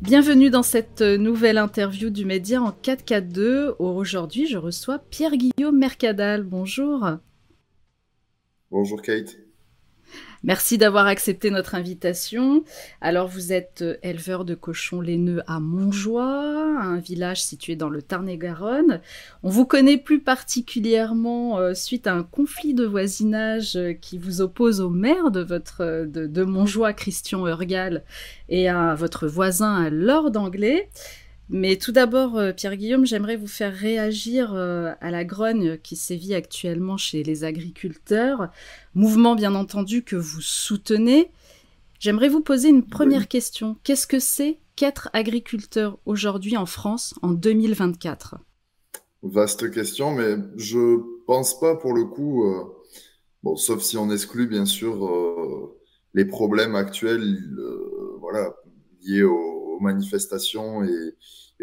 Bienvenue 0.00 0.48
dans 0.48 0.62
cette 0.62 1.02
nouvelle 1.02 1.58
interview 1.58 2.08
du 2.08 2.24
Média 2.24 2.62
en 2.62 2.72
442. 2.72 3.76
Aujourd'hui, 3.78 4.46
je 4.46 4.56
reçois 4.56 4.98
Pierre-Guillaume 4.98 5.76
Mercadal. 5.76 6.42
Bonjour. 6.42 7.06
Bonjour 8.70 9.02
Kate. 9.02 9.36
Merci 10.42 10.78
d'avoir 10.78 11.06
accepté 11.06 11.50
notre 11.50 11.74
invitation. 11.74 12.64
Alors, 13.02 13.28
vous 13.28 13.52
êtes 13.52 13.82
euh, 13.82 13.96
éleveur 14.02 14.46
de 14.46 14.54
cochons 14.54 15.02
laineux 15.02 15.42
à 15.46 15.60
Montjoie, 15.60 16.80
un 16.80 16.98
village 16.98 17.42
situé 17.42 17.76
dans 17.76 17.90
le 17.90 18.00
Tarn-et-Garonne. 18.00 19.02
On 19.42 19.50
vous 19.50 19.66
connaît 19.66 19.98
plus 19.98 20.20
particulièrement 20.20 21.58
euh, 21.58 21.74
suite 21.74 22.06
à 22.06 22.14
un 22.14 22.22
conflit 22.22 22.72
de 22.72 22.86
voisinage 22.86 23.76
euh, 23.76 23.92
qui 23.92 24.16
vous 24.16 24.40
oppose 24.40 24.80
au 24.80 24.88
maire 24.88 25.30
de 25.30 25.42
votre 25.42 26.06
de, 26.06 26.26
de 26.26 26.42
Montjoie, 26.42 26.94
Christian 26.94 27.46
Urgal, 27.46 28.02
et 28.48 28.70
à 28.70 28.94
votre 28.94 29.26
voisin, 29.26 29.90
Lord 29.90 30.32
Anglais. 30.36 30.88
Mais 31.52 31.76
tout 31.76 31.90
d'abord, 31.90 32.38
euh, 32.38 32.52
Pierre-Guillaume, 32.52 33.04
j'aimerais 33.04 33.36
vous 33.36 33.48
faire 33.48 33.74
réagir 33.74 34.54
euh, 34.54 34.92
à 35.00 35.10
la 35.10 35.24
grogne 35.24 35.78
qui 35.78 35.96
sévit 35.96 36.32
actuellement 36.32 36.96
chez 36.96 37.24
les 37.24 37.42
agriculteurs, 37.42 38.52
mouvement 38.94 39.34
bien 39.34 39.56
entendu 39.56 40.04
que 40.04 40.14
vous 40.14 40.40
soutenez. 40.40 41.32
J'aimerais 41.98 42.28
vous 42.28 42.40
poser 42.40 42.68
une 42.68 42.86
première 42.86 43.26
question. 43.26 43.76
Qu'est-ce 43.82 44.06
que 44.06 44.20
c'est 44.20 44.58
qu'être 44.76 45.10
agriculteur 45.12 45.98
aujourd'hui 46.06 46.56
en 46.56 46.66
France 46.66 47.14
en 47.20 47.32
2024 47.32 48.36
Vaste 49.24 49.72
question, 49.72 50.12
mais 50.12 50.36
je 50.56 51.00
pense 51.26 51.58
pas 51.58 51.74
pour 51.74 51.94
le 51.94 52.04
coup, 52.04 52.44
euh, 52.44 52.62
bon, 53.42 53.56
sauf 53.56 53.82
si 53.82 53.96
on 53.96 54.08
exclut 54.08 54.46
bien 54.46 54.66
sûr 54.66 55.74
les 56.14 56.24
problèmes 56.24 56.76
actuels, 56.76 57.38
voilà, 58.20 58.54
liés 59.02 59.24
aux 59.80 59.84
manifestations 59.84 60.84
et, 60.84 61.14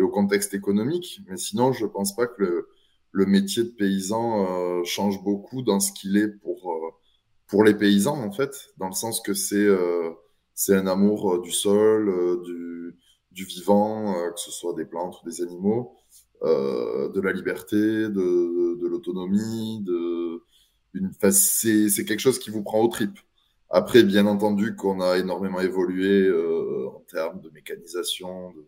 au 0.02 0.10
contexte 0.10 0.54
économique. 0.54 1.22
Mais 1.28 1.38
sinon, 1.38 1.74
je 1.74 1.86
pense 1.86 2.16
pas 2.16 2.28
que 2.28 2.68
le, 3.12 3.26
métier 3.26 3.64
de 3.64 3.70
paysan 3.70 4.46
euh, 4.46 4.84
change 4.84 5.24
beaucoup 5.24 5.64
dans 5.64 5.80
ce 5.80 5.92
qu'il 5.92 6.18
est 6.18 6.28
pour, 6.28 6.72
euh, 6.72 6.92
pour 7.48 7.64
les 7.64 7.74
paysans, 7.74 8.22
en 8.22 8.32
fait, 8.32 8.70
dans 8.78 8.90
le 8.90 8.94
sens 8.94 9.22
que 9.22 9.34
c'est 9.34 9.56
euh, 9.56 10.12
un 10.70 10.86
amour 10.86 11.42
du 11.42 11.52
sol, 11.52 12.44
du, 13.32 13.46
vivant, 13.46 14.14
que 14.34 14.40
ce 14.40 14.52
soit 14.52 14.74
des 14.74 14.86
plantes 14.86 15.16
ou 15.22 15.30
des 15.30 15.42
animaux, 15.42 15.96
de 16.44 17.22
la 17.22 17.32
liberté, 17.32 17.78
de, 17.78 18.80
de, 18.80 18.88
l'autonomie, 18.88 19.84
de, 19.84 20.44
c'est 21.32 22.06
quelque 22.06 22.20
chose 22.20 22.40
qui 22.40 22.50
vous 22.50 22.64
prend 22.64 22.82
au 22.82 22.88
tripes. 22.88 23.20
Après, 23.70 24.04
bien 24.04 24.26
entendu 24.26 24.76
qu'on 24.76 25.02
a 25.02 25.18
énormément 25.18 25.60
évolué 25.60 26.28
termes 27.10 27.42
de 27.42 27.50
mécanisation, 27.50 28.52
de, 28.52 28.66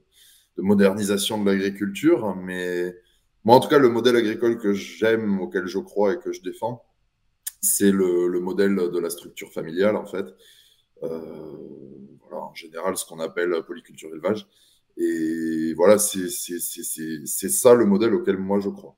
de 0.58 0.62
modernisation 0.62 1.42
de 1.42 1.50
l'agriculture, 1.50 2.36
mais 2.36 2.96
moi, 3.46 3.56
en 3.56 3.60
tout 3.60 3.70
cas, 3.70 3.80
le 3.80 3.90
modèle 3.90 4.16
agricole 4.16 4.58
que 4.58 4.74
j'aime, 4.74 5.40
auquel 5.40 5.66
je 5.68 5.80
crois 5.80 6.14
et 6.14 6.20
que 6.20 6.32
je 6.32 6.42
défends, 6.42 6.84
c'est 7.62 7.92
le, 7.92 8.28
le, 8.28 8.40
modèle 8.40 8.76
de 8.76 9.00
la 9.00 9.10
structure 9.10 9.52
familiale, 9.52 9.96
en 9.96 10.06
fait. 10.06 10.26
Euh, 11.04 11.58
voilà, 12.22 12.44
en 12.44 12.54
général, 12.54 12.98
ce 12.98 13.06
qu'on 13.06 13.20
appelle 13.20 13.54
polyculture 13.66 14.10
élevage. 14.14 14.48
Et 14.98 15.74
voilà, 15.76 15.98
c'est 15.98 16.30
ça 16.30 17.74
le 17.74 17.86
modèle 17.86 18.14
auquel 18.14 18.38
moi 18.38 18.60
je 18.60 18.70
crois. 18.70 18.98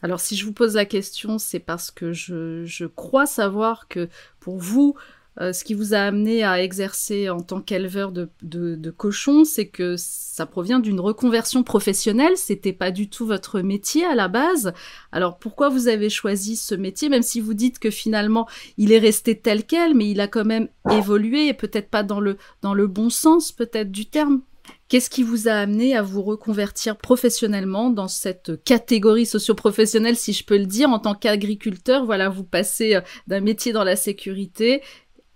Alors 0.00 0.20
si 0.20 0.36
je 0.36 0.44
vous 0.44 0.52
pose 0.52 0.76
la 0.76 0.84
question, 0.84 1.38
c'est 1.38 1.58
parce 1.58 1.90
que 1.90 2.12
je, 2.12 2.86
crois 2.86 3.26
savoir 3.26 3.88
que 3.88 4.08
pour 4.38 4.58
vous, 4.58 4.94
euh, 5.40 5.52
ce 5.52 5.64
qui 5.64 5.74
vous 5.74 5.94
a 5.94 5.98
amené 5.98 6.42
à 6.42 6.62
exercer 6.62 7.30
en 7.30 7.40
tant 7.40 7.60
qu'éleveur 7.60 8.12
de, 8.12 8.90
cochons, 8.90 9.44
c'est 9.44 9.68
que 9.68 9.94
ça 9.96 10.46
provient 10.46 10.80
d'une 10.80 11.00
reconversion 11.00 11.62
professionnelle. 11.62 12.36
C'était 12.36 12.72
pas 12.72 12.90
du 12.90 13.08
tout 13.08 13.26
votre 13.26 13.60
métier 13.60 14.04
à 14.04 14.14
la 14.14 14.28
base. 14.28 14.72
Alors 15.12 15.38
pourquoi 15.38 15.68
vous 15.68 15.88
avez 15.88 16.10
choisi 16.10 16.56
ce 16.56 16.74
métier, 16.74 17.08
même 17.08 17.22
si 17.22 17.40
vous 17.40 17.54
dites 17.54 17.78
que 17.78 17.90
finalement 17.90 18.48
il 18.76 18.92
est 18.92 18.98
resté 18.98 19.38
tel 19.38 19.64
quel, 19.64 19.94
mais 19.94 20.10
il 20.10 20.20
a 20.20 20.28
quand 20.28 20.44
même 20.44 20.68
évolué 20.90 21.48
et 21.48 21.54
peut-être 21.54 21.90
pas 21.90 22.02
dans 22.02 22.20
le 22.20 22.36
dans 22.62 22.74
le 22.74 22.86
bon 22.86 23.10
sens 23.10 23.52
peut-être 23.52 23.92
du 23.92 24.06
terme? 24.06 24.42
Qu'est-ce 24.88 25.10
qui 25.10 25.22
vous 25.22 25.48
a 25.48 25.52
amené 25.52 25.94
à 25.94 26.02
vous 26.02 26.22
reconvertir 26.22 26.96
professionnellement 26.96 27.90
dans 27.90 28.08
cette 28.08 28.64
catégorie 28.64 29.26
socio-professionnelle, 29.26 30.16
si 30.16 30.32
je 30.32 30.44
peux 30.44 30.56
le 30.56 30.64
dire, 30.64 30.88
en 30.88 30.98
tant 30.98 31.14
qu'agriculteur 31.14 32.06
Voilà, 32.06 32.30
vous 32.30 32.44
passez 32.44 32.94
euh, 32.94 33.00
d'un 33.26 33.40
métier 33.40 33.72
dans 33.72 33.84
la 33.84 33.96
sécurité 33.96 34.82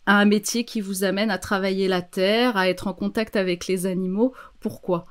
à 0.07 0.19
un 0.19 0.25
métier 0.25 0.65
qui 0.65 0.81
vous 0.81 1.05
amène 1.05 1.31
à 1.31 1.39
travailler 1.39 1.89
la 1.89 2.03
terre, 2.03 2.57
à 2.57 2.69
être 2.69 2.89
en 2.89 2.95
contact 2.95 3.37
avec 3.37 3.67
les 3.67 3.87
animaux. 3.87 4.33
Pourquoi? 4.61 5.07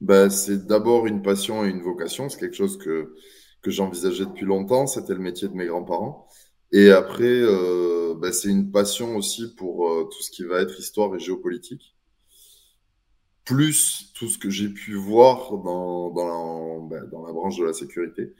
Ben, 0.00 0.30
C'est 0.30 0.66
d'abord 0.66 1.06
une 1.06 1.22
passion 1.22 1.64
et 1.64 1.68
une 1.68 1.82
vocation. 1.82 2.28
C'est 2.28 2.38
quelque 2.38 2.56
chose 2.56 2.78
que, 2.78 3.14
que 3.62 3.70
j'envisageais 3.70 4.26
depuis 4.26 4.46
longtemps. 4.46 4.86
C'était 4.86 5.14
le 5.14 5.20
métier 5.20 5.48
de 5.48 5.54
mes 5.54 5.66
grands-parents. 5.66 6.28
Et 6.72 6.90
après, 6.90 7.42
ben, 8.20 8.32
c'est 8.32 8.48
une 8.50 8.70
passion 8.70 9.16
aussi 9.16 9.54
pour 9.54 9.88
euh, 9.88 10.04
tout 10.04 10.22
ce 10.22 10.30
qui 10.30 10.44
va 10.44 10.60
être 10.60 10.78
histoire 10.78 11.14
et 11.14 11.18
géopolitique 11.18 11.94
plus 13.44 14.12
tout 14.14 14.28
ce 14.28 14.38
que 14.38 14.50
j'ai 14.50 14.68
pu 14.68 14.94
voir 14.94 15.56
dans, 15.58 16.10
ben, 16.82 17.08
dans 17.10 17.26
la 17.26 17.32
branche 17.32 17.56
de 17.58 17.64
la 17.64 17.72
sécurité, 17.72 18.34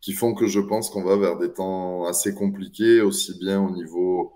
qui 0.00 0.12
font 0.12 0.34
que 0.34 0.46
je 0.46 0.60
pense 0.60 0.90
qu'on 0.90 1.04
va 1.04 1.16
vers 1.16 1.38
des 1.38 1.52
temps 1.52 2.06
assez 2.06 2.34
compliqués, 2.34 3.00
aussi 3.00 3.38
bien 3.38 3.62
au 3.62 3.70
niveau 3.70 4.32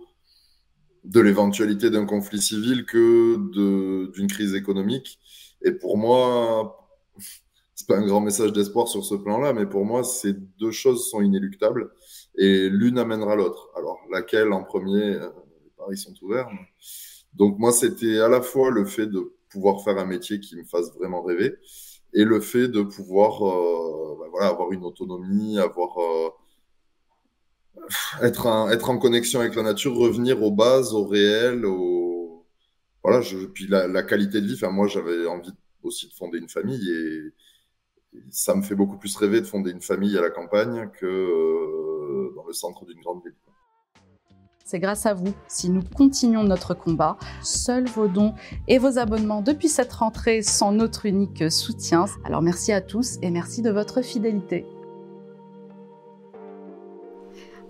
de 1.04 1.20
l'éventualité 1.20 1.90
d'un 1.90 2.06
conflit 2.06 2.40
civil 2.40 2.84
que 2.84 3.36
d'une 4.12 4.28
crise 4.28 4.54
économique. 4.54 5.18
Et 5.62 5.72
pour 5.72 5.96
moi, 5.96 6.88
c'est 7.74 7.86
pas 7.86 7.96
un 7.96 8.06
grand 8.06 8.20
message 8.20 8.52
d'espoir 8.52 8.88
sur 8.88 9.04
ce 9.04 9.14
plan-là, 9.14 9.52
mais 9.52 9.66
pour 9.66 9.84
moi, 9.84 10.04
ces 10.04 10.32
deux 10.32 10.70
choses 10.70 11.08
sont 11.10 11.20
inéluctables 11.20 11.90
et 12.36 12.68
l'une 12.68 12.98
amènera 12.98 13.36
l'autre. 13.36 13.70
Alors, 13.76 13.98
laquelle 14.10 14.52
en 14.52 14.62
premier 14.62 15.16
euh, 15.16 15.28
Les 15.64 15.70
paris 15.76 15.96
sont 15.96 16.14
ouverts. 16.22 16.48
Donc 17.34 17.58
moi, 17.58 17.72
c'était 17.72 18.20
à 18.20 18.28
la 18.28 18.42
fois 18.42 18.70
le 18.70 18.84
fait 18.84 19.06
de 19.06 19.32
pouvoir 19.50 19.82
faire 19.82 19.98
un 19.98 20.04
métier 20.04 20.40
qui 20.40 20.56
me 20.56 20.64
fasse 20.64 20.94
vraiment 20.94 21.22
rêver 21.22 21.56
et 22.14 22.24
le 22.24 22.40
fait 22.40 22.68
de 22.68 22.82
pouvoir 22.82 23.42
euh, 23.46 24.16
bah 24.18 24.26
voilà, 24.30 24.48
avoir 24.48 24.72
une 24.72 24.84
autonomie, 24.84 25.58
avoir 25.58 25.98
euh, 25.98 26.28
être, 28.22 28.46
en, 28.46 28.98
connexion 28.98 29.40
avec 29.40 29.54
la 29.54 29.62
nature, 29.62 29.94
revenir 29.94 30.42
aux 30.42 30.50
bases, 30.50 30.94
au 30.94 31.04
réel, 31.04 31.64
au 31.64 32.46
voilà, 33.04 33.20
puis 33.52 33.66
la, 33.66 33.88
la 33.88 34.02
qualité 34.02 34.40
de 34.40 34.46
vie. 34.46 34.54
Enfin, 34.54 34.70
moi, 34.70 34.86
j'avais 34.86 35.26
envie 35.26 35.52
aussi 35.82 36.08
de 36.08 36.12
fonder 36.12 36.38
une 36.38 36.48
famille 36.48 36.90
et, 36.90 37.32
ça 38.30 38.54
me 38.54 38.60
fait 38.60 38.74
beaucoup 38.74 38.98
plus 38.98 39.16
rêver 39.16 39.40
de 39.40 39.46
fonder 39.46 39.70
une 39.70 39.80
famille 39.80 40.18
à 40.18 40.20
la 40.20 40.28
campagne 40.28 40.90
que 41.00 41.06
euh, 41.06 42.34
dans 42.36 42.44
le 42.46 42.52
centre 42.52 42.84
d'une 42.84 43.00
grande 43.00 43.22
ville. 43.24 43.34
C'est 44.66 44.78
grâce 44.80 45.06
à 45.06 45.14
vous 45.14 45.32
si 45.48 45.70
nous 45.70 45.82
continuons 45.82 46.44
notre 46.44 46.74
combat. 46.74 47.16
Seuls 47.42 47.86
vos 47.86 48.08
dons 48.08 48.34
et 48.68 48.76
vos 48.76 48.98
abonnements 48.98 49.40
depuis 49.40 49.68
cette 49.68 49.92
rentrée 49.94 50.42
sont 50.42 50.72
notre 50.72 51.06
unique 51.06 51.50
soutien. 51.50 52.04
Alors 52.24 52.42
merci 52.42 52.70
à 52.72 52.82
tous 52.82 53.16
et 53.22 53.30
merci 53.30 53.62
de 53.62 53.70
votre 53.70 54.02
fidélité. 54.02 54.66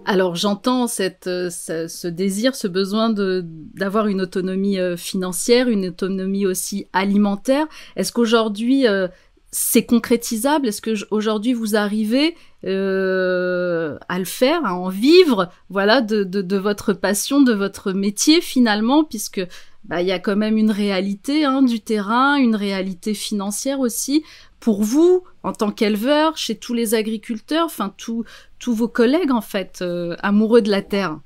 Alors 0.05 0.35
j'entends 0.35 0.89
cette, 0.89 1.27
euh, 1.29 1.49
ce, 1.51 2.09
désir, 2.09 2.55
ce 2.57 2.67
besoin 2.67 3.11
d'avoir 3.11 4.09
une 4.09 4.21
autonomie 4.21 4.79
euh, 4.79 4.97
financière, 4.97 5.69
une 5.69 5.89
autonomie 5.89 6.47
aussi 6.47 6.87
alimentaire. 6.93 7.67
Est-ce 7.95 8.13
qu'aujourd'hui 8.13 8.89
euh, 8.89 9.07
c'est 9.53 9.85
concrétisable? 9.85 10.67
Est-ce 10.67 10.81
que 10.81 10.93
aujourd'hui 11.11 11.53
vous 11.53 11.77
arrivez 11.77 12.35
euh, 12.65 13.99
à 14.09 14.19
le 14.19 14.25
faire, 14.25 14.65
à 14.65 14.75
en 14.75 14.89
vivre, 14.89 15.51
voilà, 15.69 16.01
de, 16.01 16.25
de, 16.25 16.41
de, 16.43 16.57
votre 16.57 16.95
passion, 16.95 17.43
de 17.43 17.53
votre 17.53 17.93
métier 17.93 18.41
finalement, 18.41 19.05
puisque 19.05 19.47
bah 19.85 20.01
il 20.01 20.09
y 20.09 20.13
a 20.13 20.19
quand 20.19 20.37
même 20.37 20.57
une 20.57 20.71
réalité 20.71 21.45
hein, 21.45 21.63
du 21.63 21.81
terrain, 21.81 22.37
une 22.37 22.57
réalité 22.57 23.15
financière 23.15 23.81
aussi 23.81 24.25
pour 24.61 24.83
vous 24.83 25.25
en 25.43 25.53
tant 25.53 25.73
qu'éleveur, 25.73 26.37
chez 26.37 26.57
tous 26.57 26.75
les 26.75 26.95
agriculteurs, 26.95 27.67
enfin 27.67 27.93
tous 27.97 28.25
vos 28.67 28.89
collègues 28.89 29.33
en 29.33 29.41
fait, 29.41 29.81
euh, 29.83 30.15
amoureux 30.21 30.63
de 30.63 30.71
la 30.71 30.83
terre. 30.83 31.19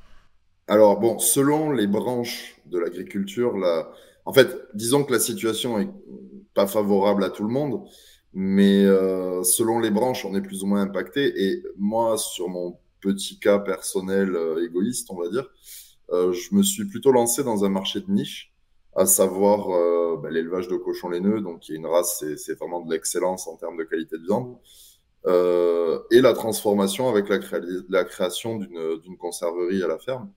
Alors 0.69 0.99
bon, 0.99 1.19
selon 1.19 1.71
les 1.71 1.87
branches 1.87 2.57
de 2.67 2.79
l'agriculture, 2.79 3.57
là, 3.57 3.91
en 4.25 4.33
fait, 4.33 4.57
disons 4.75 5.05
que 5.05 5.13
la 5.13 5.21
situation 5.21 5.79
est 5.79 5.91
pas 6.55 6.67
favorable 6.67 7.23
à 7.23 7.31
tout 7.31 7.45
le 7.45 7.53
monde. 7.53 7.83
Mais 8.39 8.85
euh, 8.85 9.43
selon 9.45 9.79
les 9.79 9.91
branches, 9.91 10.25
on 10.25 10.35
est 10.35 10.43
plus 10.43 10.63
ou 10.63 10.67
moins 10.67 10.83
impacté. 10.83 11.33
Et 11.43 11.63
moi, 11.79 12.19
sur 12.19 12.49
mon 12.49 12.77
petit 13.01 13.39
cas 13.39 13.59
personnel 13.59 14.35
euh, 14.35 14.63
égoïste, 14.63 15.09
on 15.11 15.17
va 15.17 15.29
dire, 15.31 15.49
je 16.11 16.55
me 16.55 16.63
suis 16.63 16.85
plutôt 16.87 17.13
lancé 17.13 17.43
dans 17.45 17.65
un 17.65 17.69
marché 17.69 18.01
de 18.01 18.11
niche, 18.11 18.53
à 18.97 19.07
savoir 19.07 19.71
euh, 19.71 20.17
bah, 20.17 20.31
l'élevage 20.31 20.69
de 20.69 20.77
cochons 20.77 21.11
laineux, 21.11 21.41
donc 21.41 21.61
qui 21.61 21.73
est 21.73 21.77
une 21.77 21.87
race, 21.87 22.25
c'est 22.37 22.59
vraiment 22.59 22.81
de 22.81 22.91
l'excellence 22.93 23.47
en 23.47 23.57
termes 23.57 23.77
de 23.77 23.85
qualité 23.85 24.17
de 24.17 24.25
viande, 24.25 24.57
euh, 25.27 26.01
et 26.11 26.21
la 26.21 26.33
transformation 26.33 27.09
avec 27.09 27.29
la, 27.29 27.39
créa 27.39 27.61
la 27.89 28.05
création 28.05 28.59
d'une 28.59 29.17
conserverie 29.19 29.83
à 29.83 29.89
la 29.89 29.99
ferme. 29.99 30.31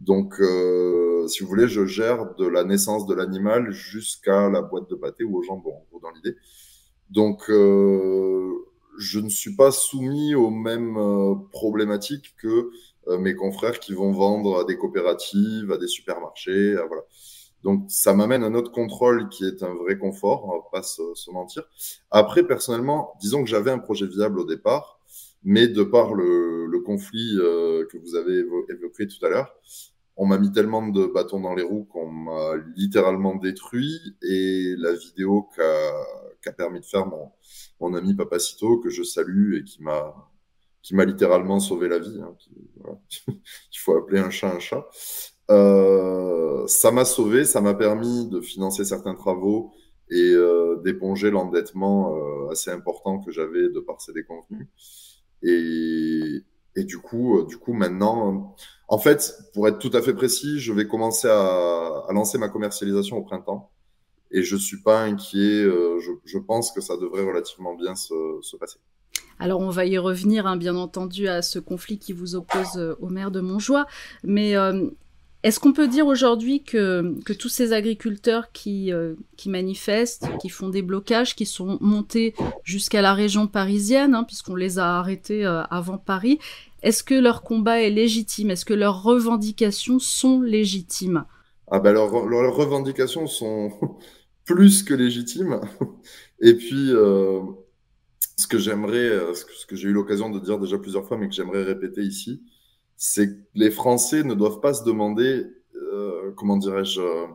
Donc, 0.00 0.34
euh, 0.40 1.28
si 1.28 1.42
vous 1.42 1.48
voulez, 1.48 1.68
je 1.68 1.86
gère 1.86 2.34
de 2.34 2.46
la 2.46 2.64
naissance 2.64 3.06
de 3.06 3.14
l'animal 3.14 3.70
jusqu'à 3.70 4.48
la 4.48 4.60
boîte 4.60 4.90
de 4.90 4.96
pâté 4.96 5.22
ou 5.22 5.38
au 5.38 5.42
jambon, 5.42 5.74
dans 6.02 6.10
l'idée. 6.10 6.34
Donc, 7.10 7.48
euh, 7.50 8.50
je 8.98 9.20
ne 9.20 9.28
suis 9.28 9.54
pas 9.54 9.70
soumis 9.70 10.34
aux 10.34 10.50
mêmes 10.50 10.96
euh, 10.96 11.34
problématiques 11.52 12.34
que 12.38 12.48
euh, 12.48 12.70
mes 13.18 13.34
confrères 13.34 13.80
qui 13.80 13.94
vont 13.94 14.12
vendre 14.12 14.60
à 14.60 14.64
des 14.64 14.76
coopératives, 14.76 15.72
à 15.72 15.78
des 15.78 15.88
supermarchés, 15.88 16.74
voilà. 16.74 17.02
Donc, 17.62 17.84
ça 17.88 18.12
m'amène 18.12 18.42
un 18.42 18.54
autre 18.54 18.72
contrôle 18.72 19.28
qui 19.28 19.44
est 19.44 19.62
un 19.62 19.74
vrai 19.74 19.96
confort, 19.96 20.46
on 20.46 20.58
va 20.58 20.64
pas 20.72 20.82
se, 20.82 21.02
se 21.14 21.30
mentir. 21.30 21.62
Après, 22.10 22.44
personnellement, 22.44 23.14
disons 23.20 23.44
que 23.44 23.48
j'avais 23.48 23.70
un 23.70 23.78
projet 23.78 24.06
viable 24.06 24.40
au 24.40 24.44
départ, 24.44 25.00
mais 25.44 25.68
de 25.68 25.82
par 25.82 26.14
le, 26.14 26.66
le 26.66 26.80
conflit 26.80 27.36
euh, 27.38 27.86
que 27.90 27.98
vous 27.98 28.16
avez 28.16 28.38
évoqué 28.68 29.06
tout 29.06 29.24
à 29.24 29.28
l'heure, 29.28 29.54
on 30.16 30.26
m'a 30.26 30.38
mis 30.38 30.52
tellement 30.52 30.86
de 30.86 31.06
bâtons 31.06 31.40
dans 31.40 31.54
les 31.54 31.62
roues 31.62 31.84
qu'on 31.84 32.10
m'a 32.10 32.54
littéralement 32.76 33.34
détruit 33.36 33.98
et 34.22 34.74
la 34.78 34.92
vidéo 34.92 35.48
qu'a 36.42 36.52
permis 36.52 36.80
de 36.80 36.84
faire 36.84 37.06
mon, 37.06 37.30
mon 37.80 37.94
ami 37.94 38.14
Papacito, 38.14 38.78
que 38.78 38.90
je 38.90 39.02
salue 39.02 39.56
et 39.56 39.64
qui 39.64 39.82
m'a 39.82 40.30
qui 40.82 40.94
m'a 40.94 41.04
littéralement 41.04 41.60
sauvé 41.60 41.88
la 41.88 41.98
vie. 41.98 42.20
Hein, 42.22 42.34
Il 43.28 43.78
faut 43.78 43.96
appeler 43.96 44.20
un 44.20 44.30
chat 44.30 44.52
un 44.54 44.58
chat. 44.58 44.86
Euh, 45.50 46.66
ça 46.66 46.90
m'a 46.90 47.04
sauvé, 47.04 47.44
ça 47.44 47.60
m'a 47.60 47.74
permis 47.74 48.28
de 48.28 48.40
financer 48.40 48.84
certains 48.84 49.14
travaux 49.14 49.72
et 50.10 50.32
euh, 50.32 50.80
d'éponger 50.84 51.30
l'endettement 51.30 52.16
euh, 52.16 52.50
assez 52.50 52.70
important 52.70 53.18
que 53.20 53.30
j'avais 53.30 53.68
de 53.68 53.80
par 53.80 54.00
ces 54.00 54.12
déconvenus. 54.12 54.68
Et, 55.42 56.42
et 56.76 56.84
du 56.84 56.98
coup, 56.98 57.38
euh, 57.38 57.46
du 57.46 57.58
coup, 57.58 57.72
maintenant, 57.72 58.54
en 58.88 58.98
fait, 58.98 59.34
pour 59.54 59.68
être 59.68 59.78
tout 59.78 59.90
à 59.94 60.02
fait 60.02 60.14
précis, 60.14 60.60
je 60.60 60.72
vais 60.72 60.86
commencer 60.86 61.28
à, 61.28 62.04
à 62.08 62.12
lancer 62.12 62.38
ma 62.38 62.48
commercialisation 62.48 63.18
au 63.18 63.22
printemps. 63.22 63.70
Et 64.30 64.42
je 64.42 64.56
suis 64.56 64.82
pas 64.82 65.02
inquiet. 65.02 65.62
Euh, 65.62 65.98
je, 66.00 66.12
je, 66.24 66.38
pense 66.38 66.72
que 66.72 66.80
ça 66.80 66.96
devrait 66.96 67.24
relativement 67.24 67.74
bien 67.74 67.94
se, 67.94 68.14
se 68.42 68.56
passer. 68.56 68.78
Alors 69.42 69.60
on 69.60 69.70
va 69.70 69.86
y 69.86 69.98
revenir, 69.98 70.46
hein, 70.46 70.56
bien 70.56 70.76
entendu, 70.76 71.26
à 71.26 71.42
ce 71.42 71.58
conflit 71.58 71.98
qui 71.98 72.12
vous 72.12 72.36
oppose 72.36 72.76
euh, 72.76 72.94
au 73.00 73.08
maire 73.08 73.32
de 73.32 73.40
Montjoie. 73.40 73.86
Mais 74.22 74.54
euh, 74.54 74.86
est-ce 75.42 75.58
qu'on 75.58 75.72
peut 75.72 75.88
dire 75.88 76.06
aujourd'hui 76.06 76.62
que, 76.62 77.12
que, 77.24 77.32
tous 77.32 77.48
ces 77.48 77.72
agriculteurs 77.72 78.52
qui, 78.52 78.92
euh, 78.92 79.14
qui, 79.36 79.50
manifestent, 79.50 80.28
qui 80.40 80.48
font 80.48 80.68
des 80.68 80.82
blocages, 80.82 81.34
qui 81.34 81.44
sont 81.44 81.76
montés 81.80 82.36
jusqu'à 82.62 83.02
la 83.02 83.14
région 83.14 83.48
parisienne, 83.48 84.14
hein, 84.14 84.22
puisqu'on 84.22 84.54
les 84.54 84.78
a 84.78 84.96
arrêtés 85.00 85.44
avant 85.44 85.98
Paris, 85.98 86.38
est-ce 86.84 87.02
que 87.02 87.14
leur 87.14 87.42
combat 87.42 87.82
est 87.82 87.90
légitime? 87.90 88.52
Est-ce 88.52 88.64
que 88.64 88.74
leurs 88.74 89.02
revendications 89.02 89.98
sont 89.98 90.40
légitimes? 90.40 91.24
Ah 91.68 91.80
ben 91.80 91.92
leurs, 91.92 92.12
revendications 92.12 93.26
sont 93.26 93.72
plus 94.44 94.84
que 94.84 94.94
légitimes. 94.94 95.60
Et 96.40 96.54
puis, 96.54 96.92
ce 98.36 98.46
que 98.46 98.58
j'aimerais, 98.58 99.08
euh, 99.08 99.34
ce 99.34 99.66
que, 99.66 99.76
j'ai 99.76 99.88
eu 99.88 99.92
l'occasion 99.92 100.30
de 100.30 100.38
dire 100.40 100.58
déjà 100.58 100.78
plusieurs 100.78 101.06
fois, 101.06 101.16
mais 101.18 101.28
que 101.28 101.34
j'aimerais 101.34 101.64
répéter 101.64 102.02
ici, 102.02 102.42
c'est 102.96 103.28
que 103.28 103.40
les 103.54 103.70
Français 103.70 104.22
ne 104.22 104.34
doivent 104.34 104.60
pas 104.60 104.74
se 104.74 104.84
demander, 104.84 105.46
euh, 105.76 106.32
comment 106.36 106.56
dirais-je, 106.56 107.00
euh, 107.00 107.26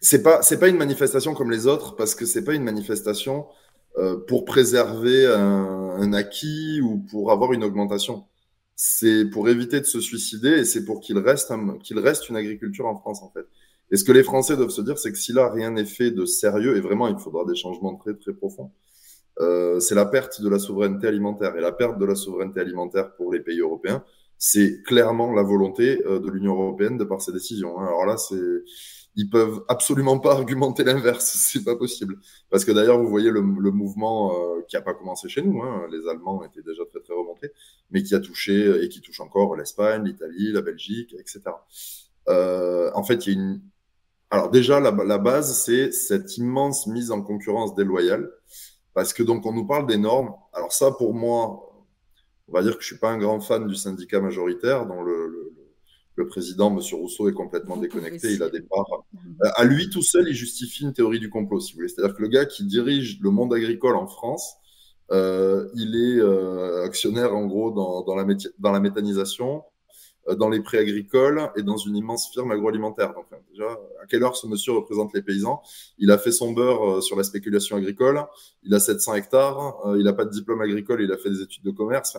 c'est 0.00 0.22
pas 0.22 0.42
c'est 0.42 0.58
pas 0.58 0.68
une 0.68 0.76
manifestation 0.76 1.34
comme 1.34 1.50
les 1.50 1.66
autres 1.66 1.96
parce 1.96 2.14
que 2.14 2.26
c'est 2.26 2.44
pas 2.44 2.54
une 2.54 2.62
manifestation 2.62 3.46
euh, 3.98 4.18
pour 4.28 4.44
préserver 4.44 5.26
un, 5.26 5.96
un, 5.98 6.12
acquis 6.12 6.80
ou 6.82 6.98
pour 7.10 7.32
avoir 7.32 7.52
une 7.52 7.64
augmentation. 7.64 8.24
C'est 8.76 9.24
pour 9.26 9.48
éviter 9.48 9.80
de 9.80 9.86
se 9.86 10.00
suicider 10.00 10.50
et 10.50 10.64
c'est 10.64 10.84
pour 10.84 11.00
qu'il 11.00 11.18
reste 11.18 11.52
qu'il 11.82 11.98
reste 11.98 12.28
une 12.28 12.36
agriculture 12.36 12.86
en 12.86 12.96
France 12.96 13.22
en 13.22 13.30
fait. 13.30 13.46
Et 13.90 13.96
ce 13.96 14.04
que 14.04 14.12
les 14.12 14.22
Français 14.22 14.56
doivent 14.56 14.70
se 14.70 14.82
dire, 14.82 14.98
c'est 14.98 15.12
que 15.12 15.18
si 15.18 15.32
là 15.32 15.50
rien 15.50 15.70
n'est 15.70 15.86
fait 15.86 16.10
de 16.10 16.24
sérieux 16.26 16.76
et 16.76 16.80
vraiment 16.80 17.08
il 17.08 17.18
faudra 17.18 17.44
des 17.46 17.54
changements 17.56 17.96
très 17.96 18.14
très 18.14 18.34
profonds. 18.34 18.70
Euh, 19.40 19.80
c'est 19.80 19.94
la 19.94 20.06
perte 20.06 20.40
de 20.40 20.48
la 20.48 20.58
souveraineté 20.58 21.06
alimentaire. 21.06 21.56
Et 21.56 21.60
la 21.60 21.72
perte 21.72 21.98
de 21.98 22.04
la 22.04 22.14
souveraineté 22.14 22.60
alimentaire 22.60 23.14
pour 23.14 23.32
les 23.32 23.40
pays 23.40 23.60
européens, 23.60 24.02
c'est 24.38 24.82
clairement 24.82 25.32
la 25.32 25.42
volonté 25.42 26.02
euh, 26.06 26.20
de 26.20 26.30
l'Union 26.30 26.54
européenne 26.54 26.98
de 26.98 27.04
par 27.04 27.20
ses 27.20 27.32
décisions. 27.32 27.78
Hein. 27.80 27.86
Alors 27.86 28.06
là, 28.06 28.16
c'est 28.16 28.36
ils 29.18 29.30
peuvent 29.30 29.64
absolument 29.68 30.18
pas 30.18 30.32
argumenter 30.36 30.84
l'inverse, 30.84 31.24
c'est 31.24 31.64
pas 31.64 31.76
possible. 31.76 32.18
Parce 32.50 32.64
que 32.64 32.72
d'ailleurs, 32.72 32.98
vous 32.98 33.08
voyez 33.08 33.30
le, 33.30 33.40
le 33.40 33.70
mouvement 33.70 34.32
euh, 34.34 34.60
qui 34.68 34.76
a 34.76 34.82
pas 34.82 34.94
commencé 34.94 35.28
chez 35.28 35.42
nous, 35.42 35.62
hein. 35.62 35.86
les 35.90 36.06
Allemands 36.08 36.44
étaient 36.44 36.62
déjà 36.62 36.84
très 36.84 37.00
très 37.00 37.14
remontés, 37.14 37.50
mais 37.90 38.02
qui 38.02 38.14
a 38.14 38.20
touché 38.20 38.84
et 38.84 38.88
qui 38.88 39.00
touche 39.00 39.20
encore 39.20 39.56
l'Espagne, 39.56 40.04
l'Italie, 40.04 40.52
la 40.52 40.60
Belgique, 40.60 41.14
etc. 41.18 41.40
Euh, 42.28 42.90
en 42.94 43.04
fait, 43.04 43.26
il 43.26 43.32
y 43.32 43.36
a 43.36 43.40
une. 43.40 43.60
Alors 44.30 44.50
déjà, 44.50 44.80
la 44.80 45.18
base, 45.18 45.62
c'est 45.64 45.92
cette 45.92 46.36
immense 46.36 46.88
mise 46.88 47.12
en 47.12 47.22
concurrence 47.22 47.74
déloyale 47.76 48.28
parce 48.96 49.12
que 49.12 49.22
donc 49.22 49.44
on 49.44 49.52
nous 49.52 49.66
parle 49.66 49.86
des 49.86 49.98
normes. 49.98 50.32
Alors 50.54 50.72
ça, 50.72 50.90
pour 50.90 51.12
moi, 51.12 51.70
on 52.48 52.52
va 52.52 52.62
dire 52.62 52.76
que 52.76 52.82
je 52.82 52.86
suis 52.86 52.98
pas 52.98 53.10
un 53.10 53.18
grand 53.18 53.40
fan 53.40 53.66
du 53.66 53.74
syndicat 53.74 54.22
majoritaire, 54.22 54.86
dont 54.86 55.02
le, 55.02 55.28
le, 55.28 55.52
le 56.14 56.26
président, 56.26 56.70
Monsieur 56.70 56.96
Rousseau, 56.96 57.28
est 57.28 57.34
complètement 57.34 57.76
déconnecté. 57.76 58.32
Il 58.32 58.42
a 58.42 58.48
des 58.48 58.62
parts. 58.62 59.04
Mhm. 59.12 59.36
À 59.54 59.64
lui 59.64 59.90
tout 59.90 60.00
seul, 60.00 60.26
il 60.28 60.34
justifie 60.34 60.84
une 60.84 60.94
théorie 60.94 61.20
du 61.20 61.28
complot, 61.28 61.60
si 61.60 61.74
vous 61.74 61.80
voulez. 61.80 61.88
C'est-à-dire 61.88 62.16
que 62.16 62.22
le 62.22 62.28
gars 62.28 62.46
qui 62.46 62.64
dirige 62.64 63.20
le 63.20 63.28
monde 63.28 63.52
agricole 63.52 63.96
en 63.96 64.06
France, 64.06 64.54
euh, 65.12 65.68
il 65.74 65.94
est 65.94 66.18
euh, 66.18 66.82
actionnaire 66.82 67.36
en 67.36 67.44
gros 67.44 67.72
dans, 67.72 68.02
dans, 68.02 68.16
la, 68.16 68.24
dans 68.58 68.72
la 68.72 68.80
méthanisation, 68.80 69.58
euh, 69.58 69.60
dans 70.34 70.48
les 70.48 70.60
prix 70.60 70.78
agricoles 70.78 71.50
et 71.56 71.62
dans 71.62 71.76
une 71.76 71.96
immense 71.96 72.30
firme 72.32 72.50
agroalimentaire. 72.50 73.14
Donc, 73.14 73.26
déjà, 73.50 73.68
à 74.02 74.06
quelle 74.06 74.22
heure 74.22 74.36
ce 74.36 74.46
monsieur 74.46 74.72
représente 74.72 75.14
les 75.14 75.22
paysans? 75.22 75.62
Il 75.98 76.10
a 76.10 76.18
fait 76.18 76.32
son 76.32 76.52
beurre 76.52 76.96
euh, 76.96 77.00
sur 77.00 77.16
la 77.16 77.24
spéculation 77.24 77.76
agricole, 77.76 78.24
il 78.62 78.74
a 78.74 78.80
700 78.80 79.14
hectares, 79.14 79.86
euh, 79.86 79.98
il 79.98 80.04
n'a 80.04 80.12
pas 80.12 80.24
de 80.24 80.30
diplôme 80.30 80.60
agricole, 80.60 81.02
il 81.02 81.12
a 81.12 81.16
fait 81.16 81.30
des 81.30 81.42
études 81.42 81.64
de 81.64 81.70
commerce. 81.70 82.16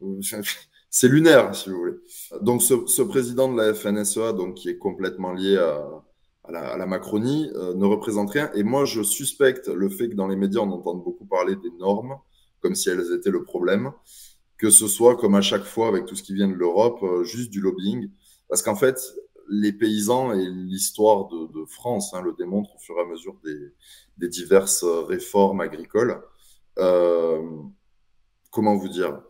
C'est 0.90 1.08
lunaire, 1.08 1.54
si 1.54 1.68
vous 1.68 1.78
voulez. 1.78 1.96
Donc, 2.40 2.62
ce, 2.62 2.86
ce, 2.86 3.02
président 3.02 3.52
de 3.52 3.60
la 3.60 3.74
FNSEA, 3.74 4.32
donc, 4.32 4.54
qui 4.54 4.70
est 4.70 4.78
complètement 4.78 5.32
lié 5.32 5.56
à, 5.58 5.84
à, 6.44 6.52
la, 6.52 6.60
à 6.72 6.76
la, 6.78 6.86
Macronie, 6.86 7.50
euh, 7.54 7.74
ne 7.74 7.84
représente 7.84 8.30
rien. 8.30 8.50
Et 8.54 8.62
moi, 8.62 8.84
je 8.84 9.02
suspecte 9.02 9.68
le 9.68 9.88
fait 9.88 10.08
que 10.08 10.14
dans 10.14 10.28
les 10.28 10.36
médias, 10.36 10.60
on 10.60 10.70
entend 10.70 10.94
beaucoup 10.94 11.26
parler 11.26 11.56
des 11.56 11.70
normes, 11.78 12.16
comme 12.60 12.74
si 12.74 12.88
elles 12.88 13.12
étaient 13.12 13.30
le 13.30 13.44
problème 13.44 13.92
que 14.58 14.70
ce 14.70 14.88
soit 14.88 15.16
comme 15.16 15.34
à 15.34 15.42
chaque 15.42 15.64
fois 15.64 15.88
avec 15.88 16.06
tout 16.06 16.16
ce 16.16 16.22
qui 16.22 16.34
vient 16.34 16.48
de 16.48 16.54
l'Europe, 16.54 17.02
euh, 17.02 17.24
juste 17.24 17.50
du 17.50 17.60
lobbying. 17.60 18.10
Parce 18.48 18.62
qu'en 18.62 18.76
fait, 18.76 18.98
les 19.48 19.72
paysans 19.72 20.32
et 20.32 20.46
l'histoire 20.48 21.28
de, 21.28 21.46
de, 21.52 21.64
France 21.66 22.14
hein, 22.14 22.22
le 22.22 22.32
démontrent 22.32 22.74
au 22.74 22.78
fur 22.78 22.96
et 22.98 23.02
à 23.02 23.06
mesure 23.06 23.36
des, 23.44 23.72
des 24.18 24.28
diverses 24.28 24.84
réformes 24.84 25.60
agricoles. 25.60 26.20
Euh, 26.78 27.42
comment 28.50 28.76
vous 28.76 28.88
dire? 28.88 29.20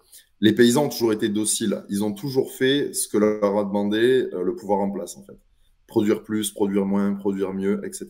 Les 0.41 0.55
paysans 0.55 0.85
ont 0.85 0.89
toujours 0.89 1.13
été 1.13 1.29
dociles. 1.29 1.83
Ils 1.89 2.05
ont 2.05 2.13
toujours 2.13 2.53
fait 2.53 2.93
ce 2.93 3.09
que 3.09 3.19
leur 3.19 3.59
a 3.59 3.65
demandé 3.65 4.29
euh, 4.33 4.43
le 4.43 4.55
pouvoir 4.55 4.81
en 4.81 4.91
place, 4.91 5.17
en 5.17 5.23
fait. 5.23 5.39
Produire 5.87 6.23
plus, 6.23 6.51
produire 6.51 6.85
moins, 6.85 7.15
produire 7.15 7.53
mieux, 7.53 7.81
etc. 7.85 8.09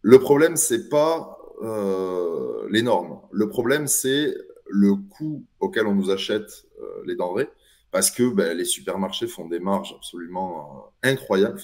Le 0.00 0.18
problème, 0.18 0.56
c'est 0.56 0.88
pas 0.88 1.38
euh, 1.62 2.66
les 2.70 2.82
normes. 2.82 3.20
Le 3.30 3.48
problème, 3.48 3.86
c'est 3.86 4.34
le 4.72 4.94
coût 4.94 5.44
auquel 5.60 5.86
on 5.86 5.94
nous 5.94 6.10
achète 6.10 6.66
euh, 6.80 7.02
les 7.06 7.14
denrées, 7.14 7.48
parce 7.90 8.10
que 8.10 8.28
ben, 8.30 8.56
les 8.56 8.64
supermarchés 8.64 9.26
font 9.26 9.46
des 9.46 9.60
marges 9.60 9.94
absolument 9.94 10.90
euh, 11.04 11.10
incroyables. 11.10 11.60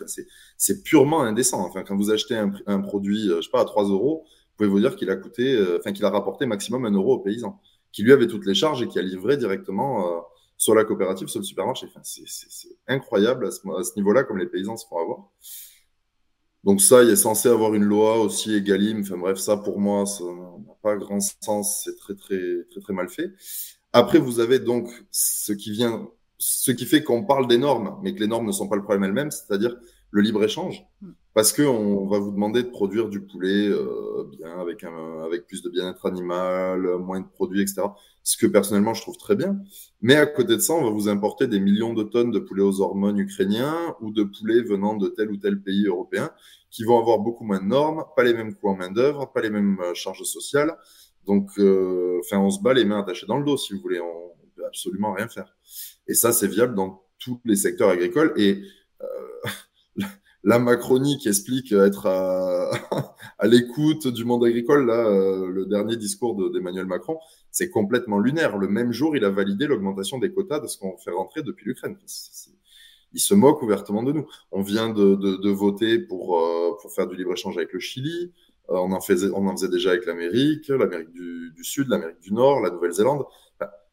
C'est 0.57 0.83
purement 0.83 1.23
indécent. 1.23 1.71
Quand 1.71 1.97
vous 1.97 2.11
achetez 2.11 2.37
un, 2.37 2.81
produit, 2.81 3.31
euh, 3.31 3.37
je 3.37 3.47
sais 3.47 3.51
pas, 3.51 3.63
à 3.63 3.65
3 3.65 3.85
euros, 3.85 4.25
vous 4.27 4.57
pouvez 4.57 4.69
vous 4.69 4.81
dire 4.81 4.97
qu'il 4.97 5.09
a 5.11 5.17
coûté, 5.17 5.59
qu'il 5.95 6.05
a 6.05 6.11
rapporté 6.11 6.45
maximum 6.45 6.85
un 6.85 6.91
euro 6.91 7.15
au 7.15 7.19
paysan, 7.21 7.61
qui 7.93 8.03
lui 8.03 8.13
avait 8.13 8.27
toutes 8.27 8.45
les 8.45 8.55
charges 8.55 8.83
et 8.83 8.89
qui 8.89 8.99
a 8.99 9.03
livré 9.03 9.37
directement 9.37 10.25
sur 10.57 10.75
la 10.75 10.85
coopérative, 10.85 11.29
sur 11.29 11.39
le 11.39 11.45
supermarché. 11.45 11.87
C'est 12.03 12.77
incroyable 12.89 13.47
à 13.47 13.51
ce 13.53 13.95
niveau-là, 13.97 14.25
comme 14.25 14.39
les 14.39 14.49
paysans 14.49 14.77
se 14.77 14.85
font 14.89 14.99
avoir. 14.99 15.31
Donc 16.65 16.81
ça, 16.81 17.03
il 17.03 17.11
est 17.11 17.17
censé 17.17 17.49
avoir 17.49 17.75
une 17.75 17.85
loi 17.85 18.21
aussi 18.21 18.55
égalim. 18.55 19.01
Enfin 19.01 19.17
bref, 19.17 19.39
ça 19.39 19.57
pour 19.57 19.79
moi, 19.79 20.07
ça 20.07 20.25
n'a 20.25 20.75
pas 20.83 20.97
grand 20.97 21.21
sens. 21.21 21.83
C'est 21.85 21.97
très 21.97 22.15
très 22.15 22.65
très 22.71 22.81
très 22.81 22.93
mal 22.93 23.09
fait. 23.09 23.33
Après, 23.93 24.19
vous 24.19 24.41
avez 24.41 24.59
donc 24.59 24.89
ce 25.11 25.53
qui 25.53 25.73
vient, 25.73 26.09
ce 26.39 26.71
qui 26.73 26.85
fait 26.85 27.03
qu'on 27.03 27.25
parle 27.25 27.49
des 27.49 27.59
normes, 27.59 27.99
mais 28.03 28.15
que 28.15 28.21
les 28.21 28.27
normes 28.27 28.47
ne 28.47 28.53
sont 28.53 28.69
pas 28.69 28.77
le 28.77 28.83
problème 28.83 29.05
elles-mêmes, 29.05 29.31
c'est-à-dire 29.31 29.77
le 30.11 30.23
libre 30.23 30.45
échange, 30.45 30.85
mm. 31.01 31.11
Parce 31.39 31.53
que 31.53 31.63
on 31.63 32.09
va 32.09 32.19
vous 32.19 32.33
demander 32.33 32.65
de 32.65 32.69
produire 32.69 33.09
du 33.09 33.21
poulet 33.21 33.69
euh, 33.69 34.25
bien 34.25 34.59
avec 34.59 35.47
plus 35.47 35.63
de 35.63 35.71
bien-être 35.71 36.05
animal, 36.05 36.81
moins 36.99 37.21
de 37.21 37.29
produits, 37.29 37.63
etc. 37.63 37.83
Ce 38.25 38.37
que 38.37 38.49
personnellement 38.49 38.93
je 38.93 39.03
trouve 39.03 39.17
très 39.19 39.37
bien. 39.37 39.57
Mais 40.01 40.17
à 40.17 40.27
côté 40.27 40.57
de 40.57 40.59
ça, 40.59 40.73
on 40.73 40.83
va 40.83 40.91
vous 40.91 41.09
importer 41.09 41.47
des 41.47 41.61
millions 41.61 41.95
de 41.95 42.03
tonnes 42.03 42.33
de 42.33 42.41
poulets 42.41 42.65
aux 42.65 42.81
hormones 42.81 43.21
ukrainiens 43.21 43.95
ou 44.01 44.11
de 44.11 44.25
poulets 44.25 44.63
venant 44.63 44.97
de 44.97 45.07
tel 45.07 45.31
ou 45.31 45.37
tel 45.37 45.63
pays 45.63 45.87
européen 45.87 46.33
qui 46.73 46.83
vont 46.83 46.99
avoir 46.99 47.21
beaucoup 47.21 47.45
moins 47.45 47.61
de 47.61 47.67
normes, 47.67 48.03
pas 48.17 48.25
les 48.25 48.35
mêmes 48.35 48.57
coûts 48.57 48.71
en 48.71 48.75
main 48.75 48.91
d'œuvre, 48.91 49.31
pas 49.33 49.41
les 49.41 49.51
mêmes 49.51 49.79
euh, 49.81 49.95
charges 49.95 50.25
sociales. 50.25 50.77
Donc, 51.25 51.51
euh, 51.61 52.21
on 52.33 52.51
se 52.51 52.61
bat 52.61 52.75
les 52.75 52.85
mains 52.85 52.99
attachées 52.99 53.27
dans 53.27 53.39
le 53.39 53.45
dos, 53.45 53.57
si 53.57 53.75
vous 53.75 53.81
voulez. 53.81 54.01
On, 54.01 54.33
on 54.43 54.49
peut 54.57 54.67
absolument 54.67 55.13
rien 55.13 55.29
faire. 55.29 55.57
Et 56.09 56.15
ça, 56.15 56.33
c'est 56.33 56.49
viable 56.49 56.75
dans 56.75 57.05
tous 57.21 57.41
les 57.45 57.55
secteurs 57.55 57.91
agricoles. 57.91 58.33
Et 58.37 58.61
la 60.45 60.59
Macronie 60.59 61.19
qui 61.19 61.29
explique 61.29 61.73
être 61.73 62.07
à, 62.07 62.71
à 63.39 63.47
l'écoute 63.47 64.07
du 64.09 64.25
monde 64.25 64.45
agricole, 64.45 64.87
là, 64.87 65.07
euh, 65.07 65.49
le 65.49 65.67
dernier 65.67 65.97
discours 65.97 66.51
d'Emmanuel 66.51 66.87
Macron, 66.87 67.19
c'est 67.51 67.71
complètement 67.71 68.19
lunaire. 68.19 68.57
Le 68.57 68.69
même 68.69 68.93
jour, 68.93 69.17
il 69.17 69.25
a 69.25 69.31
validé 69.31 69.67
l'augmentation 69.67 70.19
des 70.19 70.33
quotas 70.33 70.61
de 70.61 70.67
ce 70.67 70.79
qu'on 70.79 70.97
fait 70.97 71.11
rentrer 71.11 71.43
depuis 71.43 71.67
l'Ukraine. 71.67 71.97
Il 73.13 73.21
se 73.21 73.35
moque 73.35 73.63
ouvertement 73.63 74.03
de 74.03 74.13
nous. 74.13 74.29
On 74.53 74.63
vient 74.63 74.91
de, 74.91 75.15
de, 75.15 75.37
de 75.37 75.51
voter 75.51 75.99
pour, 75.99 76.39
euh, 76.39 76.77
pour 76.81 76.93
faire 76.93 77.07
du 77.07 77.17
libre-échange 77.17 77.57
avec 77.57 77.73
le 77.73 77.81
Chili. 77.81 78.33
Euh, 78.71 78.77
on, 78.77 78.93
en 78.93 79.01
faisait, 79.01 79.31
on 79.35 79.47
en 79.47 79.53
faisait 79.57 79.69
déjà 79.69 79.91
avec 79.91 80.07
l'Amérique, 80.07 80.69
l'Amérique 80.69 81.13
du, 81.13 81.53
Sud, 81.63 81.89
l'Amérique 81.89 82.21
du 82.21 82.33
Nord, 82.33 82.61
la 82.61 82.71
Nouvelle-Zélande. 82.71 83.25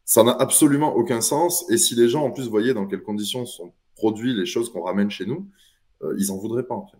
ça 0.03 0.23
n'a 0.23 0.33
absolument 0.33 0.95
aucun 0.95 1.21
sens. 1.21 1.65
Et 1.71 1.77
si 1.77 1.95
les 1.95 2.09
gens, 2.09 2.23
en 2.23 2.31
plus, 2.31 2.49
voyaient 2.49 2.73
dans 2.73 2.85
quelles 2.85 3.03
conditions 3.03 3.45
sont 3.45 3.73
produits 3.95 4.33
les 4.33 4.45
choses 4.45 4.69
qu'on 4.71 4.83
ramène 4.83 5.09
chez 5.09 5.25
nous, 5.25 5.37
euh, 5.37 5.64
ils 6.17 6.31
en 6.31 6.37
voudraient 6.37 6.67
pas, 6.67 6.75
en 6.75 6.87
fait. 6.87 6.97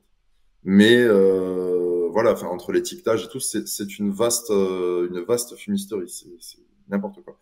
Mais 0.66 0.98
euh, 0.98 2.10
voilà, 2.12 2.34
enfin, 2.34 2.48
entre 2.48 2.72
l'étiquetage 2.72 3.26
et 3.26 3.28
tout, 3.28 3.40
c'est 3.40 4.00
une 4.00 4.12
vaste, 4.12 4.50
euh, 4.50 5.08
une 5.10 5.20
vaste 5.22 5.56
fumisterie. 5.56 6.10
C'est 6.10 6.58
n'importe 6.90 7.24
quoi. 7.24 7.38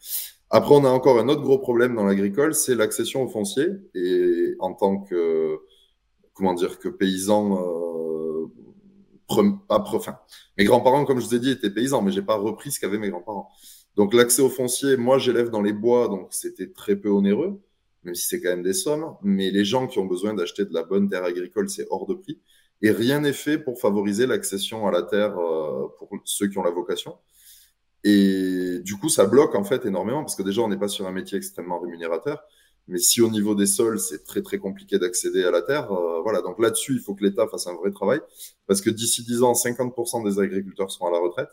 Après, 0.50 0.76
on 0.76 0.84
a 0.84 0.90
encore 0.90 1.18
un 1.20 1.30
autre 1.30 1.42
gros 1.42 1.58
problème 1.58 1.96
dans 1.96 2.04
l'agricole, 2.04 2.54
c'est 2.54 2.76
l'accession 2.76 3.24
au 3.24 3.30
foncier. 3.30 3.68
Et 3.96 4.56
en 4.60 4.74
tant 4.74 5.00
que, 5.00 5.58
comment 6.34 6.54
dire, 6.54 6.80
que 6.80 6.90
paysan, 6.90 7.60
euh, 7.62 8.48
pas, 9.70 9.82
enfin, 9.94 10.18
mes 10.58 10.66
grands-parents, 10.66 11.06
comme 11.06 11.22
je 11.22 11.26
vous 11.26 11.36
ai 11.36 11.40
dit, 11.40 11.52
étaient 11.52 11.70
paysans, 11.70 12.02
mais 12.02 12.12
j'ai 12.12 12.22
pas 12.22 12.36
repris 12.36 12.72
ce 12.72 12.80
qu'avaient 12.82 13.00
mes 13.00 13.10
grands-parents. 13.10 13.50
Donc 13.96 14.14
l'accès 14.14 14.42
au 14.42 14.50
foncier, 14.50 14.98
moi 14.98 15.18
j'élève 15.18 15.50
dans 15.50 15.62
les 15.62 15.74
bois, 15.74 16.08
donc 16.08 16.28
c'était 16.32 16.72
très 16.72 16.96
peu 16.96 17.10
onéreux, 17.10 17.62
même 18.04 18.16
si 18.16 18.28
c'est 18.28 18.42
quand 18.42 18.50
même 18.50 18.64
des 18.64 18.74
sommes. 18.74 19.16
Mais 19.24 19.52
les 19.52 19.66
gens 19.66 19.88
qui 19.88 20.00
ont 20.00 20.06
besoin 20.06 20.34
d'acheter 20.34 20.66
de 20.66 20.74
la 20.74 20.84
bonne 20.84 21.10
terre 21.10 21.24
agricole, 21.24 21.70
c'est 21.70 21.88
hors 21.90 22.06
de 22.08 22.14
prix. 22.16 22.40
Et 22.82 22.92
rien 22.92 23.22
n'est 23.22 23.34
fait 23.34 23.58
pour 23.58 23.80
favoriser 23.80 24.28
l'accession 24.28 24.88
à 24.88 24.92
la 24.92 25.04
terre 25.04 25.38
euh, 25.38 25.88
pour 25.98 26.10
ceux 26.26 26.48
qui 26.48 26.58
ont 26.58 26.64
la 26.64 26.72
vocation. 26.72 27.18
Et 28.04 28.80
du 28.84 28.98
coup, 28.98 29.10
ça 29.10 29.26
bloque 29.26 29.56
en 29.56 29.64
fait 29.64 29.86
énormément 29.86 30.22
parce 30.22 30.36
que 30.36 30.44
déjà, 30.44 30.62
on 30.62 30.68
n'est 30.68 30.78
pas 30.78 30.90
sur 30.90 31.08
un 31.08 31.12
métier 31.12 31.38
extrêmement 31.38 31.80
rémunérateur. 31.80 32.44
Mais 32.88 32.98
si 32.98 33.22
au 33.22 33.30
niveau 33.30 33.56
des 33.56 33.66
sols, 33.66 34.00
c'est 34.00 34.26
très 34.26 34.42
très 34.42 34.58
compliqué 34.58 35.00
d'accéder 35.00 35.46
à 35.46 35.52
la 35.52 35.62
terre, 35.62 35.92
euh, 35.94 36.22
voilà. 36.22 36.42
Donc 36.42 36.60
là-dessus, 36.60 36.94
il 36.96 37.00
faut 37.00 37.16
que 37.16 37.24
l'État 37.24 37.48
fasse 37.48 37.68
un 37.68 37.76
vrai 37.76 37.92
travail 37.92 38.20
parce 38.68 38.82
que 38.82 38.90
d'ici 38.90 39.24
10 39.24 39.44
ans, 39.44 39.54
50% 39.54 40.24
des 40.26 40.40
agriculteurs 40.40 40.92
seront 40.92 41.08
à 41.08 41.12
la 41.12 41.20
retraite. 41.20 41.50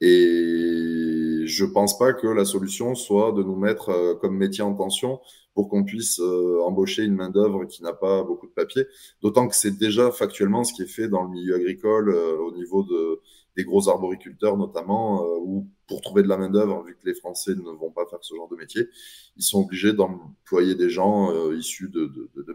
Et 0.00 1.44
je 1.46 1.64
pense 1.64 1.98
pas 1.98 2.12
que 2.12 2.26
la 2.28 2.44
solution 2.44 2.94
soit 2.94 3.32
de 3.32 3.42
nous 3.42 3.56
mettre 3.56 3.90
euh, 3.90 4.14
comme 4.14 4.36
métier 4.36 4.62
en 4.62 4.74
tension 4.74 5.20
pour 5.58 5.68
qu'on 5.68 5.82
puisse 5.82 6.20
euh, 6.20 6.60
embaucher 6.62 7.02
une 7.02 7.16
main 7.16 7.30
d'œuvre 7.30 7.64
qui 7.64 7.82
n'a 7.82 7.92
pas 7.92 8.22
beaucoup 8.22 8.46
de 8.46 8.52
papier. 8.52 8.86
D'autant 9.22 9.48
que 9.48 9.56
c'est 9.56 9.76
déjà 9.76 10.12
factuellement 10.12 10.62
ce 10.62 10.72
qui 10.72 10.82
est 10.82 10.86
fait 10.86 11.08
dans 11.08 11.24
le 11.24 11.30
milieu 11.30 11.56
agricole 11.56 12.10
au 12.10 12.52
niveau 12.52 12.84
de 12.84 13.20
des 13.58 13.64
gros 13.64 13.88
arboriculteurs 13.88 14.56
notamment, 14.56 15.24
euh, 15.24 15.38
ou 15.40 15.66
pour 15.88 16.00
trouver 16.00 16.22
de 16.22 16.28
la 16.28 16.36
main 16.36 16.48
d'œuvre, 16.48 16.84
vu 16.84 16.94
que 16.94 17.04
les 17.04 17.14
Français 17.14 17.56
ne 17.56 17.76
vont 17.76 17.90
pas 17.90 18.06
faire 18.06 18.20
ce 18.22 18.36
genre 18.36 18.48
de 18.48 18.54
métier, 18.54 18.88
ils 19.36 19.42
sont 19.42 19.62
obligés 19.64 19.92
d'employer 19.92 20.76
des 20.76 20.88
gens 20.88 21.32
euh, 21.32 21.56
issus 21.56 21.88
de, 21.88 22.08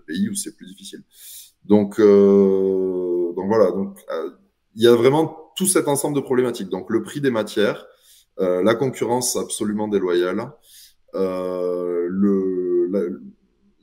pays 0.08 0.30
où 0.30 0.34
c'est 0.34 0.56
plus 0.56 0.66
difficile. 0.66 1.04
Donc, 1.66 2.00
euh, 2.00 3.34
donc 3.36 3.48
voilà, 3.48 3.72
donc 3.72 4.00
il 4.76 4.84
y 4.84 4.88
a 4.88 4.96
vraiment 4.96 5.52
tout 5.58 5.66
cet 5.66 5.90
ensemble 5.90 6.16
de 6.16 6.22
problématiques. 6.22 6.70
Donc 6.70 6.90
le 6.90 7.04
prix 7.04 7.20
des 7.20 7.32
matières, 7.32 7.86
la 8.38 8.74
concurrence 8.74 9.36
absolument 9.36 9.88
déloyale, 9.88 10.52
le 11.14 12.73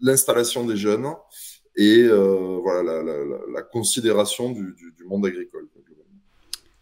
l'installation 0.01 0.67
des 0.67 0.77
jeunes 0.77 1.07
et 1.77 2.09
voilà 2.09 3.03
la, 3.53 3.63
considération 3.63 4.51
du, 4.51 4.75
du 4.97 5.05
monde 5.05 5.27
agricole. 5.27 5.69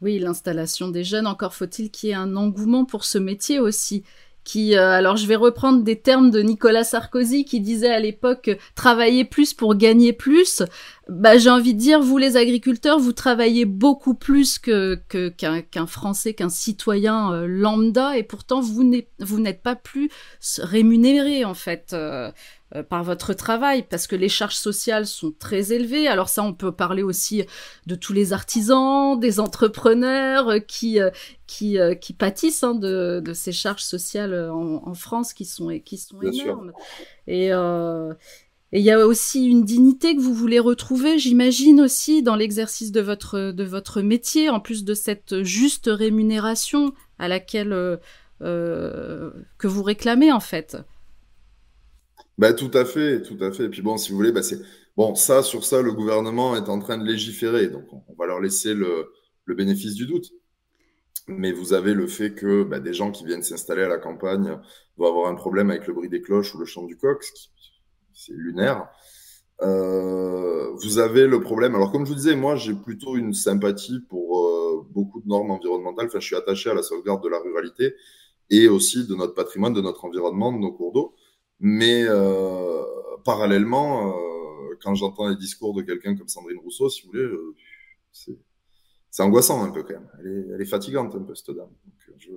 Oui, 0.01 0.19
l'installation 0.21 0.89
des 0.89 1.03
jeunes, 1.03 1.27
encore 1.27 1.55
faut-il 1.55 1.91
qu'il 1.91 2.11
y 2.11 2.13
ait 2.13 2.15
un 2.15 2.37
engouement 2.37 2.85
pour 2.85 3.05
ce 3.05 3.19
métier 3.19 3.59
aussi. 3.59 4.05
Qui, 4.45 4.77
euh, 4.77 4.93
alors 4.93 5.19
je 5.19 5.27
vais 5.27 5.37
reprendre 5.37 5.83
des 5.83 6.01
termes 6.01 6.31
de 6.31 6.41
Nicolas 6.41 6.83
Sarkozy 6.83 7.45
qui 7.45 7.61
disait 7.61 7.93
à 7.93 8.01
l'époque 8.01 8.51
travailler 8.75 9.27
plus 9.27 9.53
pour 9.53 9.75
gagner 9.75 10.15
plus. 10.15 10.63
Bah, 11.09 11.37
j'ai 11.37 11.51
envie 11.51 11.75
de 11.75 11.79
dire, 11.79 12.01
vous 12.01 12.17
les 12.17 12.37
agriculteurs, 12.37 12.99
vous 12.99 13.13
travaillez 13.13 13.67
beaucoup 13.67 14.15
plus 14.15 14.59
que 14.59 14.99
qu'un 15.09 15.87
Français, 15.87 16.33
qu'un 16.33 16.49
citoyen 16.49 17.33
euh, 17.33 17.47
lambda, 17.47 18.17
et 18.17 18.23
pourtant 18.23 18.61
vous 18.61 18.85
n'êtes 18.85 19.63
pas 19.63 19.75
plus 19.75 20.11
rémunéré 20.59 21.45
en 21.45 21.55
fait. 21.55 21.91
Euh, 21.93 22.31
euh, 22.75 22.83
par 22.83 23.05
votre 23.05 23.33
travail, 23.33 23.85
parce 23.89 24.07
que 24.07 24.17
les 24.17 24.29
charges 24.29 24.57
sociales 24.57 25.07
sont 25.07 25.33
très 25.39 25.73
élevées. 25.73 26.09
Alors 26.09 26.29
ça, 26.29 26.43
on 26.43 26.53
peut 26.53 26.73
parler 26.73 27.03
aussi 27.03 27.45
de 27.87 27.95
tous 27.95 28.13
les 28.13 28.33
artisans, 28.33 29.19
des 29.19 29.41
entrepreneurs 29.41 30.49
euh, 30.49 30.59
qui 30.59 31.01
euh, 31.01 31.11
qui, 31.47 31.79
qui 32.03 32.13
pâtissent 32.13 32.63
hein, 32.63 32.75
de, 32.75 33.23
de, 33.25 33.33
ces 33.33 33.53
charges 33.53 33.83
sociales 33.83 34.51
en, 34.51 34.83
en, 34.87 34.95
France 34.95 35.33
qui 35.33 35.47
sont 35.47 35.69
qui 35.83 35.97
sont 35.97 36.21
énormes. 36.21 36.73
Et 37.27 37.51
et 38.71 38.81
il 38.81 38.85
y 38.85 38.91
a 38.91 39.07
aussi 39.07 39.47
une 39.47 39.65
dignité 39.65 40.15
que 40.15 40.21
vous 40.21 40.35
voulez 40.35 40.59
retrouver, 40.59 41.19
j'imagine 41.19 41.81
aussi, 41.81 42.23
dans 42.23 42.37
l'exercice 42.37 42.93
de 42.93 43.01
votre, 43.01 43.51
de 43.51 43.65
votre 43.65 44.03
métier, 44.03 44.51
en 44.51 44.61
plus 44.61 44.85
de 44.85 44.93
cette 44.93 45.43
juste 45.43 45.89
rémunération 45.91 46.93
à 47.19 47.29
laquelle 47.29 47.73
euh, 48.41 49.31
que 49.59 49.67
vous 49.67 49.83
réclamez 49.83 50.31
en 50.31 50.39
fait. 50.39 50.77
Bah, 52.39 52.53
tout 52.53 52.71
à 52.73 52.85
fait, 52.85 53.23
tout 53.23 53.37
à 53.41 53.51
fait. 53.53 53.65
Et 53.65 53.69
puis 53.69 53.83
bon, 53.83 53.97
si 53.97 54.11
vous 54.11 54.17
voulez, 54.17 54.31
bah, 54.33 54.43
c'est 54.43 54.61
bon, 54.97 55.15
ça, 55.17 55.43
sur 55.43 55.65
ça, 55.65 55.83
le 55.83 55.93
gouvernement 55.93 56.57
est 56.57 56.69
en 56.69 56.79
train 56.79 56.97
de 56.97 57.05
légiférer, 57.05 57.69
donc 57.69 57.85
on, 57.93 58.15
va 58.15 58.27
leur 58.27 58.41
laisser 58.41 58.75
le, 58.75 59.13
bénéfice 59.49 59.95
du 59.95 60.07
doute. 60.07 60.31
Mais 61.27 61.53
vous 61.53 61.73
avez 61.75 61.95
le 61.95 62.07
fait 62.07 62.35
que 62.35 62.63
bah, 62.63 62.81
des 62.81 62.95
gens 62.95 63.11
qui 63.11 63.25
viennent 63.27 63.43
s'installer 63.43 63.83
à 63.83 63.89
la 63.89 63.99
campagne 63.99 64.59
vont 64.97 65.07
avoir 65.09 65.29
un 65.29 65.35
problème 65.35 65.71
avec 65.71 65.87
le 65.87 65.95
bruit 65.95 66.09
des 66.09 66.23
cloches 66.23 66.55
ou 66.55 66.59
le 66.59 66.65
chant 66.65 66.85
du 66.85 66.97
coq, 66.97 67.23
c'est 68.15 68.33
lunaire. 68.33 68.89
Euh, 69.63 70.71
vous 70.83 70.99
avez 70.99 71.27
le 71.27 71.41
problème. 71.41 71.75
Alors, 71.75 71.91
comme 71.91 72.05
je 72.07 72.11
vous 72.11 72.17
disais, 72.17 72.37
moi, 72.37 72.57
j'ai 72.57 72.75
plutôt 72.75 73.17
une 73.17 73.35
sympathie 73.35 74.01
pour 74.09 74.39
euh, 74.39 74.87
beaucoup 74.91 75.21
de 75.21 75.29
normes 75.29 75.51
environnementales. 75.51 76.07
Enfin, 76.07 76.21
je 76.21 76.27
suis 76.27 76.37
attaché 76.37 76.71
à 76.71 76.75
la 76.75 76.83
sauvegarde 76.83 77.23
de 77.23 77.29
la 77.29 77.41
ruralité 77.41 77.95
et 78.51 78.69
aussi 78.69 79.07
de 79.07 79.15
notre 79.15 79.35
patrimoine, 79.35 79.75
de 79.75 79.81
notre 79.81 80.05
environnement, 80.05 80.53
de 80.53 80.59
nos 80.59 80.73
cours 80.73 80.93
d'eau. 80.93 81.15
Mais 81.61 82.05
euh, 82.07 82.83
parallèlement, 83.25 84.09
euh, 84.09 84.77
quand 84.81 84.95
j'entends 84.95 85.29
les 85.29 85.37
discours 85.37 85.75
de 85.75 85.83
quelqu'un 85.83 86.17
comme 86.17 86.29
Sandrine 86.29 86.59
Rousseau, 86.59 86.89
si 86.89 87.03
vous 87.03 87.09
voulez, 87.09 87.23
euh, 87.23 87.55
c'est 89.11 89.23
angoissant 89.23 89.65
un 89.65 89.71
peu 89.71 89.83
quand 89.83 89.95
même. 89.95 90.09
Elle 90.21 90.27
est, 90.27 90.55
elle 90.55 90.63
est, 90.63 90.67
fatigante 90.67 91.15
un 91.15 91.23
peu 91.23 91.35
cette 91.35 91.57
dame. 91.57 91.67
Donc, 91.67 92.17
je, 92.19 92.31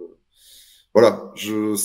voilà, 0.93 1.31
je, 1.35 1.75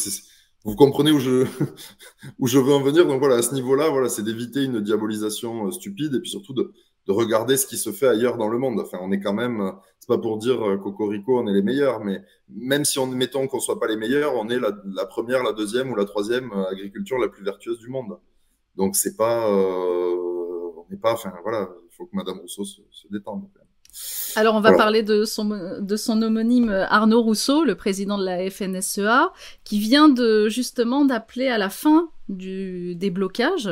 vous 0.64 0.76
comprenez 0.76 1.12
où 1.12 1.18
je 1.18 1.46
où 2.38 2.46
je 2.46 2.58
veux 2.58 2.72
en 2.72 2.80
venir. 2.80 3.06
Donc 3.06 3.20
voilà, 3.20 3.36
à 3.36 3.42
ce 3.42 3.52
niveau-là, 3.54 3.90
voilà, 3.90 4.08
c'est 4.08 4.22
d'éviter 4.22 4.64
une 4.64 4.80
diabolisation 4.80 5.70
stupide 5.70 6.14
et 6.14 6.20
puis 6.20 6.30
surtout 6.30 6.54
de, 6.54 6.72
de 7.06 7.12
regarder 7.12 7.56
ce 7.56 7.66
qui 7.66 7.76
se 7.76 7.92
fait 7.92 8.08
ailleurs 8.08 8.38
dans 8.38 8.48
le 8.48 8.58
monde. 8.58 8.80
Enfin, 8.80 8.98
on 9.02 9.12
est 9.12 9.20
quand 9.20 9.34
même, 9.34 9.72
c'est 10.06 10.14
pas 10.14 10.22
pour 10.22 10.38
dire 10.38 10.62
euh, 10.64 10.76
Cocorico, 10.76 11.40
on 11.40 11.48
est 11.48 11.52
les 11.52 11.62
meilleurs, 11.62 12.04
mais 12.04 12.22
même 12.48 12.84
si 12.84 12.98
on 13.00 13.06
mettons 13.06 13.48
qu'on 13.48 13.58
soit 13.58 13.80
pas 13.80 13.88
les 13.88 13.96
meilleurs, 13.96 14.34
on 14.36 14.48
est 14.48 14.60
la, 14.60 14.70
la, 14.84 15.04
première, 15.04 15.42
la 15.42 15.52
deuxième 15.52 15.90
ou 15.90 15.96
la 15.96 16.04
troisième 16.04 16.52
euh, 16.52 16.70
agriculture 16.70 17.18
la 17.18 17.28
plus 17.28 17.42
vertueuse 17.42 17.78
du 17.78 17.88
monde. 17.88 18.16
Donc 18.76 18.94
c'est 18.94 19.16
pas, 19.16 19.50
euh, 19.50 20.14
on 20.76 20.86
n'est 20.90 20.96
pas, 20.96 21.12
enfin 21.12 21.32
voilà, 21.42 21.68
il 21.90 21.96
faut 21.96 22.06
que 22.06 22.14
Madame 22.14 22.38
Rousseau 22.38 22.64
se, 22.64 22.82
se 22.92 23.08
détende. 23.10 23.48
Alors, 24.36 24.54
on 24.54 24.60
va 24.60 24.74
parler 24.74 25.02
de 25.02 25.24
son, 25.24 25.78
de 25.80 25.96
son 25.96 26.20
homonyme 26.20 26.68
Arnaud 26.68 27.22
Rousseau, 27.22 27.64
le 27.64 27.74
président 27.74 28.18
de 28.18 28.24
la 28.26 28.50
FNSEA, 28.50 29.32
qui 29.64 29.78
vient 29.78 30.10
de 30.10 30.50
justement 30.50 31.06
d'appeler 31.06 31.48
à 31.48 31.56
la 31.56 31.70
fin 31.70 32.10
du 32.28 32.94
déblocage 32.96 33.70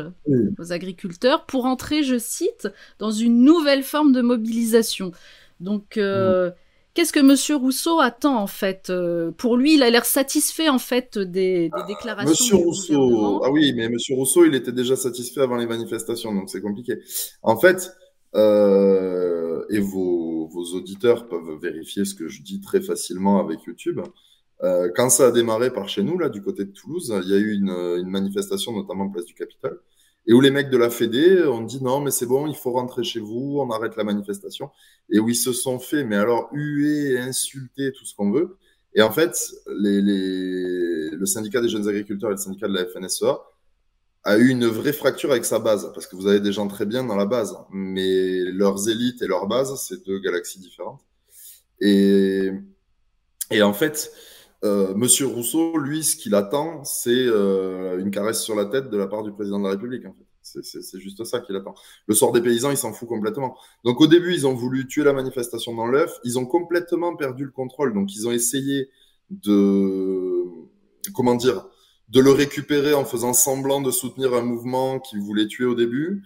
aux 0.59 0.73
agriculteurs 0.73 1.45
pour 1.45 1.67
entrer, 1.67 2.03
je 2.03 2.17
cite, 2.17 2.69
dans 2.99 3.11
une 3.11 3.45
nouvelle 3.45 3.83
forme 3.83 4.13
de 4.13 4.23
mobilisation. 4.23 5.13
Donc, 5.61 5.97
euh, 5.97 6.51
qu'est-ce 6.95 7.13
que 7.13 7.21
Monsieur 7.21 7.57
Rousseau 7.57 8.01
attend 8.01 8.37
en 8.37 8.47
fait 8.47 8.91
euh, 8.91 9.31
Pour 9.33 9.57
lui, 9.57 9.75
il 9.75 9.83
a 9.83 9.91
l'air 9.91 10.05
satisfait 10.05 10.69
en 10.69 10.79
fait 10.79 11.19
des, 11.19 11.71
des 11.71 11.85
déclarations. 11.87 12.31
Monsieur 12.31 12.57
Rousseau, 12.57 13.43
ah 13.45 13.51
oui, 13.51 13.73
mais 13.75 13.89
Monsieur 13.89 14.15
Rousseau, 14.15 14.45
il 14.45 14.55
était 14.55 14.73
déjà 14.73 14.97
satisfait 14.97 15.41
avant 15.41 15.57
les 15.57 15.67
manifestations, 15.67 16.35
donc 16.35 16.51
c'est 16.51 16.61
compliqué. 16.61 16.99
En 17.43 17.57
fait, 17.57 17.93
euh, 18.35 19.65
et 19.71 19.79
vos, 19.79 20.49
vos, 20.49 20.75
auditeurs 20.77 21.29
peuvent 21.29 21.59
vérifier 21.61 22.05
ce 22.05 22.15
que 22.15 22.29
je 22.29 22.43
dis 22.43 22.61
très 22.61 22.81
facilement 22.81 23.39
avec 23.39 23.63
YouTube. 23.65 24.01
Euh, 24.63 24.91
quand 24.95 25.11
ça 25.11 25.29
a 25.29 25.31
démarré 25.31 25.73
par 25.73 25.89
chez 25.89 26.03
nous, 26.03 26.19
là, 26.19 26.29
du 26.29 26.43
côté 26.43 26.65
de 26.65 26.71
Toulouse, 26.71 27.15
il 27.25 27.31
y 27.31 27.35
a 27.35 27.39
eu 27.39 27.53
une, 27.55 27.71
une 27.71 28.09
manifestation, 28.09 28.73
notamment 28.73 29.09
place 29.09 29.25
du 29.25 29.35
Capitole, 29.35 29.81
et 30.27 30.33
où 30.33 30.41
les 30.41 30.51
mecs 30.51 30.71
de 30.71 30.77
la 30.77 30.91
Fédé 30.91 31.45
ont 31.45 31.61
dit 31.61 31.83
non, 31.83 32.01
mais 32.01 32.11
c'est 32.11 32.27
bon, 32.27 32.47
il 32.47 32.57
faut 32.57 32.73
rentrer 32.73 33.05
chez 33.05 33.21
vous, 33.21 33.59
on 33.61 33.71
arrête 33.71 33.97
la 33.97 34.05
manifestation. 34.05 34.71
Et 35.11 35.19
où 35.19 35.29
ils 35.29 35.37
se 35.37 35.53
sont 35.53 35.79
fait, 35.79 36.05
mais 36.05 36.17
alors 36.17 36.49
huer, 36.53 37.19
insulter, 37.19 37.93
tout 37.93 38.05
ce 38.07 38.15
qu'on 38.15 38.31
veut. 38.31 38.57
Et 38.95 39.03
en 39.03 39.11
fait, 39.11 39.37
les, 39.67 40.01
les, 40.01 41.11
le 41.11 41.27
syndicat 41.27 41.61
des 41.61 41.69
jeunes 41.69 41.89
agriculteurs 41.89 42.31
et 42.31 42.35
le 42.35 42.39
syndicat 42.39 42.69
de 42.69 42.75
la 42.75 42.87
FNSEA 42.87 43.39
a 44.23 44.39
eu 44.39 44.49
une 44.49 44.67
vraie 44.67 44.95
fracture 44.95 45.31
avec 45.31 45.45
sa 45.45 45.59
base, 45.59 45.91
parce 45.93 46.07
que 46.07 46.17
vous 46.17 46.27
avez 46.27 46.41
des 46.41 46.53
gens 46.53 46.69
très 46.69 46.87
bien 46.87 47.05
dans 47.05 47.17
la 47.17 47.27
base, 47.27 47.59
mais 47.71 48.41
leurs 48.45 48.89
élites 48.89 49.21
et 49.21 49.27
leur 49.27 49.47
base, 49.47 49.79
c'est 49.87 50.07
deux 50.07 50.19
galaxies 50.21 50.61
différentes. 50.61 51.03
Et, 51.81 52.51
et 53.51 53.63
en 53.63 53.75
fait, 53.75 54.11
euh, 54.65 54.95
Monsieur 54.95 55.27
Rousseau, 55.27 55.77
lui, 55.79 56.03
ce 56.03 56.17
qu'il 56.17 56.35
attend, 56.35 56.85
c'est 56.85 57.11
euh, 57.11 57.99
une 57.99 58.11
caresse 58.11 58.43
sur 58.43 58.55
la 58.55 58.65
tête 58.65 58.89
de 58.91 58.97
la 58.97 59.07
part 59.07 59.23
du 59.23 59.33
président 59.33 59.59
de 59.59 59.65
la 59.65 59.71
République. 59.71 60.05
C'est 60.43 61.01
juste 61.01 61.25
ça 61.25 61.41
qu'il 61.41 61.57
attend. 61.57 61.75
Le 62.07 62.15
sort 62.15 62.33
des 62.33 62.43
paysans, 62.43 62.71
il 62.71 62.77
s'en 62.77 62.93
fout 62.93 63.09
complètement. 63.09 63.57
Donc 63.83 64.01
au 64.01 64.07
début, 64.07 64.35
ils 64.35 64.47
ont 64.47 64.55
voulu 64.55 64.87
tuer 64.87 65.03
la 65.03 65.13
manifestation 65.15 65.75
dans 65.75 65.87
l'œuf. 65.87 66.19
Ils 66.23 66.39
ont 66.39 66.45
complètement 66.45 67.17
perdu 67.17 67.45
le 67.45 67.51
contrôle. 67.51 67.95
Donc 67.95 68.15
ils 68.15 68.29
ont 68.29 68.31
essayé 68.31 68.91
de, 69.31 70.45
comment 71.15 71.35
dire, 71.35 71.67
de 72.11 72.21
le 72.21 72.31
récupérer 72.31 72.93
en 72.93 73.05
faisant 73.05 73.33
semblant 73.33 73.81
de 73.81 73.91
soutenir 73.91 74.35
un 74.35 74.43
mouvement 74.43 75.01
qu'ils 75.01 75.21
voulaient 75.21 75.47
tuer 75.47 75.65
au 75.65 75.75
début. 75.75 76.23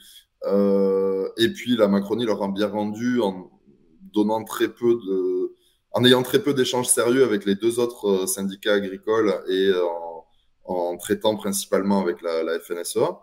Euh, 0.46 1.28
et 1.36 1.52
puis 1.52 1.76
la 1.76 1.88
Macronie 1.88 2.24
leur 2.24 2.42
a 2.42 2.48
bien 2.48 2.68
rendu 2.68 3.20
en 3.20 3.50
donnant 4.12 4.42
très 4.44 4.68
peu 4.68 4.94
de, 4.94 5.37
en 5.92 6.04
ayant 6.04 6.22
très 6.22 6.42
peu 6.42 6.54
d'échanges 6.54 6.86
sérieux 6.88 7.24
avec 7.24 7.44
les 7.44 7.54
deux 7.54 7.78
autres 7.78 8.08
euh, 8.08 8.26
syndicats 8.26 8.74
agricoles 8.74 9.42
et 9.48 9.72
en, 9.72 10.24
en 10.64 10.96
traitant 10.96 11.36
principalement 11.36 12.00
avec 12.00 12.22
la, 12.22 12.42
la 12.42 12.58
FNSEA. 12.60 13.20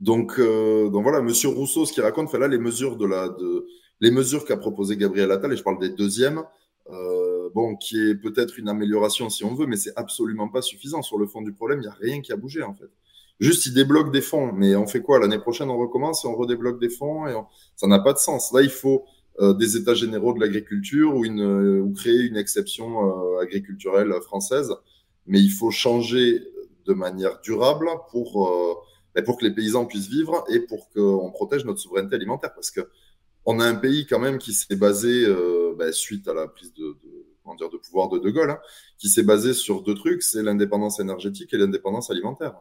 Donc, 0.00 0.38
euh, 0.38 0.90
donc 0.90 1.02
voilà, 1.04 1.22
Monsieur 1.22 1.48
Rousseau, 1.48 1.86
ce 1.86 1.92
qu'il 1.92 2.02
raconte, 2.02 2.30
fait 2.30 2.38
là 2.38 2.48
les 2.48 2.58
mesures 2.58 2.96
de 2.96 3.06
la, 3.06 3.28
de, 3.28 3.66
les 4.00 4.10
mesures 4.10 4.44
qu'a 4.44 4.58
proposé 4.58 4.96
Gabriel 4.96 5.30
Attal, 5.30 5.52
et 5.52 5.56
je 5.56 5.62
parle 5.62 5.78
des 5.78 5.88
deuxièmes, 5.88 6.42
euh, 6.90 7.48
bon, 7.54 7.76
qui 7.76 8.10
est 8.10 8.14
peut-être 8.14 8.58
une 8.58 8.68
amélioration 8.68 9.30
si 9.30 9.44
on 9.44 9.54
veut, 9.54 9.66
mais 9.66 9.76
c'est 9.76 9.96
absolument 9.96 10.48
pas 10.48 10.60
suffisant. 10.60 11.00
Sur 11.02 11.18
le 11.18 11.26
fond 11.26 11.40
du 11.40 11.52
problème, 11.52 11.78
il 11.78 11.82
n'y 11.82 11.88
a 11.88 11.96
rien 11.98 12.20
qui 12.20 12.32
a 12.32 12.36
bougé 12.36 12.62
en 12.62 12.74
fait. 12.74 12.90
Juste, 13.40 13.66
il 13.66 13.74
débloque 13.74 14.12
des 14.12 14.22
fonds, 14.22 14.52
mais 14.52 14.76
on 14.76 14.86
fait 14.86 15.02
quoi? 15.02 15.18
L'année 15.18 15.38
prochaine, 15.38 15.70
on 15.70 15.78
recommence 15.78 16.24
et 16.24 16.28
on 16.28 16.36
redébloque 16.36 16.78
des 16.78 16.88
fonds, 16.88 17.26
et 17.26 17.34
ça 17.74 17.86
n'a 17.86 17.98
pas 17.98 18.12
de 18.14 18.18
sens. 18.18 18.52
Là, 18.52 18.62
il 18.62 18.70
faut 18.70 18.98
euh, 19.00 19.06
des 19.40 19.76
états 19.76 19.94
généraux 19.94 20.32
de 20.32 20.40
l'agriculture 20.40 21.14
ou, 21.14 21.24
une, 21.24 21.80
ou 21.80 21.92
créer 21.92 22.22
une 22.22 22.36
exception 22.36 23.34
euh, 23.36 23.42
agriculturelle 23.42 24.12
française, 24.22 24.72
mais 25.26 25.40
il 25.40 25.50
faut 25.50 25.70
changer 25.70 26.42
de 26.86 26.94
manière 26.94 27.40
durable 27.40 27.88
pour 28.10 28.48
euh, 28.48 28.74
pour 29.24 29.38
que 29.38 29.44
les 29.44 29.50
paysans 29.50 29.86
puissent 29.86 30.08
vivre 30.08 30.44
et 30.48 30.60
pour 30.60 30.90
qu'on 30.90 31.30
protège 31.30 31.64
notre 31.64 31.80
souveraineté 31.80 32.14
alimentaire. 32.14 32.54
Parce 32.54 32.70
que 32.70 32.82
on 33.46 33.60
a 33.60 33.64
un 33.64 33.76
pays 33.76 34.06
quand 34.06 34.18
même 34.18 34.38
qui 34.38 34.52
s'est 34.52 34.76
basé, 34.76 35.24
euh, 35.24 35.74
ben, 35.78 35.92
suite 35.92 36.28
à 36.28 36.34
la 36.34 36.48
prise 36.48 36.72
de, 36.74 36.84
de, 36.84 37.26
comment 37.42 37.54
dire, 37.54 37.70
de 37.70 37.76
pouvoir 37.78 38.08
de 38.08 38.18
De 38.18 38.30
Gaulle, 38.30 38.50
hein, 38.50 38.58
qui 38.98 39.08
s'est 39.08 39.22
basé 39.22 39.54
sur 39.54 39.82
deux 39.82 39.94
trucs, 39.94 40.22
c'est 40.22 40.42
l'indépendance 40.42 41.00
énergétique 41.00 41.54
et 41.54 41.56
l'indépendance 41.56 42.10
alimentaire. 42.10 42.54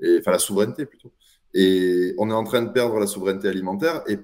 Et, 0.00 0.18
enfin, 0.18 0.32
la 0.32 0.38
souveraineté 0.38 0.86
plutôt. 0.86 1.12
Et 1.54 2.14
on 2.18 2.30
est 2.30 2.34
en 2.34 2.44
train 2.44 2.62
de 2.62 2.70
perdre 2.70 2.98
la 2.98 3.06
souveraineté 3.06 3.48
alimentaire. 3.48 4.02
Et 4.08 4.18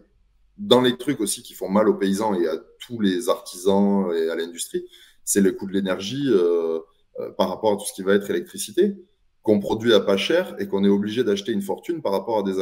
dans 0.58 0.80
les 0.80 0.96
trucs 0.96 1.20
aussi 1.20 1.42
qui 1.42 1.54
font 1.54 1.68
mal 1.68 1.88
aux 1.88 1.94
paysans 1.94 2.34
et 2.34 2.46
à 2.46 2.56
tous 2.78 3.00
les 3.00 3.28
artisans 3.28 4.12
et 4.14 4.28
à 4.28 4.36
l'industrie, 4.36 4.84
c'est 5.24 5.40
le 5.40 5.52
coût 5.52 5.66
de 5.66 5.72
l'énergie 5.72 6.28
euh, 6.28 6.78
euh, 7.20 7.30
par 7.32 7.48
rapport 7.48 7.72
à 7.72 7.76
tout 7.76 7.86
ce 7.86 7.92
qui 7.92 8.02
va 8.02 8.14
être 8.14 8.28
électricité 8.30 8.96
qu'on 9.42 9.58
produit 9.58 9.92
à 9.92 10.00
pas 10.00 10.16
cher 10.16 10.54
et 10.58 10.68
qu'on 10.68 10.84
est 10.84 10.88
obligé 10.88 11.24
d'acheter 11.24 11.52
une 11.52 11.62
fortune 11.62 12.00
par 12.00 12.12
rapport 12.12 12.38
à 12.38 12.42
des, 12.42 12.60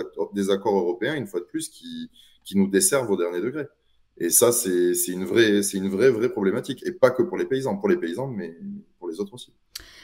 accords, 0.50 0.78
européens, 0.78 1.14
une 1.14 1.26
fois 1.26 1.40
de 1.40 1.44
plus, 1.44 1.68
qui, 1.68 2.10
qui 2.44 2.56
nous 2.56 2.68
desservent 2.68 3.10
au 3.10 3.16
dernier 3.16 3.40
degré. 3.40 3.66
Et 4.16 4.30
ça, 4.30 4.50
c'est 4.50 4.94
une 5.08 5.24
vraie, 5.24 5.62
c'est 5.62 5.78
une 5.78 5.88
vraie, 5.88 6.10
vraie 6.10 6.30
problématique. 6.30 6.82
Et 6.86 6.92
pas 6.92 7.10
que 7.10 7.22
pour 7.22 7.36
les 7.36 7.46
paysans, 7.46 7.76
pour 7.76 7.88
les 7.88 7.96
paysans, 7.96 8.28
mais 8.28 8.56
pour 8.98 9.08
les 9.08 9.20
autres 9.20 9.34
aussi. 9.34 9.52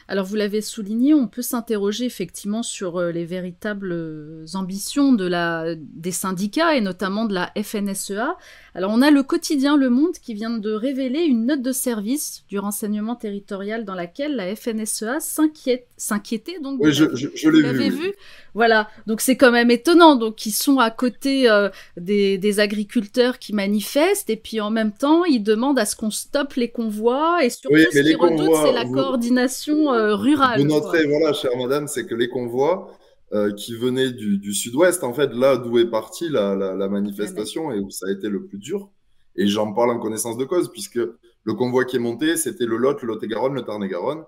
Alors 0.08 0.24
vous 0.24 0.36
l'avez 0.36 0.60
souligné, 0.60 1.14
on 1.14 1.26
peut 1.26 1.42
s'interroger 1.42 2.04
effectivement 2.04 2.62
sur 2.62 2.96
euh, 2.96 3.10
les 3.10 3.24
véritables 3.24 3.90
euh, 3.92 4.44
ambitions 4.54 5.12
de 5.12 5.26
la, 5.26 5.74
des 5.76 6.12
syndicats 6.12 6.76
et 6.76 6.80
notamment 6.80 7.24
de 7.24 7.34
la 7.34 7.50
FNSEA. 7.60 8.36
Alors 8.76 8.92
on 8.94 9.02
a 9.02 9.10
le 9.10 9.22
quotidien 9.24 9.76
Le 9.76 9.90
Monde 9.90 10.12
qui 10.22 10.34
vient 10.34 10.58
de 10.58 10.70
révéler 10.70 11.20
une 11.20 11.46
note 11.46 11.62
de 11.62 11.72
service 11.72 12.44
du 12.48 12.58
renseignement 12.58 13.16
territorial 13.16 13.84
dans 13.84 13.94
laquelle 13.94 14.36
la 14.36 14.54
FNSEA 14.54 15.18
s'inquiétait. 15.18 16.58
Donc 16.60 16.78
oui, 16.80 16.92
je, 16.92 17.06
je, 17.14 17.28
je 17.34 17.48
l'ai 17.48 17.90
vu. 17.90 18.12
Voilà, 18.54 18.88
donc 19.06 19.20
c'est 19.20 19.36
quand 19.36 19.50
même 19.50 19.70
étonnant. 19.70 20.16
Donc 20.16 20.46
ils 20.46 20.52
sont 20.52 20.78
à 20.78 20.90
côté 20.90 21.50
euh, 21.50 21.68
des, 21.96 22.38
des, 22.38 22.60
agriculteurs 22.60 23.38
qui 23.38 23.52
manifestent 23.52 24.30
et 24.30 24.36
puis 24.36 24.60
en 24.60 24.70
même 24.70 24.92
temps 24.92 25.24
ils 25.24 25.42
demandent 25.42 25.78
à 25.78 25.84
ce 25.84 25.96
qu'on 25.96 26.10
stoppe 26.10 26.54
les 26.54 26.70
convois 26.70 27.44
et 27.44 27.50
surtout 27.50 27.76
ce 27.76 28.02
qu'ils 28.02 28.16
redoutent 28.16 28.56
c'est 28.62 28.72
la 28.72 28.86
coordination 28.86 29.92
euh, 29.96 30.14
rurale. 30.14 30.60
Vous 30.60 30.66
noterez, 30.66 31.06
voilà, 31.06 31.32
chère 31.32 31.56
madame, 31.56 31.88
c'est 31.88 32.06
que 32.06 32.14
les 32.14 32.28
convois 32.28 32.90
euh, 33.32 33.52
qui 33.52 33.74
venaient 33.74 34.10
du, 34.10 34.38
du 34.38 34.54
sud-ouest, 34.54 35.02
en 35.04 35.12
fait, 35.12 35.32
là 35.32 35.56
d'où 35.56 35.78
est 35.78 35.90
partie 35.90 36.28
la, 36.28 36.54
la, 36.54 36.74
la 36.74 36.88
manifestation 36.88 37.72
et 37.72 37.78
où 37.80 37.90
ça 37.90 38.06
a 38.08 38.12
été 38.12 38.28
le 38.28 38.44
plus 38.44 38.58
dur, 38.58 38.90
et 39.36 39.46
j'en 39.46 39.72
parle 39.72 39.90
en 39.90 39.98
connaissance 39.98 40.36
de 40.36 40.44
cause, 40.44 40.70
puisque 40.70 41.00
le 41.46 41.54
convoi 41.54 41.84
qui 41.84 41.96
est 41.96 42.00
monté, 42.00 42.36
c'était 42.36 42.66
le 42.66 42.76
Lot, 42.76 43.02
le 43.02 43.08
Lot-et-Garonne, 43.08 43.54
le 43.54 43.62
Tarn-et-Garonne. 43.62 44.24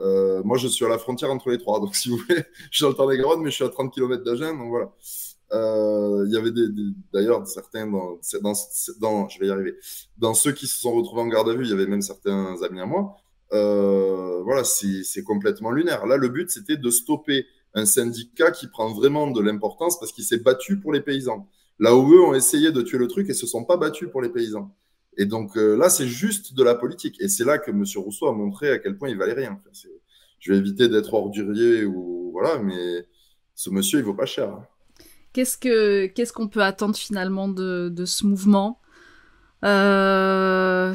Euh, 0.00 0.40
moi, 0.44 0.56
je 0.56 0.68
suis 0.68 0.84
à 0.84 0.88
la 0.88 0.98
frontière 0.98 1.30
entre 1.30 1.50
les 1.50 1.58
trois. 1.58 1.80
Donc, 1.80 1.94
si 1.94 2.08
vous 2.08 2.16
voulez, 2.16 2.42
je 2.70 2.76
suis 2.76 2.82
dans 2.82 2.90
le 2.90 2.94
Tarn-et-Garonne, 2.94 3.40
mais 3.42 3.50
je 3.50 3.56
suis 3.56 3.64
à 3.64 3.68
30 3.68 3.92
km 3.92 4.22
d'Agen. 4.22 4.56
Donc, 4.56 4.68
voilà. 4.68 4.92
Euh, 5.52 6.24
il 6.28 6.32
y 6.32 6.36
avait 6.36 6.52
d'ailleurs 7.12 7.46
certains 7.46 7.86
dans, 7.86 8.20
dans, 8.40 8.52
dans, 9.00 9.28
je 9.28 9.40
vais 9.40 9.48
y 9.48 9.50
arriver, 9.50 9.74
dans 10.16 10.32
ceux 10.32 10.52
qui 10.52 10.68
se 10.68 10.78
sont 10.78 10.92
retrouvés 10.92 11.22
en 11.22 11.26
garde 11.26 11.48
à 11.48 11.54
vue, 11.54 11.64
il 11.64 11.70
y 11.70 11.72
avait 11.72 11.88
même 11.88 12.02
certains 12.02 12.62
amis 12.62 12.80
à 12.80 12.86
moi. 12.86 13.16
Euh, 13.52 14.42
voilà, 14.42 14.64
c'est 14.64 15.24
complètement 15.24 15.70
lunaire. 15.70 16.06
Là, 16.06 16.16
le 16.16 16.28
but, 16.28 16.50
c'était 16.50 16.76
de 16.76 16.90
stopper 16.90 17.46
un 17.74 17.86
syndicat 17.86 18.50
qui 18.50 18.66
prend 18.66 18.92
vraiment 18.92 19.30
de 19.30 19.40
l'importance 19.40 19.98
parce 19.98 20.12
qu'il 20.12 20.24
s'est 20.24 20.38
battu 20.38 20.78
pour 20.78 20.92
les 20.92 21.00
paysans. 21.00 21.48
Là 21.78 21.96
où 21.96 22.12
eux 22.12 22.20
ont 22.20 22.34
essayé 22.34 22.72
de 22.72 22.82
tuer 22.82 22.98
le 22.98 23.08
truc 23.08 23.28
et 23.30 23.34
se 23.34 23.46
sont 23.46 23.64
pas 23.64 23.76
battus 23.76 24.08
pour 24.10 24.22
les 24.22 24.28
paysans. 24.28 24.74
Et 25.16 25.24
donc 25.24 25.56
euh, 25.56 25.76
là, 25.76 25.88
c'est 25.88 26.06
juste 26.06 26.54
de 26.54 26.62
la 26.62 26.74
politique. 26.74 27.20
Et 27.20 27.28
c'est 27.28 27.44
là 27.44 27.58
que 27.58 27.70
M. 27.70 27.84
Rousseau 27.96 28.26
a 28.26 28.32
montré 28.32 28.70
à 28.70 28.78
quel 28.78 28.96
point 28.96 29.08
il 29.08 29.16
valait 29.16 29.32
rien. 29.32 29.60
Je 30.38 30.52
vais 30.52 30.58
éviter 30.58 30.88
d'être 30.88 31.12
ordurier 31.14 31.84
ou 31.84 32.30
voilà, 32.32 32.58
mais 32.58 33.06
ce 33.54 33.70
monsieur, 33.70 33.98
il 33.98 34.04
vaut 34.04 34.14
pas 34.14 34.26
cher. 34.26 34.50
Hein. 34.50 34.66
Qu'est-ce 35.32 35.56
que 35.56 36.06
qu'est-ce 36.06 36.32
qu'on 36.32 36.48
peut 36.48 36.62
attendre 36.62 36.96
finalement 36.96 37.48
de, 37.48 37.88
de 37.88 38.04
ce 38.04 38.26
mouvement? 38.26 38.80
Euh, 39.64 40.94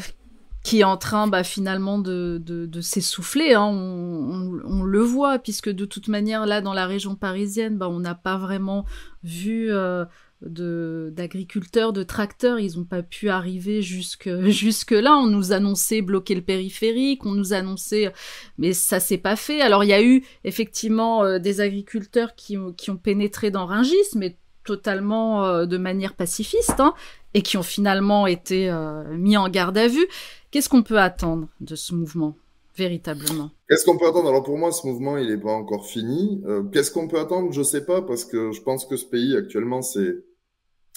qui 0.65 0.79
est 0.79 0.83
en 0.83 0.97
train 0.97 1.27
bah, 1.27 1.43
finalement 1.43 1.99
de, 1.99 2.41
de, 2.43 2.81
s'essouffler. 2.81 3.53
Hein. 3.53 3.65
On, 3.65 4.59
on, 4.65 4.81
le 4.81 4.99
voit, 4.99 5.37
puisque 5.37 5.69
de 5.69 5.85
toute 5.85 6.07
manière, 6.07 6.47
là, 6.47 6.59
dans 6.59 6.73
la 6.73 6.87
région 6.87 7.15
parisienne, 7.15 7.77
bah, 7.77 7.87
on 7.87 7.99
n'a 7.99 8.15
pas 8.15 8.37
vraiment 8.37 8.83
vu 9.23 9.67
euh, 9.69 10.05
d'agriculteurs, 10.41 11.93
de, 11.93 11.99
de, 11.99 12.03
tracteurs. 12.03 12.59
Ils 12.59 12.79
n'ont 12.79 12.83
pas 12.83 13.03
pu 13.03 13.29
arriver 13.29 13.83
jusque, 13.83 14.27
jusque 14.47 14.89
là. 14.89 15.15
On 15.15 15.27
nous 15.27 15.51
annonçait 15.51 16.01
bloquer 16.01 16.33
le 16.33 16.41
périphérique, 16.41 17.27
on 17.27 17.33
nous 17.33 17.53
annonçait... 17.53 18.11
Mais 18.57 18.73
ça 18.73 18.99
s'est 18.99 19.19
pas 19.19 19.35
fait. 19.35 19.61
Alors, 19.61 19.83
il 19.83 19.91
y 19.91 19.93
a 19.93 20.01
eu 20.01 20.23
effectivement 20.45 21.23
euh, 21.23 21.37
des 21.37 21.61
agriculteurs 21.61 22.33
qui, 22.33 22.57
qui 22.75 22.89
ont 22.89 22.97
pénétré 22.97 23.51
dans 23.51 23.67
Ringis, 23.67 24.15
mais 24.15 24.35
totalement 24.65 25.45
euh, 25.45 25.65
de 25.65 25.77
manière 25.77 26.13
pacifiste, 26.15 26.79
hein, 26.79 26.93
et 27.33 27.41
qui 27.41 27.57
ont 27.57 27.63
finalement 27.63 28.27
été 28.27 28.69
euh, 28.69 29.03
mis 29.15 29.37
en 29.37 29.47
garde 29.47 29.77
à 29.77 29.87
vue. 29.87 30.07
Qu'est-ce 30.51 30.67
qu'on 30.67 30.83
peut 30.83 30.99
attendre 30.99 31.47
de 31.61 31.75
ce 31.75 31.93
mouvement 31.93 32.35
véritablement? 32.75 33.51
Qu'est-ce 33.69 33.85
qu'on 33.85 33.97
peut 33.97 34.07
attendre? 34.07 34.27
Alors 34.27 34.43
pour 34.43 34.57
moi, 34.57 34.71
ce 34.71 34.85
mouvement, 34.85 35.17
il 35.17 35.29
n'est 35.29 35.41
pas 35.41 35.53
encore 35.53 35.85
fini. 35.85 36.41
Euh, 36.45 36.63
Qu'est-ce 36.63 36.91
qu'on 36.91 37.07
peut 37.07 37.19
attendre? 37.19 37.51
Je 37.53 37.59
ne 37.59 37.63
sais 37.63 37.85
pas, 37.85 38.01
parce 38.01 38.25
que 38.25 38.51
je 38.51 38.61
pense 38.61 38.85
que 38.85 38.97
ce 38.97 39.05
pays, 39.05 39.37
actuellement, 39.37 39.81
c'est 39.81 40.25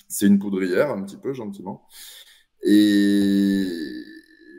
c'est 0.08 0.26
une 0.26 0.38
poudrière, 0.38 0.90
un 0.90 1.02
petit 1.02 1.18
peu, 1.18 1.34
gentiment. 1.34 1.86
Et 2.62 3.66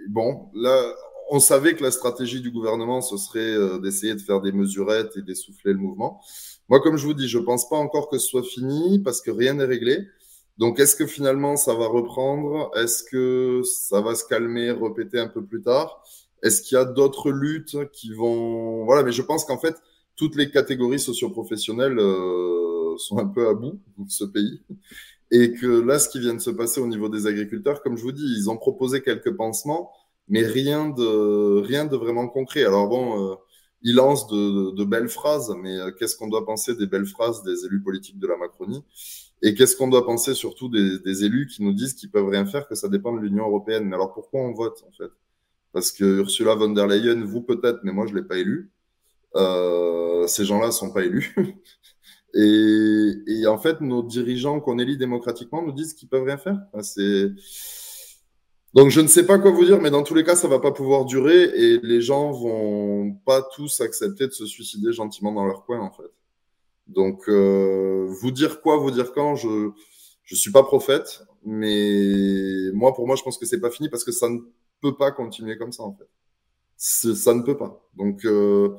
bon, 0.09 0.49
là, 0.53 0.93
on 1.31 1.39
savait 1.39 1.73
que 1.73 1.83
la 1.83 1.91
stratégie 1.91 2.39
du 2.39 2.51
gouvernement, 2.51 3.01
ce 3.01 3.17
serait 3.17 3.79
d'essayer 3.79 4.13
de 4.13 4.21
faire 4.21 4.41
des 4.41 4.51
mesurettes 4.51 5.17
et 5.17 5.23
d'essouffler 5.23 5.73
le 5.73 5.79
mouvement. 5.79 6.21
Moi, 6.69 6.79
comme 6.81 6.97
je 6.97 7.05
vous 7.05 7.15
dis, 7.15 7.27
je 7.27 7.39
ne 7.39 7.43
pense 7.43 7.67
pas 7.67 7.77
encore 7.77 8.09
que 8.09 8.17
ce 8.19 8.27
soit 8.27 8.43
fini, 8.43 8.99
parce 8.99 9.21
que 9.21 9.31
rien 9.31 9.55
n'est 9.55 9.65
réglé. 9.65 10.07
Donc, 10.59 10.79
est-ce 10.79 10.95
que 10.95 11.07
finalement 11.07 11.55
ça 11.55 11.73
va 11.73 11.87
reprendre? 11.87 12.71
Est-ce 12.75 13.03
que 13.03 13.61
ça 13.63 14.01
va 14.01 14.13
se 14.13 14.25
calmer, 14.25 14.71
répéter 14.71 15.19
un 15.19 15.27
peu 15.27 15.43
plus 15.43 15.61
tard? 15.61 16.03
Est-ce 16.43 16.61
qu'il 16.61 16.75
y 16.75 16.79
a 16.79 16.85
d'autres 16.85 17.31
luttes 17.31 17.77
qui 17.91 18.13
vont 18.13 18.85
Voilà, 18.85 19.03
mais 19.03 19.11
je 19.11 19.21
pense 19.21 19.45
qu'en 19.45 19.57
fait, 19.57 19.75
toutes 20.15 20.35
les 20.35 20.51
catégories 20.51 20.99
socioprofessionnelles 20.99 21.97
euh, 21.97 22.97
sont 22.97 23.17
un 23.17 23.27
peu 23.27 23.47
à 23.47 23.53
bout 23.53 23.79
de 23.97 24.11
ce 24.11 24.25
pays. 24.25 24.61
Et 25.31 25.53
que 25.53 25.65
là, 25.65 25.97
ce 25.97 26.09
qui 26.09 26.19
vient 26.19 26.33
de 26.33 26.41
se 26.41 26.49
passer 26.49 26.81
au 26.81 26.87
niveau 26.87 27.09
des 27.09 27.25
agriculteurs, 27.25 27.81
comme 27.81 27.97
je 27.97 28.03
vous 28.03 28.11
dis, 28.11 28.25
ils 28.37 28.49
ont 28.49 28.57
proposé 28.57 29.01
quelques 29.01 29.35
pansements, 29.35 29.91
mais 30.27 30.43
rien 30.43 30.89
de, 30.89 31.61
rien 31.61 31.85
de 31.85 31.95
vraiment 31.95 32.27
concret. 32.27 32.65
Alors 32.65 32.87
bon, 32.89 33.31
euh, 33.31 33.35
ils 33.81 33.95
lancent 33.95 34.27
de, 34.27 34.71
de, 34.71 34.83
belles 34.83 35.09
phrases, 35.09 35.55
mais 35.61 35.77
euh, 35.77 35.91
qu'est-ce 35.91 36.15
qu'on 36.15 36.27
doit 36.27 36.45
penser 36.45 36.75
des 36.75 36.87
belles 36.87 37.05
phrases 37.05 37.43
des 37.43 37.65
élus 37.65 37.81
politiques 37.81 38.19
de 38.19 38.27
la 38.27 38.37
Macronie? 38.37 38.83
Et 39.41 39.53
qu'est-ce 39.53 39.77
qu'on 39.77 39.87
doit 39.87 40.05
penser 40.05 40.33
surtout 40.33 40.67
des, 40.69 40.99
des, 40.99 41.23
élus 41.23 41.47
qui 41.47 41.63
nous 41.63 41.73
disent 41.73 41.93
qu'ils 41.93 42.11
peuvent 42.11 42.27
rien 42.27 42.45
faire, 42.45 42.67
que 42.67 42.75
ça 42.75 42.89
dépend 42.89 43.13
de 43.13 43.21
l'Union 43.21 43.45
européenne? 43.45 43.85
Mais 43.85 43.95
alors 43.95 44.13
pourquoi 44.13 44.41
on 44.41 44.53
vote 44.53 44.83
en 44.87 44.91
fait? 44.91 45.11
Parce 45.71 45.91
que 45.91 46.03
Ursula 46.03 46.55
von 46.55 46.69
der 46.69 46.87
Leyen, 46.87 47.23
vous 47.23 47.41
peut-être, 47.41 47.79
mais 47.83 47.93
moi 47.93 48.05
je 48.07 48.15
l'ai 48.15 48.23
pas 48.23 48.37
élue. 48.37 48.71
Euh, 49.35 50.27
ces 50.27 50.45
gens-là 50.45 50.71
sont 50.71 50.91
pas 50.91 51.03
élus. 51.03 51.35
et, 52.33 53.13
et, 53.27 53.47
en 53.47 53.57
fait, 53.57 53.79
nos 53.81 54.03
dirigeants 54.03 54.59
qu'on 54.59 54.79
élit 54.79 54.97
démocratiquement 54.97 55.61
nous 55.61 55.71
disent 55.71 55.93
qu'ils 55.93 56.09
peuvent 56.09 56.23
rien 56.23 56.37
faire. 56.37 56.57
c'est 56.81 57.31
donc 58.73 58.89
je 58.89 59.01
ne 59.01 59.07
sais 59.07 59.25
pas 59.25 59.39
quoi 59.39 59.51
vous 59.51 59.65
dire, 59.65 59.81
mais 59.81 59.89
dans 59.89 60.03
tous 60.03 60.13
les 60.13 60.23
cas, 60.23 60.35
ça 60.35 60.47
va 60.47 60.59
pas 60.59 60.71
pouvoir 60.71 61.05
durer 61.05 61.43
et 61.43 61.79
les 61.81 62.01
gens 62.01 62.31
vont 62.31 63.13
pas 63.25 63.41
tous 63.41 63.81
accepter 63.81 64.27
de 64.27 64.31
se 64.31 64.45
suicider 64.45 64.93
gentiment 64.93 65.31
dans 65.31 65.45
leur 65.45 65.65
coin 65.65 65.79
en 65.79 65.91
fait. 65.91 66.11
Donc 66.87 67.27
euh, 67.29 68.07
vous 68.21 68.31
dire 68.31 68.61
quoi, 68.61 68.77
vous 68.77 68.91
dire 68.91 69.11
quand, 69.13 69.35
je 69.35 69.71
je 70.23 70.35
suis 70.35 70.51
pas 70.51 70.63
prophète, 70.63 71.23
mais 71.43 72.71
moi 72.73 72.93
pour 72.93 73.07
moi 73.07 73.15
je 73.15 73.23
pense 73.23 73.37
que 73.39 73.45
c'est 73.47 73.59
pas 73.59 73.71
fini 73.71 73.89
parce 73.89 74.03
que 74.03 74.11
ça 74.11 74.29
ne 74.29 74.39
peut 74.81 74.95
pas 74.95 75.11
continuer 75.11 75.57
comme 75.57 75.71
ça 75.71 75.83
en 75.83 75.93
fait. 75.93 76.07
Ça 76.77 77.33
ne 77.33 77.41
peut 77.41 77.57
pas. 77.57 77.83
Donc 77.97 78.25
euh, 78.25 78.75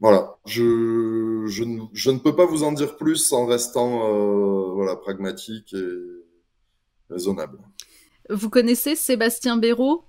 voilà, 0.00 0.38
je, 0.46 1.44
je, 1.46 1.64
ne, 1.64 1.82
je 1.92 2.10
ne 2.10 2.18
peux 2.18 2.34
pas 2.36 2.46
vous 2.46 2.62
en 2.62 2.72
dire 2.72 2.96
plus 2.96 3.32
en 3.32 3.46
restant 3.46 4.08
euh, 4.14 4.72
voilà 4.74 4.96
pragmatique 4.96 5.74
et 5.74 5.96
raisonnable. 7.10 7.58
Vous 8.30 8.48
connaissez 8.48 8.94
Sébastien 8.94 9.56
Béraud? 9.56 10.04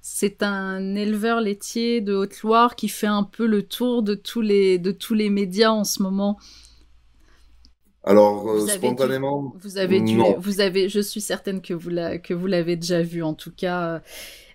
C'est 0.00 0.42
un 0.42 0.94
éleveur 0.94 1.40
laitier 1.40 2.00
de 2.00 2.14
Haute-Loire 2.14 2.76
qui 2.76 2.88
fait 2.88 3.08
un 3.08 3.24
peu 3.24 3.46
le 3.46 3.62
tour 3.62 4.02
de 4.02 4.14
tous 4.14 4.40
les, 4.40 4.78
de 4.78 4.92
tous 4.92 5.14
les 5.14 5.28
médias 5.28 5.70
en 5.70 5.84
ce 5.84 6.02
moment. 6.02 6.38
Alors, 8.04 8.48
euh, 8.48 8.66
spontanément, 8.68 9.52
vous 9.60 9.76
avez 9.76 10.00
dû, 10.00 10.18
vous 10.38 10.60
avez, 10.60 10.88
je 10.88 11.00
suis 11.00 11.20
certaine 11.20 11.60
que 11.60 11.74
vous 11.74 11.90
que 12.22 12.32
vous 12.32 12.46
l'avez 12.46 12.76
déjà 12.76 13.02
vu 13.02 13.22
en 13.22 13.34
tout 13.34 13.50
cas. 13.50 14.00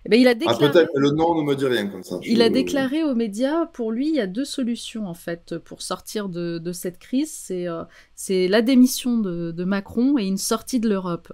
Eh 0.06 0.08
ben, 0.08 0.18
il 0.18 0.26
a 0.26 0.30
ah, 0.30 0.34
déclaré, 0.34 0.64
ah, 0.64 0.70
peut-être, 0.70 0.90
le 0.96 1.10
nom 1.10 1.40
ne 1.40 1.42
me 1.42 1.54
dit 1.54 1.66
rien 1.66 1.86
comme 1.86 2.02
ça. 2.02 2.18
Il 2.24 2.42
a 2.42 2.48
déclaré 2.48 3.04
aux 3.04 3.14
médias, 3.14 3.66
pour 3.66 3.92
lui, 3.92 4.08
il 4.08 4.14
y 4.14 4.20
a 4.20 4.26
deux 4.26 4.44
solutions 4.44 5.06
en 5.06 5.14
fait 5.14 5.56
pour 5.58 5.82
sortir 5.82 6.28
de, 6.28 6.58
de 6.58 6.72
cette 6.72 6.98
crise. 6.98 7.30
C'est 7.32 7.68
euh, 7.68 7.84
c'est 8.14 8.48
la 8.48 8.62
démission 8.62 9.18
de, 9.18 9.52
de 9.52 9.64
Macron 9.64 10.18
et 10.18 10.24
une 10.24 10.38
sortie 10.38 10.80
de 10.80 10.88
l'Europe. 10.88 11.32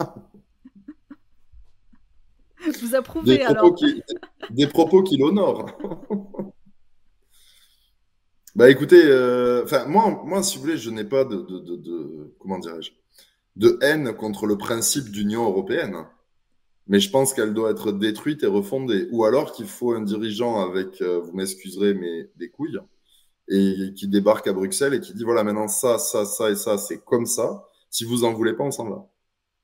Vous 2.82 2.94
approuvez 2.94 3.38
des 3.38 3.44
alors 3.44 3.74
qui, 3.74 4.02
Des 4.50 4.66
propos 4.66 5.02
qui 5.02 5.16
l'honorent. 5.16 5.66
bah 8.56 8.70
écoutez, 8.70 9.02
euh, 9.04 9.62
enfin 9.64 9.86
moi, 9.86 10.22
moi, 10.24 10.42
si 10.42 10.56
vous 10.56 10.62
voulez, 10.62 10.76
je 10.76 10.90
n'ai 10.90 11.04
pas 11.04 11.24
de, 11.24 11.36
de, 11.36 11.58
de, 11.60 11.76
de 11.76 12.34
comment 12.40 12.58
dirais-je, 12.58 12.90
de 13.56 13.78
haine 13.82 14.12
contre 14.14 14.46
le 14.46 14.58
principe 14.58 15.10
d'Union 15.10 15.44
européenne, 15.44 16.06
mais 16.88 17.00
je 17.00 17.10
pense 17.10 17.34
qu'elle 17.34 17.54
doit 17.54 17.70
être 17.70 17.92
détruite 17.92 18.42
et 18.42 18.46
refondée. 18.46 19.08
Ou 19.12 19.24
alors 19.24 19.52
qu'il 19.52 19.66
faut 19.66 19.92
un 19.92 20.02
dirigeant 20.02 20.60
avec, 20.60 21.00
euh, 21.02 21.20
vous 21.20 21.32
m'excuserez, 21.32 21.94
mais 21.94 22.30
des 22.36 22.48
couilles, 22.48 22.78
et 23.48 23.92
qui 23.94 24.08
débarque 24.08 24.46
à 24.48 24.52
Bruxelles 24.52 24.94
et 24.94 25.00
qui 25.00 25.14
dit 25.14 25.24
voilà 25.24 25.44
maintenant 25.44 25.68
ça, 25.68 25.98
ça, 25.98 26.24
ça 26.24 26.50
et 26.50 26.56
ça, 26.56 26.78
c'est 26.78 27.04
comme 27.04 27.26
ça. 27.26 27.64
Si 27.90 28.04
vous 28.04 28.24
en 28.24 28.32
voulez 28.32 28.54
pas, 28.54 28.64
on 28.64 28.70
s'en 28.70 28.88
va. 28.88 29.08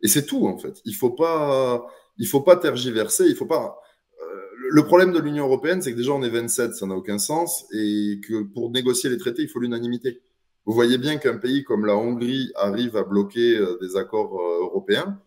Et 0.03 0.09
c'est 0.09 0.27
tout 0.27 0.47
en 0.47 0.59
fait. 0.59 0.81
Il 0.85 0.95
faut 0.95 1.11
pas, 1.11 1.87
il 2.19 2.27
faut 2.27 2.41
pas 2.41 2.57
tergiverser. 2.57 3.27
Il 3.29 3.37
faut 3.37 3.47
pas. 3.47 3.79
Euh, 4.21 4.41
le 4.71 4.85
problème 4.85 5.13
de 5.13 5.19
l'Union 5.21 5.45
européenne, 5.45 5.81
c'est 5.81 5.93
que 5.93 5.97
déjà 5.97 6.13
on 6.13 6.23
est 6.23 6.29
27, 6.29 6.75
ça 6.75 6.87
n'a 6.87 6.95
aucun 6.95 7.19
sens, 7.19 7.65
et 7.73 8.21
que 8.27 8.43
pour 8.43 8.71
négocier 8.71 9.11
les 9.11 9.19
traités, 9.19 9.43
il 9.43 9.49
faut 9.49 9.61
l'unanimité. 9.61 10.21
Vous 10.67 10.75
voyez 10.75 10.99
bien 10.99 11.17
qu'un 11.17 11.39
pays 11.39 11.65
comme 11.65 11.87
la 11.87 11.97
Hongrie 11.97 12.53
arrive 12.55 12.97
à 12.97 13.03
bloquer 13.03 13.57
euh, 13.57 13.79
des 13.81 13.97
accords 13.97 14.41
euh, 14.41 14.63
européens, 14.63 15.21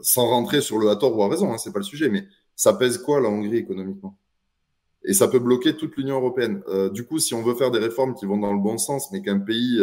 sans 0.00 0.26
rentrer 0.26 0.62
sur 0.62 0.78
le 0.78 0.88
à 0.88 0.96
tort 0.96 1.14
ou 1.14 1.22
à 1.22 1.28
raison, 1.28 1.52
hein, 1.52 1.58
c'est 1.58 1.74
pas 1.74 1.78
le 1.78 1.84
sujet, 1.84 2.08
mais 2.08 2.26
ça 2.56 2.72
pèse 2.72 2.96
quoi 2.96 3.20
la 3.20 3.28
Hongrie 3.28 3.58
économiquement? 3.58 4.16
Et 5.04 5.12
ça 5.12 5.28
peut 5.28 5.40
bloquer 5.40 5.76
toute 5.76 5.94
l'Union 5.98 6.16
européenne. 6.16 6.62
du 6.94 7.04
coup, 7.04 7.18
si 7.18 7.34
on 7.34 7.42
veut 7.42 7.54
faire 7.54 7.70
des 7.70 7.78
réformes 7.78 8.14
qui 8.14 8.24
vont 8.24 8.38
dans 8.38 8.54
le 8.54 8.60
bon 8.60 8.78
sens, 8.78 9.12
mais 9.12 9.20
qu'un 9.20 9.40
pays 9.40 9.78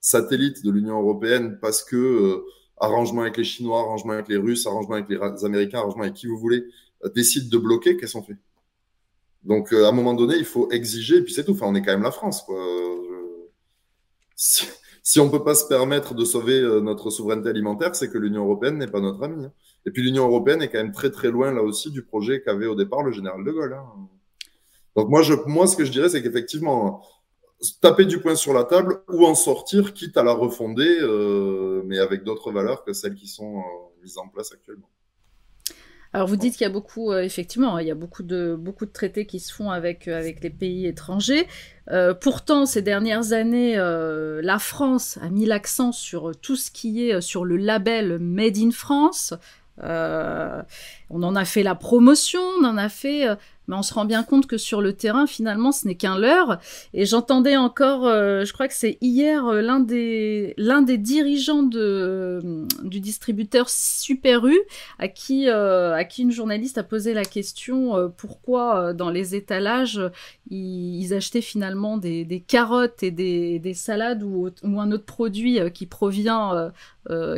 satellite 0.00 0.64
de 0.64 0.70
l'Union 0.70 1.00
européenne, 1.00 1.58
parce 1.60 1.82
que 1.82 2.44
arrangement 2.78 3.22
avec 3.22 3.36
les 3.36 3.44
Chinois, 3.44 3.80
arrangement 3.80 4.12
avec 4.12 4.28
les 4.28 4.36
Russes, 4.36 4.66
arrangement 4.66 4.94
avec 4.94 5.08
les 5.08 5.44
Américains, 5.44 5.78
arrangement 5.78 6.02
avec 6.02 6.14
qui 6.14 6.26
vous 6.26 6.38
voulez, 6.38 6.64
euh, 7.04 7.08
décide 7.14 7.48
de 7.50 7.58
bloquer, 7.58 7.96
qu'est-ce 7.96 8.14
qu'on 8.14 8.22
fait? 8.22 8.36
Donc, 9.42 9.72
euh, 9.72 9.84
à 9.84 9.88
un 9.88 9.92
moment 9.92 10.14
donné, 10.14 10.36
il 10.36 10.44
faut 10.44 10.70
exiger, 10.70 11.16
et 11.16 11.22
puis 11.22 11.32
c'est 11.32 11.44
tout. 11.44 11.52
Enfin, 11.52 11.66
on 11.68 11.74
est 11.74 11.82
quand 11.82 11.92
même 11.92 12.02
la 12.02 12.10
France. 12.10 12.42
Quoi. 12.42 12.58
Si, 14.36 15.20
on 15.20 15.26
ne 15.26 15.30
peut 15.30 15.44
pas 15.44 15.54
se 15.54 15.66
permettre 15.66 16.14
de 16.14 16.24
sauver 16.24 16.58
euh, 16.58 16.80
notre 16.80 17.10
souveraineté 17.10 17.50
alimentaire, 17.50 17.94
c'est 17.94 18.08
que 18.08 18.18
l'Union 18.18 18.44
européenne 18.44 18.78
n'est 18.78 18.86
pas 18.86 19.00
notre 19.00 19.22
amie. 19.22 19.44
Hein. 19.44 19.52
Et 19.86 19.90
puis 19.90 20.02
l'Union 20.02 20.26
européenne 20.26 20.62
est 20.62 20.68
quand 20.68 20.78
même 20.78 20.92
très 20.92 21.10
très 21.10 21.30
loin 21.30 21.52
là 21.52 21.62
aussi 21.62 21.90
du 21.90 22.02
projet 22.02 22.40
qu'avait 22.42 22.66
au 22.66 22.74
départ 22.74 23.02
le 23.02 23.12
général 23.12 23.44
de 23.44 23.50
Gaulle. 23.50 23.74
Hein. 23.74 24.08
Donc 24.96 25.10
moi, 25.10 25.22
je, 25.22 25.34
moi, 25.46 25.66
ce 25.66 25.76
que 25.76 25.84
je 25.84 25.92
dirais, 25.92 26.08
c'est 26.08 26.22
qu'effectivement, 26.22 27.04
taper 27.80 28.04
du 28.04 28.20
poing 28.20 28.36
sur 28.36 28.52
la 28.52 28.64
table 28.64 29.02
ou 29.08 29.26
en 29.26 29.34
sortir, 29.34 29.92
quitte 29.92 30.16
à 30.16 30.22
la 30.22 30.32
refonder, 30.32 30.98
euh, 31.00 31.82
mais 31.84 31.98
avec 31.98 32.24
d'autres 32.24 32.52
valeurs 32.52 32.84
que 32.84 32.92
celles 32.92 33.14
qui 33.14 33.28
sont 33.28 33.58
euh, 33.58 34.02
mises 34.02 34.18
en 34.18 34.28
place 34.28 34.52
actuellement. 34.52 34.88
Alors 36.12 36.28
vous 36.28 36.36
dites 36.36 36.52
qu'il 36.52 36.62
y 36.62 36.70
a 36.70 36.72
beaucoup, 36.72 37.10
euh, 37.10 37.22
effectivement, 37.22 37.76
il 37.78 37.88
y 37.88 37.90
a 37.90 37.96
beaucoup 37.96 38.22
de, 38.22 38.54
beaucoup 38.56 38.86
de 38.86 38.92
traités 38.92 39.26
qui 39.26 39.40
se 39.40 39.52
font 39.52 39.70
avec, 39.70 40.06
avec 40.06 40.42
les 40.44 40.50
pays 40.50 40.86
étrangers. 40.86 41.48
pourtant, 42.20 42.66
ces 42.66 42.82
dernières 42.82 43.32
années, 43.32 43.76
la 43.76 44.58
France 44.58 45.18
a 45.20 45.28
mis 45.28 45.44
l'accent 45.44 45.90
sur 45.90 46.32
tout 46.40 46.56
ce 46.56 46.70
qui 46.70 47.08
est 47.08 47.20
sur 47.20 47.44
le 47.44 47.56
label 47.56 48.18
Made 48.20 48.58
in 48.58 48.70
France. 48.70 49.34
On 51.14 51.22
en 51.22 51.36
a 51.36 51.44
fait 51.44 51.62
la 51.62 51.74
promotion, 51.74 52.42
on 52.60 52.64
en 52.64 52.76
a 52.76 52.88
fait 52.88 53.26
mais 53.68 53.76
on 53.76 53.82
se 53.82 53.94
rend 53.94 54.04
bien 54.04 54.22
compte 54.22 54.46
que 54.46 54.58
sur 54.58 54.80
le 54.80 54.92
terrain, 54.92 55.26
finalement, 55.26 55.72
ce 55.72 55.86
n'est 55.86 55.94
qu'un 55.94 56.18
leurre. 56.18 56.58
Et 56.92 57.06
j'entendais 57.06 57.56
encore, 57.56 58.06
euh, 58.06 58.44
je 58.44 58.52
crois 58.52 58.68
que 58.68 58.74
c'est 58.74 58.98
hier, 59.00 59.46
euh, 59.46 59.62
l'un 59.62 59.80
des 59.80 60.54
l'un 60.56 60.82
des 60.82 60.98
dirigeants 60.98 61.62
de 61.62 61.80
euh, 61.80 62.66
du 62.82 63.00
distributeur 63.00 63.68
Super 63.68 64.46
U, 64.46 64.58
à 64.98 65.08
qui 65.08 65.48
à 65.48 66.04
qui 66.04 66.22
une 66.22 66.32
journaliste 66.32 66.78
a 66.78 66.82
posé 66.82 67.14
la 67.14 67.24
question 67.24 68.12
pourquoi 68.16 68.92
dans 68.92 69.10
les 69.10 69.34
étalages 69.34 70.00
ils, 70.50 71.12
achetaient 71.14 71.40
finalement 71.40 71.96
des, 71.96 72.24
des, 72.24 72.40
carottes 72.40 73.02
et 73.02 73.10
des, 73.10 73.58
des 73.58 73.74
salades 73.74 74.22
ou, 74.22 74.50
ou, 74.62 74.80
un 74.80 74.90
autre 74.92 75.04
produit 75.04 75.58
qui 75.72 75.86
provient 75.86 76.72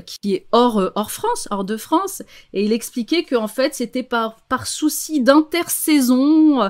qui 0.06 0.34
est 0.34 0.46
hors 0.52 0.92
hors 0.94 1.10
France, 1.10 1.48
hors 1.50 1.64
de 1.64 1.76
France. 1.76 2.22
Et 2.52 2.64
il 2.64 2.72
expliquait 2.72 3.24
que 3.24 3.36
en 3.36 3.48
c'était 3.74 4.02
par 4.02 4.36
par 4.48 4.66
souci 4.66 5.20
d'intersaison 5.20 6.62
euh, 6.62 6.68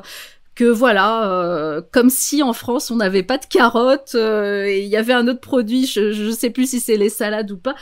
que 0.54 0.64
voilà, 0.64 1.30
euh, 1.30 1.82
comme 1.92 2.10
si 2.10 2.42
en 2.42 2.52
France 2.52 2.90
on 2.90 2.96
n'avait 2.96 3.22
pas 3.22 3.38
de 3.38 3.46
carottes 3.46 4.14
euh, 4.14 4.64
et 4.64 4.82
il 4.82 4.88
y 4.88 4.96
avait 4.96 5.12
un 5.12 5.28
autre 5.28 5.40
produit, 5.40 5.86
je 5.86 6.00
ne 6.00 6.32
sais 6.32 6.50
plus 6.50 6.70
si 6.70 6.80
c'est 6.80 6.96
les 6.96 7.10
salades 7.10 7.50
ou 7.50 7.58
pas. 7.58 7.74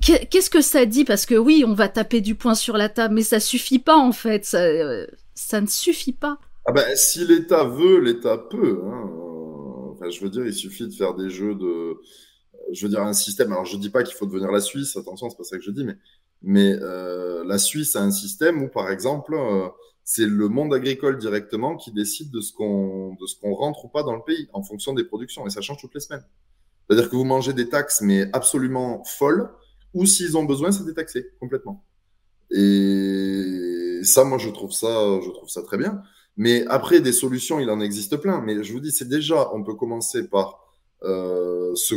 Qu'est-ce 0.00 0.50
que 0.50 0.60
ça 0.60 0.84
dit? 0.84 1.04
Parce 1.04 1.24
que 1.24 1.34
oui, 1.34 1.64
on 1.66 1.72
va 1.72 1.88
taper 1.88 2.20
du 2.20 2.34
poing 2.34 2.54
sur 2.54 2.76
la 2.76 2.90
table, 2.90 3.14
mais 3.14 3.22
ça 3.22 3.40
suffit 3.40 3.78
pas 3.78 3.96
en 3.96 4.12
fait, 4.12 4.44
ça, 4.44 4.60
ça 5.34 5.60
ne 5.60 5.66
suffit 5.66 6.12
pas. 6.12 6.38
Ah 6.66 6.72
ben, 6.72 6.84
si 6.94 7.26
l'État 7.26 7.64
veut, 7.64 8.00
l'État 8.00 8.36
peut. 8.38 8.80
Hein. 8.86 10.10
Je 10.10 10.20
veux 10.20 10.30
dire, 10.30 10.46
il 10.46 10.52
suffit 10.52 10.86
de 10.86 10.92
faire 10.92 11.14
des 11.14 11.30
jeux 11.30 11.54
de, 11.54 11.96
je 12.72 12.86
veux 12.86 12.90
dire, 12.90 13.02
un 13.02 13.12
système. 13.12 13.52
Alors, 13.52 13.64
je 13.64 13.76
dis 13.76 13.90
pas 13.90 14.02
qu'il 14.02 14.14
faut 14.14 14.26
devenir 14.26 14.50
la 14.50 14.60
Suisse, 14.60 14.96
attention, 14.96 15.28
c'est 15.30 15.36
pas 15.36 15.44
ça 15.44 15.56
que 15.56 15.64
je 15.64 15.70
dis, 15.70 15.84
mais, 15.84 15.96
mais 16.44 16.76
la 17.46 17.58
Suisse 17.58 17.96
a 17.96 18.02
un 18.02 18.10
système 18.10 18.62
où, 18.62 18.68
par 18.68 18.90
exemple, 18.90 19.34
c'est 20.04 20.26
le 20.26 20.48
monde 20.48 20.74
agricole 20.74 21.18
directement 21.18 21.76
qui 21.76 21.90
décide 21.90 22.30
de 22.30 22.42
ce 22.42 22.52
qu'on 22.52 23.14
de 23.14 23.26
ce 23.26 23.36
qu'on 23.40 23.54
rentre 23.54 23.86
ou 23.86 23.88
pas 23.88 24.02
dans 24.02 24.14
le 24.14 24.22
pays 24.22 24.48
en 24.52 24.62
fonction 24.62 24.92
des 24.92 25.04
productions 25.04 25.46
et 25.46 25.50
ça 25.50 25.62
change 25.62 25.78
toutes 25.80 25.94
les 25.94 26.00
semaines. 26.00 26.24
C'est-à-dire 26.86 27.08
que 27.08 27.16
vous 27.16 27.24
mangez 27.24 27.54
des 27.54 27.70
taxes 27.70 28.02
mais 28.02 28.28
absolument 28.34 29.02
folles 29.04 29.48
ou 29.94 30.04
s'ils 30.04 30.36
ont 30.36 30.44
besoin 30.44 30.70
c'est 30.72 30.84
détaxé 30.84 31.30
complètement. 31.40 31.82
Et 32.50 34.00
ça 34.04 34.24
moi 34.24 34.36
je 34.36 34.50
trouve 34.50 34.72
ça 34.72 35.20
je 35.24 35.30
trouve 35.30 35.48
ça 35.48 35.62
très 35.62 35.78
bien. 35.78 36.02
Mais 36.36 36.66
après 36.66 37.00
des 37.00 37.12
solutions 37.12 37.58
il 37.58 37.70
en 37.70 37.80
existe 37.80 38.18
plein. 38.18 38.42
Mais 38.42 38.62
je 38.62 38.72
vous 38.74 38.80
dis 38.80 38.92
c'est 38.92 39.08
déjà 39.08 39.50
on 39.54 39.64
peut 39.64 39.74
commencer 39.74 40.28
par 40.28 40.60
euh, 41.02 41.74
ce 41.76 41.94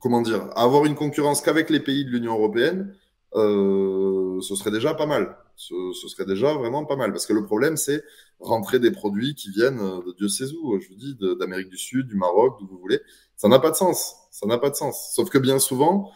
comment 0.00 0.22
dire 0.22 0.48
avoir 0.56 0.86
une 0.86 0.94
concurrence 0.94 1.42
qu'avec 1.42 1.68
les 1.68 1.80
pays 1.80 2.06
de 2.06 2.10
l'Union 2.10 2.32
européenne 2.32 2.96
euh, 3.34 4.40
ce 4.40 4.54
serait 4.54 4.70
déjà 4.70 4.94
pas 4.94 5.06
mal. 5.06 5.36
Ce, 5.56 5.74
serait 6.08 6.24
déjà 6.24 6.54
vraiment 6.54 6.84
pas 6.84 6.96
mal. 6.96 7.12
Parce 7.12 7.26
que 7.26 7.32
le 7.32 7.44
problème, 7.44 7.76
c'est 7.76 8.02
rentrer 8.40 8.78
des 8.78 8.90
produits 8.90 9.34
qui 9.34 9.50
viennent 9.50 9.78
de 9.78 10.14
Dieu 10.16 10.28
sait 10.28 10.44
où, 10.52 10.78
je 10.80 10.88
vous 10.88 10.96
dis, 10.96 11.16
d'Amérique 11.38 11.68
du 11.68 11.78
Sud, 11.78 12.06
du 12.06 12.16
Maroc, 12.16 12.56
d'où 12.60 12.66
vous 12.66 12.78
voulez. 12.78 13.00
Ça 13.36 13.48
n'a 13.48 13.58
pas 13.58 13.70
de 13.70 13.76
sens. 13.76 14.16
Ça 14.30 14.46
n'a 14.46 14.58
pas 14.58 14.70
de 14.70 14.76
sens. 14.76 15.12
Sauf 15.14 15.30
que 15.30 15.38
bien 15.38 15.58
souvent, 15.58 16.10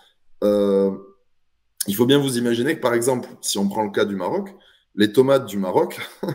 euh, 0.45 0.91
il 1.87 1.95
faut 1.95 2.07
bien 2.07 2.19
vous 2.19 2.39
imaginer 2.39 2.77
que, 2.77 2.81
par 2.81 2.95
exemple, 2.95 3.29
si 3.41 3.59
on 3.59 3.69
prend 3.69 3.85
le 3.85 3.91
cas 3.91 4.05
du 4.05 4.17
Maroc, 4.17 4.55
les 4.95 5.13
tomates 5.13 5.47
du 5.47 5.59
Maroc, 5.59 6.01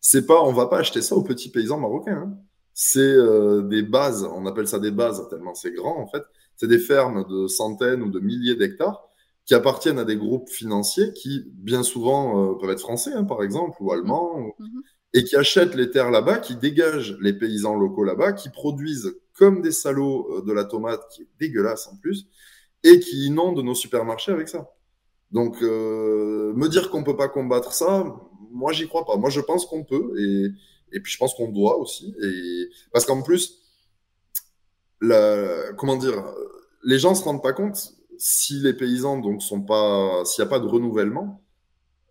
c'est 0.00 0.26
pas, 0.26 0.42
on 0.42 0.52
va 0.52 0.66
pas 0.66 0.78
acheter 0.78 1.02
ça 1.02 1.14
aux 1.14 1.22
petits 1.22 1.50
paysans 1.50 1.78
marocains. 1.78 2.24
Hein. 2.26 2.36
C'est 2.74 3.00
euh, 3.00 3.62
des 3.62 3.82
bases, 3.82 4.24
on 4.24 4.46
appelle 4.46 4.66
ça 4.66 4.78
des 4.78 4.90
bases 4.90 5.26
tellement 5.28 5.54
c'est 5.54 5.72
grand 5.72 5.98
en 5.98 6.06
fait. 6.06 6.22
C'est 6.56 6.68
des 6.68 6.78
fermes 6.78 7.26
de 7.28 7.46
centaines 7.46 8.02
ou 8.02 8.10
de 8.10 8.18
milliers 8.18 8.56
d'hectares 8.56 9.08
qui 9.44 9.54
appartiennent 9.54 9.98
à 9.98 10.04
des 10.04 10.16
groupes 10.16 10.48
financiers 10.48 11.12
qui, 11.12 11.44
bien 11.54 11.82
souvent, 11.82 12.52
euh, 12.52 12.54
peuvent 12.54 12.70
être 12.70 12.80
français, 12.80 13.12
hein, 13.12 13.24
par 13.24 13.42
exemple, 13.42 13.76
ou 13.80 13.92
allemands, 13.92 14.54
mhm. 14.58 14.82
et 15.14 15.24
qui 15.24 15.36
achètent 15.36 15.74
les 15.74 15.90
terres 15.90 16.10
là-bas, 16.10 16.38
qui 16.38 16.56
dégagent 16.56 17.16
les 17.20 17.32
paysans 17.32 17.74
locaux 17.74 18.04
là-bas, 18.04 18.32
qui 18.32 18.50
produisent 18.50 19.14
comme 19.34 19.60
des 19.62 19.72
salauds 19.72 20.28
euh, 20.30 20.42
de 20.42 20.52
la 20.52 20.64
tomate 20.64 21.02
qui 21.10 21.22
est 21.22 21.28
dégueulasse 21.40 21.88
en 21.88 21.96
plus, 21.96 22.28
et 22.84 23.00
qui 23.00 23.26
inondent 23.26 23.64
nos 23.64 23.74
supermarchés 23.74 24.32
avec 24.32 24.48
ça. 24.48 24.70
Donc, 25.32 25.60
euh, 25.62 26.52
me 26.54 26.68
dire 26.68 26.90
qu'on 26.90 27.02
peut 27.02 27.16
pas 27.16 27.28
combattre 27.28 27.72
ça, 27.72 28.04
moi, 28.50 28.72
j'y 28.72 28.86
crois 28.86 29.04
pas. 29.06 29.16
Moi, 29.16 29.30
je 29.30 29.40
pense 29.40 29.66
qu'on 29.66 29.82
peut, 29.82 30.12
et, 30.18 30.50
et 30.92 31.00
puis 31.00 31.12
je 31.12 31.18
pense 31.18 31.34
qu'on 31.34 31.50
doit 31.50 31.78
aussi. 31.78 32.14
Et, 32.22 32.68
parce 32.92 33.06
qu'en 33.06 33.22
plus, 33.22 33.60
la, 35.00 35.72
comment 35.78 35.96
dire, 35.96 36.22
les 36.84 36.98
gens 36.98 37.14
se 37.14 37.24
rendent 37.24 37.42
pas 37.42 37.52
compte 37.52 37.94
si 38.24 38.60
les 38.60 38.72
paysans 38.72 39.18
donc 39.18 39.42
sont 39.42 39.62
pas, 39.62 40.24
s'il 40.24 40.44
n'y 40.44 40.46
a 40.46 40.50
pas 40.50 40.60
de 40.60 40.66
renouvellement, 40.68 41.42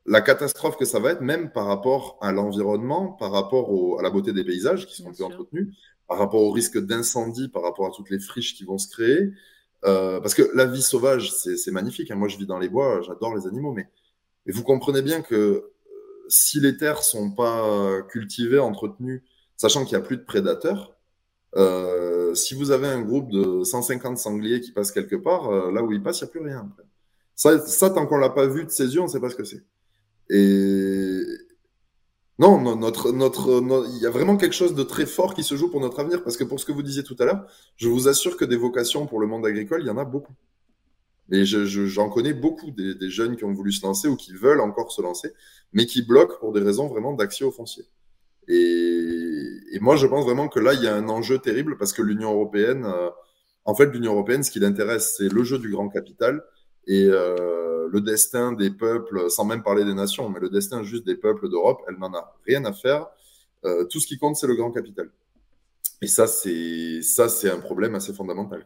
la 0.06 0.19
catastrophe 0.19 0.76
que 0.76 0.84
ça 0.84 1.00
va 1.00 1.12
être, 1.12 1.21
même 1.21 1.54
par 1.54 1.67
rapport 1.67 2.17
à 2.19 2.34
l'environnement, 2.34 3.13
par 3.13 3.32
rapport 3.32 3.97
à 3.97 4.04
la 4.04 4.10
beauté 4.10 4.34
des 4.34 4.43
paysages 4.43 4.88
qui 4.88 5.02
sont 5.02 5.13
plus 5.13 5.24
entretenus, 5.24 5.74
par 6.10 6.17
rapport 6.17 6.41
au 6.41 6.52
risque 6.52 6.78
d'incendie, 6.78 7.47
par 7.47 7.63
rapport 7.63 7.86
à 7.86 7.91
toutes 7.91 8.10
les 8.10 8.19
friches 8.19 8.56
qui 8.56 8.65
vont 8.65 8.78
se 8.78 8.89
créer. 8.89 9.32
Euh, 9.86 10.19
parce 10.19 10.34
que 10.34 10.52
la 10.54 10.65
vie 10.65 10.82
sauvage, 10.82 11.32
c'est 11.32 11.71
magnifique. 11.71 12.12
Hein. 12.12 12.15
Moi, 12.15 12.28
je 12.28 12.38
vis 12.38 12.45
dans 12.45 12.60
les 12.60 12.67
bois, 12.67 13.00
j'adore 13.08 13.34
les 13.34 13.47
animaux, 13.47 13.71
mais, 13.71 13.88
mais, 14.45 14.52
vous 14.52 14.63
comprenez 14.63 15.02
bien 15.02 15.21
que 15.21 15.36
euh, 15.36 15.74
si 16.28 16.60
les 16.60 16.76
terres 16.76 17.04
sont 17.04 17.32
pas 17.32 18.02
cultivées, 18.10 18.60
entretenues, 18.60 19.24
sachant 19.56 19.86
qu'il 19.86 19.97
n'y 19.97 20.04
a 20.04 20.06
plus 20.06 20.17
de 20.17 20.24
prédateurs, 20.24 20.93
euh, 21.56 22.34
si 22.36 22.56
vous 22.56 22.72
avez 22.72 22.88
un 22.88 23.02
groupe 23.02 23.32
de 23.32 23.64
150 23.64 24.18
sangliers 24.18 24.62
qui 24.62 24.72
passent 24.72 24.92
quelque 24.92 25.16
part, 25.16 25.50
euh, 25.50 25.72
là 25.72 25.84
où 25.84 25.92
ils 25.92 26.02
passent, 26.02 26.22
il 26.22 26.26
n'y 26.26 26.30
a 26.30 26.32
plus 26.32 26.42
rien. 26.42 26.70
Ça, 27.36 27.60
ça 27.60 27.90
tant 27.90 28.06
qu'on 28.06 28.18
l'a 28.18 28.30
pas 28.30 28.48
vu 28.48 28.66
de 28.66 28.70
ses 28.70 28.94
yeux, 28.94 29.02
on 29.02 29.06
ne 29.06 29.10
sait 29.10 29.20
pas 29.20 29.30
ce 29.30 29.36
que 29.36 29.44
c'est. 29.44 29.64
Et 30.30 31.22
non, 32.40 32.76
notre, 32.76 33.12
notre, 33.12 33.62
il 33.94 34.02
y 34.02 34.06
a 34.06 34.10
vraiment 34.10 34.38
quelque 34.38 34.54
chose 34.54 34.74
de 34.74 34.84
très 34.84 35.06
fort 35.06 35.34
qui 35.34 35.44
se 35.44 35.56
joue 35.56 35.70
pour 35.70 35.82
notre 35.82 36.00
avenir. 36.00 36.24
Parce 36.24 36.38
que 36.38 36.44
pour 36.44 36.60
ce 36.60 36.66
que 36.66 36.72
vous 36.72 36.84
disiez 36.84 37.04
tout 37.04 37.16
à 37.20 37.26
l'heure, 37.26 37.46
je 37.78 37.88
vous 37.88 38.08
assure 38.08 38.38
que 38.38 38.46
des 38.46 38.56
vocations 38.56 39.06
pour 39.06 39.20
le 39.20 39.28
monde 39.28 39.46
agricole, 39.46 39.82
il 39.82 39.88
y 39.88 39.92
en 39.92 39.98
a 39.98 40.06
beaucoup. 40.06 40.34
Et 41.32 41.46
j'en 41.46 41.66
je, 41.66 42.10
connais 42.10 42.34
beaucoup 42.34 42.72
des, 42.72 42.96
des, 42.96 43.10
jeunes 43.10 43.38
qui 43.38 43.46
ont 43.46 43.54
voulu 43.54 43.72
se 43.72 43.86
lancer 43.86 44.08
ou 44.08 44.16
qui 44.16 44.34
veulent 44.34 44.60
encore 44.60 44.92
se 44.92 45.02
lancer, 45.02 45.34
mais 45.72 45.86
qui 45.86 46.02
bloquent 46.02 46.38
pour 46.40 46.52
des 46.52 46.62
raisons 46.62 46.88
vraiment 46.88 47.14
d'accès 47.14 47.46
au 47.46 47.52
foncier. 47.52 47.86
Et, 48.47 49.60
et, 49.71 49.80
moi, 49.80 49.95
je 49.95 50.08
pense 50.08 50.25
vraiment 50.25 50.47
que 50.47 50.60
là, 50.60 50.73
il 50.73 50.84
y 50.84 50.88
a 50.88 50.95
un 50.95 51.10
enjeu 51.10 51.39
terrible 51.39 51.77
parce 51.77 51.93
que 51.93 52.01
l'Union 52.01 52.32
européenne, 52.32 52.86
euh, 52.86 53.10
en 53.65 53.75
fait, 53.75 53.86
l'Union 53.86 54.13
européenne, 54.13 54.43
ce 54.43 54.51
qui 54.51 54.60
l'intéresse, 54.60 55.15
c'est 55.17 55.32
le 55.32 55.43
jeu 55.43 55.60
du 55.60 55.69
grand 55.69 55.89
capital 55.89 56.43
et 56.88 57.06
euh, 57.06 57.88
le 57.91 58.01
destin 58.01 58.54
des 58.54 58.71
peuples, 58.71 59.30
sans 59.30 59.45
même 59.45 59.63
parler 59.63 59.86
des 59.86 59.93
nations, 59.93 60.30
mais 60.30 60.39
le 60.39 60.49
destin 60.49 60.84
juste 60.84 61.06
des 61.06 61.15
peuples 61.15 61.49
d'Europe, 61.49 61.82
elle 61.88 61.97
n'en 61.97 62.13
a 62.13 62.36
rien 62.45 62.65
à 62.65 62.73
faire. 62.73 63.08
Euh, 63.65 63.86
tout 63.86 63.99
ce 63.99 64.08
qui 64.08 64.17
compte, 64.17 64.36
c'est 64.36 64.47
le 64.47 64.56
grand 64.56 64.71
capital. 64.71 65.10
Et 66.01 66.08
ça, 66.08 66.25
c'est 66.25 67.01
ça, 67.04 67.30
c'est 67.30 67.49
un 67.49 67.60
problème 67.60 67.93
assez 67.95 68.13
fondamental. 68.13 68.65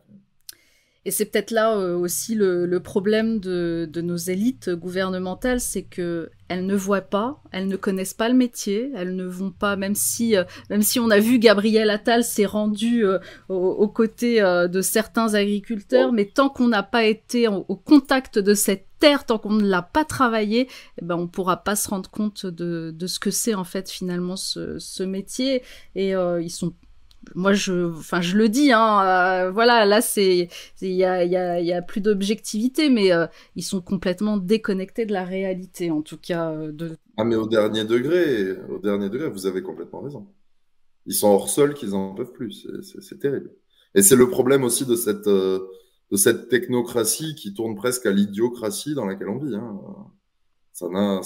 Et 1.08 1.12
c'est 1.12 1.26
peut-être 1.26 1.52
là 1.52 1.78
euh, 1.78 1.96
aussi 1.96 2.34
le, 2.34 2.66
le 2.66 2.80
problème 2.80 3.40
de, 3.40 3.88
de, 3.92 4.02
nos 4.02 4.18
élites 4.18 4.72
gouvernementales, 4.72 5.60
c'est 5.60 5.84
que 5.84 6.32
elles 6.48 6.66
ne 6.66 6.76
voient 6.76 7.02
pas, 7.02 7.44
elles 7.52 7.68
ne 7.68 7.76
connaissent 7.76 8.16
pas 8.16 8.28
le 8.28 8.34
métier, 8.34 8.92
elles 8.96 9.16
ne 9.16 9.26
vont 9.26 9.52
pas, 9.52 9.76
même 9.76 9.94
si, 9.94 10.36
euh, 10.36 10.44
même 10.72 10.82
si 10.82 11.00
on 11.00 11.12
a 11.12 11.20
vu 11.20 11.38
Gabriel 11.38 11.92
Attal 11.92 12.24
s'est 12.24 12.46
rendu 12.46 13.06
euh, 13.06 13.20
aux, 13.50 13.88
côtés 13.88 14.42
de 14.42 14.82
certains 14.82 15.36
agriculteurs, 15.36 16.12
mais 16.12 16.26
tant 16.26 16.50
qu'on 16.50 16.68
n'a 16.68 16.84
pas 16.84 17.06
été 17.06 17.48
au 17.48 17.76
contact 17.76 18.40
de 18.40 18.54
cette 18.56 18.88
terre, 19.00 19.26
tant 19.26 19.38
qu'on 19.38 19.54
ne 19.54 19.68
l'a 19.68 19.84
pas 19.84 20.06
travaillé, 20.06 20.68
eh 21.00 21.06
ben 21.06 21.16
on 21.16 21.28
pourra 21.28 21.58
pas 21.58 21.76
se 21.76 21.90
rendre 21.90 22.10
compte 22.10 22.46
de, 22.48 22.92
de 22.96 23.08
ce 23.08 23.20
que 23.20 23.32
c'est 23.32 23.54
en 23.54 23.64
fait 23.64 23.90
finalement 23.90 24.36
ce, 24.36 24.80
ce 24.80 25.04
métier. 25.04 25.62
Et 25.96 26.12
ils 26.12 26.52
sont 26.52 26.74
moi 27.34 27.54
je 27.54 27.92
enfin 27.92 28.22
je 28.22 28.38
le 28.38 28.50
dis 28.50 28.72
hein 28.72 29.02
euh, 29.04 29.52
voilà 29.52 29.86
là 29.86 30.02
c'est 30.02 30.50
il 30.82 30.92
y 30.92 31.04
a, 31.04 31.24
y, 31.24 31.36
a, 31.36 31.60
y 31.60 31.74
a 31.74 31.82
plus 31.82 32.02
d'objectivité 32.02 32.90
mais 32.90 33.12
euh, 33.12 33.28
ils 33.56 33.64
sont 33.64 33.82
complètement 33.82 34.38
déconnectés 34.38 35.06
de 35.06 35.14
la 35.14 35.24
réalité 35.24 35.92
en 35.92 36.02
tout 36.02 36.18
cas 36.18 36.52
euh, 36.52 36.72
de 36.72 36.98
ah 37.18 37.24
mais 37.24 37.36
au 37.36 37.48
dernier 37.48 37.86
degré 37.86 38.58
au 38.70 38.80
dernier 38.80 39.10
degré 39.10 39.30
vous 39.30 39.46
avez 39.46 39.62
complètement 39.62 40.02
raison 40.02 40.28
ils 41.06 41.14
sont 41.14 41.30
hors 41.30 41.50
sol 41.50 41.74
qu'ils 41.74 41.96
en 41.96 42.14
peuvent 42.14 42.34
plus 42.34 42.68
c'est 42.82 43.20
terrible 43.20 43.52
et 43.96 44.02
c'est 44.02 44.16
le 44.16 44.30
problème 44.30 44.64
aussi 44.64 44.86
de 44.86 44.96
cette 44.96 45.28
de 45.28 46.18
cette 46.18 46.50
technocratie 46.50 47.36
qui 47.36 47.54
tourne 47.54 47.76
presque 47.76 48.06
à 48.06 48.12
l'idiocratie 48.12 48.94
dans 48.94 49.06
laquelle 49.06 49.30
on 49.30 49.40
vit 49.40 49.56
hein. 49.56 49.80
ça 50.74 50.90
n'a 50.90 51.22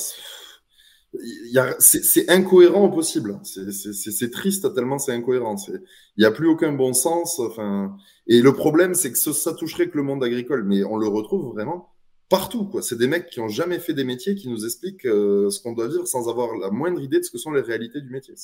c'est 1.80 2.30
incohérent 2.30 2.86
au 2.86 2.90
possible. 2.90 3.40
C'est 3.44 4.32
triste 4.32 4.74
tellement 4.74 5.00
c'est 5.00 5.14
incohérent. 5.14 5.56
Il 5.68 5.82
n'y 6.20 6.26
a 6.26 6.32
plus 6.32 6.48
aucun 6.48 6.72
bon 6.72 6.94
sens. 6.94 7.40
Enfin, 7.40 7.96
et 8.28 8.42
le 8.42 8.54
problème, 8.54 8.94
c'est 8.94 9.12
que 9.12 9.18
ça, 9.18 9.54
toucherait 9.54 9.90
que 9.90 9.98
le 9.98 10.04
monde 10.04 10.24
agricole, 10.24 10.64
mais 10.64 10.84
on 10.84 10.98
le 10.98 11.08
retrouve 11.08 11.54
vraiment 11.54 11.90
partout. 12.30 12.70
C'est 12.82 12.98
des 12.98 13.08
mecs 13.08 13.28
qui 13.28 13.40
ont 13.40 13.48
jamais 13.48 13.80
fait 13.80 13.94
des 13.94 14.04
métiers 14.04 14.36
qui 14.36 14.50
nous 14.50 14.66
expliquent 14.66 15.06
euh, 15.06 15.50
ce 15.50 15.62
qu'on 15.62 15.74
doit 15.74 15.88
vivre 15.88 16.08
sans 16.08 16.30
avoir 16.30 16.56
la 16.56 16.70
moindre 16.70 17.02
idée 17.02 17.20
de 17.20 17.24
ce 17.24 17.32
que 17.32 17.40
sont 17.40 17.52
les 17.52 17.62
réalités 17.62 18.02
du 18.02 18.10
métier. 18.10 18.36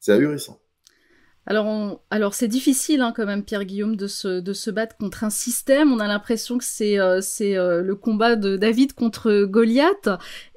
C'est 0.00 0.12
ahurissant. 0.12 0.58
Alors, 1.48 2.00
alors 2.10 2.34
c'est 2.34 2.48
difficile 2.48 3.00
hein, 3.00 3.12
quand 3.14 3.24
même, 3.24 3.44
Pierre-Guillaume, 3.44 3.94
de 3.94 4.08
se, 4.08 4.40
de 4.40 4.52
se 4.52 4.70
battre 4.70 4.96
contre 4.96 5.22
un 5.22 5.30
système. 5.30 5.92
On 5.92 6.00
a 6.00 6.08
l'impression 6.08 6.58
que 6.58 6.64
c'est 6.64 6.98
euh, 6.98 7.20
c'est 7.20 7.56
euh, 7.56 7.82
le 7.82 7.94
combat 7.94 8.34
de 8.34 8.56
David 8.56 8.94
contre 8.94 9.44
Goliath. 9.44 10.08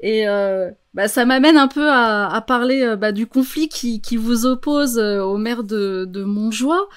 Et 0.01 0.27
euh, 0.27 0.71
bah, 0.93 1.07
ça 1.07 1.25
m'amène 1.25 1.57
un 1.57 1.67
peu 1.67 1.89
à, 1.89 2.27
à 2.27 2.41
parler 2.41 2.95
bah, 2.97 3.11
du 3.11 3.27
conflit 3.27 3.69
qui, 3.69 4.01
qui 4.01 4.17
vous 4.17 4.45
oppose 4.45 4.97
au 4.97 5.37
maire 5.37 5.63
de, 5.63 6.05
de 6.05 6.23
Montjoie. 6.23 6.87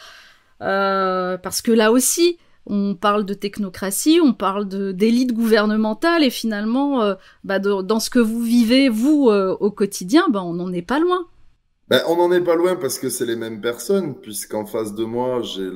parce 0.59 1.62
que 1.62 1.72
là 1.72 1.92
aussi, 1.92 2.38
on 2.66 2.94
parle 2.94 3.24
de 3.24 3.35
technocratie, 3.35 4.20
on 4.22 4.33
parle 4.33 4.68
d'élite 4.94 5.33
gouvernementale, 5.33 6.22
et 6.22 6.31
finalement, 6.31 7.16
bah, 7.44 7.59
dans 7.59 8.00
ce 8.00 8.11
que 8.11 8.20
vous 8.20 8.42
vivez, 8.42 8.88
vous, 8.88 9.28
au 9.28 9.70
quotidien, 9.70 10.28
bah, 10.31 10.42
on 10.42 10.55
n'en 10.55 10.72
est 10.72 10.83
pas 10.83 10.98
loin. 11.00 11.26
Ben, 11.88 12.00
on 12.09 12.16
n'en 12.16 12.33
est 12.33 12.40
pas 12.40 12.55
loin 12.55 12.76
parce 12.76 12.98
que 12.98 13.11
c'est 13.11 13.26
les 13.26 13.37
mêmes 13.37 13.61
personnes, 13.61 14.14
puisqu'en 14.14 14.64
face 14.64 14.94
de 14.94 15.05
moi, 15.05 15.42
j'ai 15.42 15.68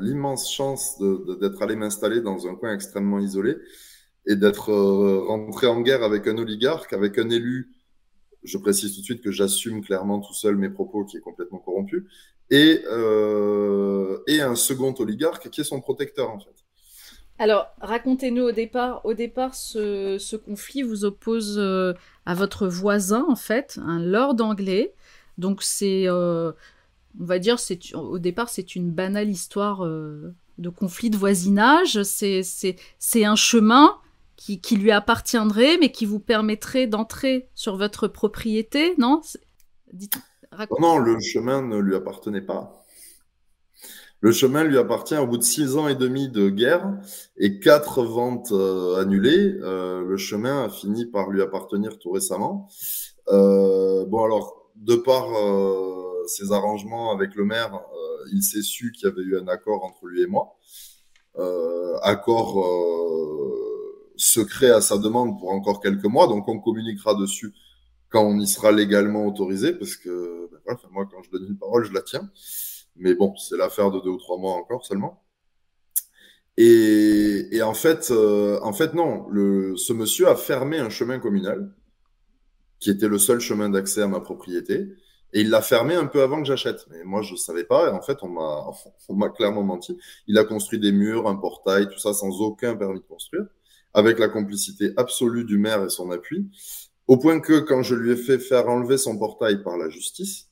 l'immense 0.00 0.52
chance 0.52 1.00
d'être 1.40 1.62
allé 1.62 1.76
m'installer 1.76 2.20
dans 2.20 2.46
un 2.46 2.54
coin 2.54 2.74
extrêmement 2.74 3.18
isolé 3.20 3.56
et 4.26 4.36
d'être 4.36 4.70
euh, 4.70 5.24
rentré 5.26 5.66
en 5.66 5.80
guerre 5.80 6.02
avec 6.02 6.26
un 6.26 6.38
oligarque, 6.38 6.92
avec 6.92 7.18
un 7.18 7.28
élu. 7.30 7.72
Je 8.42 8.58
précise 8.58 8.94
tout 8.94 9.00
de 9.00 9.04
suite 9.04 9.22
que 9.22 9.30
j'assume 9.30 9.82
clairement 9.84 10.20
tout 10.20 10.34
seul 10.34 10.56
mes 10.56 10.70
propos 10.70 11.04
qui 11.04 11.16
est 11.16 11.20
complètement 11.20 11.58
corrompu, 11.58 12.06
et, 12.50 12.82
euh, 12.86 14.18
et 14.26 14.40
un 14.40 14.56
second 14.56 14.94
oligarque 14.98 15.48
qui 15.50 15.60
est 15.60 15.64
son 15.64 15.80
protecteur 15.80 16.30
en 16.30 16.38
fait. 16.38 16.54
Alors, 17.38 17.66
racontez-nous 17.80 18.42
au 18.42 18.52
départ, 18.52 19.04
au 19.04 19.14
départ, 19.14 19.54
ce, 19.54 20.18
ce 20.18 20.36
conflit 20.36 20.82
vous 20.82 21.04
oppose 21.04 21.56
euh, 21.58 21.94
à 22.26 22.34
votre 22.34 22.68
voisin, 22.68 23.24
en 23.28 23.36
fait, 23.36 23.78
un 23.84 24.00
lord 24.00 24.36
anglais, 24.40 24.92
donc 25.38 25.62
c'est, 25.62 26.08
on 26.10 26.54
va 27.18 27.38
dire, 27.38 27.58
c'est 27.58 27.94
au 27.94 28.18
départ 28.18 28.48
c'est 28.48 28.76
une 28.76 28.90
banale 28.90 29.30
histoire 29.30 29.82
de 29.82 30.68
conflit 30.68 31.10
de 31.10 31.16
voisinage. 31.16 32.02
C'est 32.02 32.42
c'est 32.42 33.24
un 33.24 33.36
chemin 33.36 33.96
qui, 34.62 34.76
lui 34.76 34.90
appartiendrait, 34.90 35.78
mais 35.78 35.92
qui 35.92 36.06
vous 36.06 36.20
permettrait 36.20 36.86
d'entrer 36.86 37.48
sur 37.54 37.76
votre 37.76 38.08
propriété, 38.08 38.94
non? 38.98 39.20
Dites, 39.92 40.18
Non, 40.80 40.98
le 40.98 41.20
chemin 41.20 41.62
ne 41.62 41.78
lui 41.78 41.94
appartenait 41.94 42.42
pas. 42.42 42.84
Le 44.20 44.30
chemin 44.32 44.62
lui 44.62 44.78
appartient 44.78 45.16
au 45.16 45.26
bout 45.26 45.38
de 45.38 45.42
six 45.42 45.76
ans 45.76 45.88
et 45.88 45.96
demi 45.96 46.28
de 46.28 46.48
guerre 46.48 46.88
et 47.36 47.58
quatre 47.58 48.04
ventes 48.04 48.52
euh, 48.52 49.00
annulées. 49.00 49.56
le 49.60 50.16
chemin 50.16 50.64
a 50.64 50.68
fini 50.68 51.06
par 51.06 51.30
lui 51.30 51.42
appartenir 51.42 51.98
tout 51.98 52.10
récemment. 52.10 52.68
bon 53.28 54.24
alors, 54.24 54.62
de 54.76 54.96
par 54.96 55.28
euh, 55.34 56.24
ses 56.26 56.52
arrangements 56.52 57.12
avec 57.12 57.34
le 57.34 57.44
maire, 57.44 57.74
euh, 57.74 58.24
il 58.32 58.42
s'est 58.42 58.62
su 58.62 58.92
qu'il 58.92 59.08
y 59.08 59.12
avait 59.12 59.22
eu 59.22 59.38
un 59.38 59.48
accord 59.48 59.84
entre 59.84 60.06
lui 60.06 60.22
et 60.22 60.26
moi. 60.26 60.56
Euh, 61.38 61.96
accord 62.02 62.62
secret 64.16 64.70
à 64.70 64.80
sa 64.80 64.98
demande 64.98 65.38
pour 65.38 65.50
encore 65.50 65.80
quelques 65.80 66.04
mois, 66.04 66.26
donc 66.26 66.48
on 66.48 66.60
communiquera 66.60 67.14
dessus 67.14 67.54
quand 68.08 68.24
on 68.24 68.38
y 68.38 68.46
sera 68.46 68.72
légalement 68.72 69.26
autorisé, 69.26 69.72
parce 69.72 69.96
que 69.96 70.50
ben 70.66 70.76
moi, 70.90 71.08
quand 71.10 71.22
je 71.22 71.30
donne 71.30 71.46
une 71.48 71.58
parole, 71.58 71.84
je 71.84 71.92
la 71.92 72.02
tiens. 72.02 72.30
Mais 72.96 73.14
bon, 73.14 73.34
c'est 73.36 73.56
l'affaire 73.56 73.90
de 73.90 74.00
deux 74.00 74.10
ou 74.10 74.18
trois 74.18 74.38
mois 74.38 74.54
encore 74.54 74.84
seulement. 74.84 75.22
Et, 76.58 77.60
en 77.62 77.74
fait, 77.74 78.10
en 78.10 78.72
fait, 78.72 78.94
non. 78.94 79.26
Ce 79.76 79.92
monsieur 79.92 80.28
a 80.28 80.36
fermé 80.36 80.78
un 80.78 80.90
chemin 80.90 81.18
communal 81.18 81.72
qui 82.80 82.90
était 82.90 83.08
le 83.08 83.18
seul 83.18 83.40
chemin 83.40 83.70
d'accès 83.70 84.02
à 84.02 84.08
ma 84.08 84.20
propriété. 84.20 84.88
Et 85.34 85.40
il 85.40 85.50
l'a 85.50 85.62
fermé 85.62 85.94
un 85.94 86.06
peu 86.06 86.22
avant 86.22 86.42
que 86.42 86.46
j'achète. 86.46 86.86
Mais 86.90 87.04
moi, 87.04 87.22
je 87.22 87.32
ne 87.32 87.38
savais 87.38 87.64
pas. 87.64 87.88
Et 87.88 87.90
en 87.90 88.02
fait, 88.02 88.22
m'a, 88.22 88.66
on 89.08 89.14
m'a 89.14 89.30
clairement 89.30 89.62
menti. 89.62 89.96
Il 90.26 90.36
a 90.36 90.44
construit 90.44 90.78
des 90.78 90.92
murs, 90.92 91.26
un 91.28 91.36
portail, 91.36 91.88
tout 91.88 91.98
ça 91.98 92.12
sans 92.12 92.40
aucun 92.40 92.76
permis 92.76 93.00
de 93.00 93.06
construire, 93.06 93.46
avec 93.94 94.18
la 94.18 94.28
complicité 94.28 94.92
absolue 94.96 95.44
du 95.44 95.58
maire 95.58 95.84
et 95.84 95.90
son 95.90 96.10
appui. 96.10 96.48
Au 97.08 97.18
point 97.18 97.40
que 97.40 97.60
quand 97.60 97.82
je 97.82 97.94
lui 97.94 98.12
ai 98.12 98.16
fait 98.16 98.38
faire 98.38 98.68
enlever 98.68 98.96
son 98.96 99.18
portail 99.18 99.62
par 99.62 99.76
la 99.76 99.88
justice, 99.88 100.48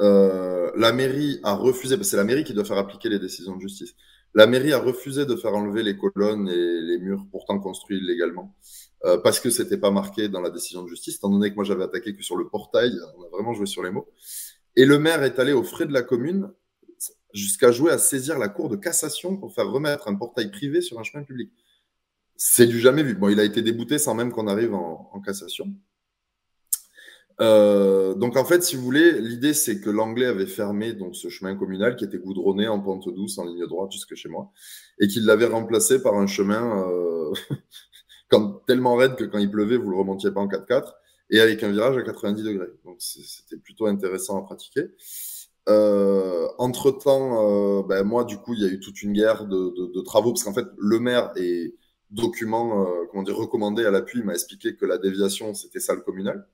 euh, 0.00 0.70
la 0.76 0.92
mairie 0.92 1.38
a 1.44 1.54
refusé, 1.54 2.02
c'est 2.02 2.16
la 2.16 2.24
mairie 2.24 2.44
qui 2.44 2.54
doit 2.54 2.64
faire 2.64 2.78
appliquer 2.78 3.08
les 3.08 3.18
décisions 3.18 3.56
de 3.56 3.60
justice. 3.60 3.94
La 4.34 4.46
mairie 4.46 4.72
a 4.72 4.78
refusé 4.78 5.26
de 5.26 5.36
faire 5.36 5.54
enlever 5.54 5.82
les 5.82 5.96
colonnes 5.96 6.48
et 6.48 6.80
les 6.80 6.98
murs 6.98 7.26
pourtant 7.30 7.58
construits 7.58 7.98
illégalement 7.98 8.56
euh, 9.04 9.18
parce 9.18 9.40
que 9.40 9.50
c'était 9.50 9.76
pas 9.76 9.90
marqué 9.90 10.28
dans 10.28 10.40
la 10.40 10.50
décision 10.50 10.82
de 10.82 10.88
justice, 10.88 11.16
étant 11.16 11.28
donné 11.28 11.50
que 11.50 11.54
moi 11.54 11.64
j'avais 11.64 11.84
attaqué 11.84 12.16
que 12.16 12.22
sur 12.22 12.36
le 12.36 12.48
portail, 12.48 12.92
on 13.18 13.24
a 13.24 13.28
vraiment 13.28 13.52
joué 13.52 13.66
sur 13.66 13.82
les 13.82 13.90
mots. 13.90 14.08
Et 14.74 14.86
le 14.86 14.98
maire 14.98 15.22
est 15.22 15.38
allé 15.38 15.52
aux 15.52 15.64
frais 15.64 15.86
de 15.86 15.92
la 15.92 16.02
commune 16.02 16.50
jusqu'à 17.34 17.72
jouer 17.72 17.92
à 17.92 17.98
saisir 17.98 18.38
la 18.38 18.48
cour 18.48 18.68
de 18.68 18.76
cassation 18.76 19.36
pour 19.36 19.54
faire 19.54 19.70
remettre 19.70 20.08
un 20.08 20.14
portail 20.14 20.50
privé 20.50 20.80
sur 20.80 20.98
un 20.98 21.02
chemin 21.02 21.24
public. 21.24 21.52
C'est 22.44 22.66
du 22.66 22.80
jamais 22.80 23.04
vu. 23.04 23.14
Bon, 23.14 23.28
il 23.28 23.38
a 23.38 23.44
été 23.44 23.62
débouté 23.62 23.98
sans 23.98 24.16
même 24.16 24.32
qu'on 24.32 24.48
arrive 24.48 24.74
en, 24.74 25.08
en 25.12 25.20
cassation. 25.20 25.72
Euh, 27.40 28.14
donc 28.14 28.36
en 28.36 28.44
fait, 28.44 28.64
si 28.64 28.74
vous 28.74 28.82
voulez, 28.82 29.20
l'idée 29.20 29.54
c'est 29.54 29.80
que 29.80 29.88
l'anglais 29.88 30.26
avait 30.26 30.48
fermé 30.48 30.92
donc 30.92 31.14
ce 31.14 31.28
chemin 31.28 31.54
communal 31.54 31.94
qui 31.94 32.04
était 32.04 32.18
goudronné 32.18 32.66
en 32.66 32.80
pente 32.80 33.08
douce 33.14 33.38
en 33.38 33.44
ligne 33.44 33.64
droite 33.68 33.92
jusque 33.92 34.16
chez 34.16 34.28
moi 34.28 34.50
et 34.98 35.06
qu'il 35.06 35.24
l'avait 35.24 35.46
remplacé 35.46 36.02
par 36.02 36.14
un 36.14 36.26
chemin 36.26 36.84
euh, 36.84 37.32
quand, 38.28 38.64
tellement 38.66 38.96
raide 38.96 39.14
que 39.14 39.24
quand 39.24 39.38
il 39.38 39.50
pleuvait 39.50 39.76
vous 39.76 39.90
le 39.90 39.96
remontiez 39.96 40.32
pas 40.32 40.40
en 40.40 40.48
4x4 40.48 40.94
et 41.30 41.40
avec 41.40 41.62
un 41.62 41.70
virage 41.70 41.96
à 41.96 42.02
90 42.02 42.42
degrés. 42.42 42.72
Donc 42.84 42.96
c'était 42.98 43.56
plutôt 43.56 43.86
intéressant 43.86 44.38
à 44.38 44.42
pratiquer. 44.42 44.88
Euh, 45.68 46.48
entre 46.58 46.90
temps, 46.90 47.78
euh, 47.78 47.82
ben, 47.84 48.02
moi 48.02 48.24
du 48.24 48.36
coup 48.36 48.52
il 48.54 48.60
y 48.60 48.64
a 48.64 48.68
eu 48.68 48.80
toute 48.80 49.00
une 49.00 49.12
guerre 49.12 49.46
de, 49.46 49.72
de, 49.76 49.92
de 49.92 50.00
travaux 50.00 50.32
parce 50.32 50.42
qu'en 50.42 50.52
fait 50.52 50.66
le 50.76 50.98
maire 50.98 51.30
est 51.36 51.76
document 52.12 52.86
euh, 52.86 53.06
comment 53.10 53.22
dire 53.22 53.36
recommandé 53.36 53.84
à 53.84 53.90
l'appui 53.90 54.22
m'a 54.22 54.34
expliqué 54.34 54.76
que 54.76 54.86
la 54.86 54.98
déviation 54.98 55.54
c'était 55.54 55.80
salle 55.80 56.02
communale. 56.02 56.46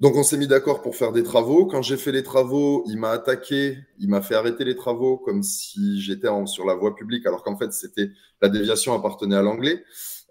Donc 0.00 0.16
on 0.16 0.24
s'est 0.24 0.36
mis 0.36 0.48
d'accord 0.48 0.82
pour 0.82 0.96
faire 0.96 1.12
des 1.12 1.22
travaux. 1.22 1.66
Quand 1.66 1.80
j'ai 1.80 1.96
fait 1.96 2.10
les 2.10 2.24
travaux, 2.24 2.82
il 2.88 2.98
m'a 2.98 3.10
attaqué, 3.10 3.78
il 4.00 4.08
m'a 4.08 4.20
fait 4.20 4.34
arrêter 4.34 4.64
les 4.64 4.74
travaux 4.74 5.16
comme 5.16 5.44
si 5.44 6.00
j'étais 6.00 6.28
sur 6.46 6.66
la 6.66 6.74
voie 6.74 6.96
publique, 6.96 7.24
alors 7.24 7.44
qu'en 7.44 7.56
fait 7.56 7.72
c'était 7.72 8.10
la 8.40 8.48
déviation 8.48 8.94
appartenait 8.94 9.36
à 9.36 9.42
l'anglais. 9.42 9.84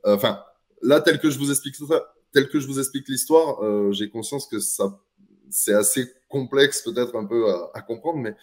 Euh, 0.05 0.15
enfin, 0.15 0.43
là 0.81 0.99
tel 0.99 1.19
que 1.19 1.29
je 1.29 1.39
vous 1.39 1.49
explique 1.51 1.75
ça, 1.75 2.13
tel 2.33 2.49
que 2.49 2.59
je 2.59 2.67
vous 2.67 2.79
explique 2.79 3.07
l'histoire, 3.07 3.63
euh, 3.63 3.93
j'ai 3.93 4.09
conscience 4.09 4.45
que 4.45 4.59
ça 4.59 4.99
c'est 5.49 5.73
assez 5.73 6.09
complexe 6.29 6.81
peut-être 6.81 7.15
un 7.15 7.25
peu 7.25 7.49
à, 7.49 7.71
à, 7.73 7.81
comprendre, 7.81 8.19
mais 8.19 8.35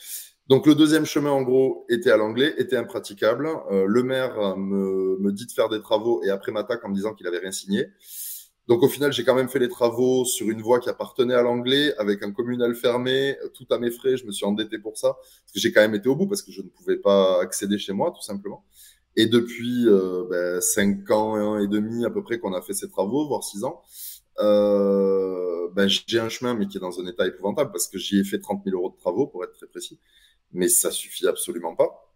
donc 0.48 0.66
le 0.66 0.74
deuxième 0.74 1.04
chemin 1.04 1.30
en 1.30 1.42
gros 1.42 1.84
était 1.88 2.10
à 2.10 2.16
l'anglais, 2.16 2.54
était 2.58 2.76
impraticable. 2.76 3.48
Euh, 3.70 3.84
le 3.86 4.02
maire 4.02 4.56
me, 4.56 5.18
me 5.18 5.32
dit 5.32 5.46
de 5.46 5.52
faire 5.52 5.68
des 5.68 5.80
travaux 5.80 6.22
et 6.24 6.30
après 6.30 6.52
m'attaque 6.52 6.84
en 6.84 6.88
me 6.88 6.94
disant 6.94 7.14
qu'il 7.14 7.26
avait 7.26 7.38
rien 7.38 7.52
signé. 7.52 7.88
Donc 8.68 8.82
au 8.82 8.88
final, 8.88 9.12
j'ai 9.14 9.24
quand 9.24 9.34
même 9.34 9.48
fait 9.48 9.58
les 9.58 9.70
travaux 9.70 10.26
sur 10.26 10.50
une 10.50 10.60
voie 10.60 10.78
qui 10.78 10.90
appartenait 10.90 11.32
à 11.32 11.40
l'anglais, 11.40 11.94
avec 11.96 12.22
un 12.22 12.32
communal 12.32 12.74
fermé, 12.74 13.34
tout 13.54 13.66
à 13.70 13.78
mes 13.78 13.90
frais. 13.90 14.18
Je 14.18 14.26
me 14.26 14.30
suis 14.30 14.44
endetté 14.44 14.78
pour 14.78 14.98
ça, 14.98 15.14
parce 15.14 15.52
que 15.54 15.58
j'ai 15.58 15.72
quand 15.72 15.80
même 15.80 15.94
été 15.94 16.06
au 16.08 16.14
bout, 16.14 16.26
parce 16.26 16.42
que 16.42 16.52
je 16.52 16.60
ne 16.60 16.68
pouvais 16.68 16.98
pas 16.98 17.40
accéder 17.40 17.78
chez 17.78 17.94
moi, 17.94 18.12
tout 18.14 18.22
simplement. 18.22 18.64
Et 19.16 19.24
depuis 19.24 19.88
euh, 19.88 20.24
ben, 20.30 20.60
cinq 20.60 21.10
ans 21.10 21.58
et 21.58 21.66
demi 21.66 22.04
à 22.04 22.10
peu 22.10 22.22
près 22.22 22.38
qu'on 22.38 22.52
a 22.52 22.60
fait 22.60 22.74
ces 22.74 22.90
travaux, 22.90 23.26
voire 23.26 23.42
six 23.42 23.64
ans, 23.64 23.82
euh, 24.40 25.68
ben, 25.74 25.88
j'ai 25.88 26.20
un 26.20 26.28
chemin, 26.28 26.52
mais 26.54 26.66
qui 26.66 26.76
est 26.76 26.80
dans 26.80 27.00
un 27.00 27.06
état 27.06 27.26
épouvantable, 27.26 27.72
parce 27.72 27.88
que 27.88 27.98
j'y 27.98 28.20
ai 28.20 28.24
fait 28.24 28.38
30 28.38 28.64
000 28.66 28.76
euros 28.76 28.90
de 28.90 29.00
travaux, 29.00 29.26
pour 29.26 29.44
être 29.44 29.54
très 29.54 29.66
précis. 29.66 29.98
Mais 30.52 30.68
ça 30.68 30.90
suffit 30.90 31.26
absolument 31.26 31.74
pas. 31.74 32.08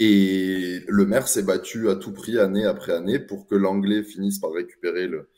Et 0.00 0.80
le 0.86 1.06
maire 1.06 1.28
s'est 1.28 1.42
battu 1.42 1.88
à 1.88 1.96
tout 1.96 2.12
prix 2.12 2.38
année 2.38 2.66
après 2.66 2.92
année 2.92 3.18
pour 3.18 3.46
que 3.46 3.54
l'anglais 3.54 4.02
finisse 4.02 4.38
par 4.38 4.52
récupérer 4.52 5.06
le, 5.06 5.30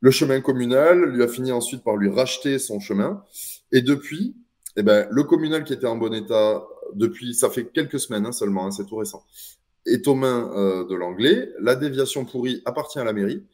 le, 0.00 0.10
chemin 0.12 0.40
communal, 0.40 1.06
lui 1.06 1.24
a 1.24 1.28
fini 1.28 1.50
ensuite 1.50 1.82
par 1.82 1.96
lui 1.96 2.08
racheter 2.08 2.60
son 2.60 2.78
chemin. 2.78 3.24
Et 3.72 3.82
depuis, 3.82 4.36
eh 4.76 4.84
ben, 4.84 5.08
le 5.10 5.24
communal 5.24 5.64
qui 5.64 5.72
était 5.72 5.86
en 5.86 5.96
bon 5.96 6.14
état, 6.14 6.64
depuis, 6.94 7.34
ça 7.34 7.50
fait 7.50 7.64
quelques 7.64 7.98
semaines 7.98 8.26
hein, 8.26 8.32
seulement, 8.32 8.66
hein, 8.66 8.70
c'est 8.70 8.86
tout 8.86 8.96
récent, 8.96 9.24
est 9.86 10.06
aux 10.06 10.14
mains 10.14 10.52
euh, 10.54 10.86
de 10.86 10.94
l'anglais. 10.94 11.50
La 11.60 11.74
déviation 11.74 12.24
pourrie 12.24 12.62
appartient 12.64 13.00
à 13.00 13.04
la 13.04 13.12
mairie. 13.12 13.44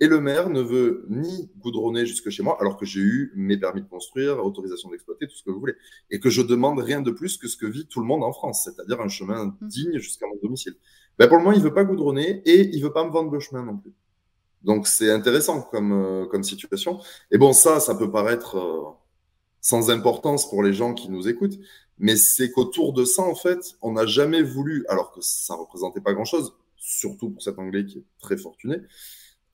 Et 0.00 0.08
le 0.08 0.20
maire 0.20 0.50
ne 0.50 0.60
veut 0.60 1.06
ni 1.08 1.50
goudronner 1.58 2.06
jusque 2.06 2.28
chez 2.30 2.42
moi, 2.42 2.56
alors 2.60 2.76
que 2.76 2.84
j'ai 2.84 3.00
eu 3.00 3.32
mes 3.36 3.56
permis 3.56 3.82
de 3.82 3.88
construire, 3.88 4.44
autorisation 4.44 4.90
d'exploiter, 4.90 5.28
tout 5.28 5.36
ce 5.36 5.44
que 5.44 5.50
vous 5.50 5.60
voulez. 5.60 5.74
Et 6.10 6.18
que 6.18 6.28
je 6.28 6.42
demande 6.42 6.80
rien 6.80 7.00
de 7.00 7.10
plus 7.10 7.36
que 7.36 7.46
ce 7.46 7.56
que 7.56 7.66
vit 7.66 7.86
tout 7.86 8.00
le 8.00 8.06
monde 8.06 8.24
en 8.24 8.32
France, 8.32 8.64
c'est-à-dire 8.64 9.00
un 9.00 9.08
chemin 9.08 9.46
mmh. 9.46 9.68
digne 9.68 9.98
jusqu'à 9.98 10.26
mon 10.26 10.36
domicile. 10.42 10.74
Ben 11.18 11.28
pour 11.28 11.36
le 11.36 11.44
moment, 11.44 11.56
il 11.56 11.62
veut 11.62 11.74
pas 11.74 11.84
goudronner 11.84 12.42
et 12.44 12.74
il 12.74 12.82
veut 12.82 12.92
pas 12.92 13.04
me 13.04 13.10
vendre 13.10 13.30
le 13.30 13.40
chemin 13.40 13.62
non 13.62 13.76
plus. 13.76 13.92
Donc 14.62 14.86
c'est 14.86 15.10
intéressant 15.10 15.62
comme, 15.62 15.92
euh, 15.92 16.26
comme 16.26 16.42
situation. 16.42 17.00
Et 17.30 17.38
bon, 17.38 17.52
ça, 17.52 17.80
ça 17.80 17.94
peut 17.94 18.10
paraître 18.10 18.56
euh, 18.56 18.82
sans 19.60 19.90
importance 19.90 20.48
pour 20.48 20.62
les 20.62 20.72
gens 20.72 20.94
qui 20.94 21.10
nous 21.10 21.28
écoutent, 21.28 21.58
mais 21.98 22.16
c'est 22.16 22.50
qu'autour 22.50 22.92
de 22.92 23.04
ça, 23.04 23.22
en 23.22 23.34
fait, 23.34 23.76
on 23.82 23.92
n'a 23.92 24.06
jamais 24.06 24.42
voulu, 24.42 24.84
alors 24.88 25.12
que 25.12 25.20
ça 25.20 25.54
représentait 25.54 26.00
pas 26.00 26.14
grand-chose, 26.14 26.56
surtout 26.76 27.30
pour 27.30 27.42
cet 27.42 27.58
anglais 27.58 27.84
qui 27.84 27.98
est 27.98 28.04
très 28.18 28.36
fortuné, 28.36 28.78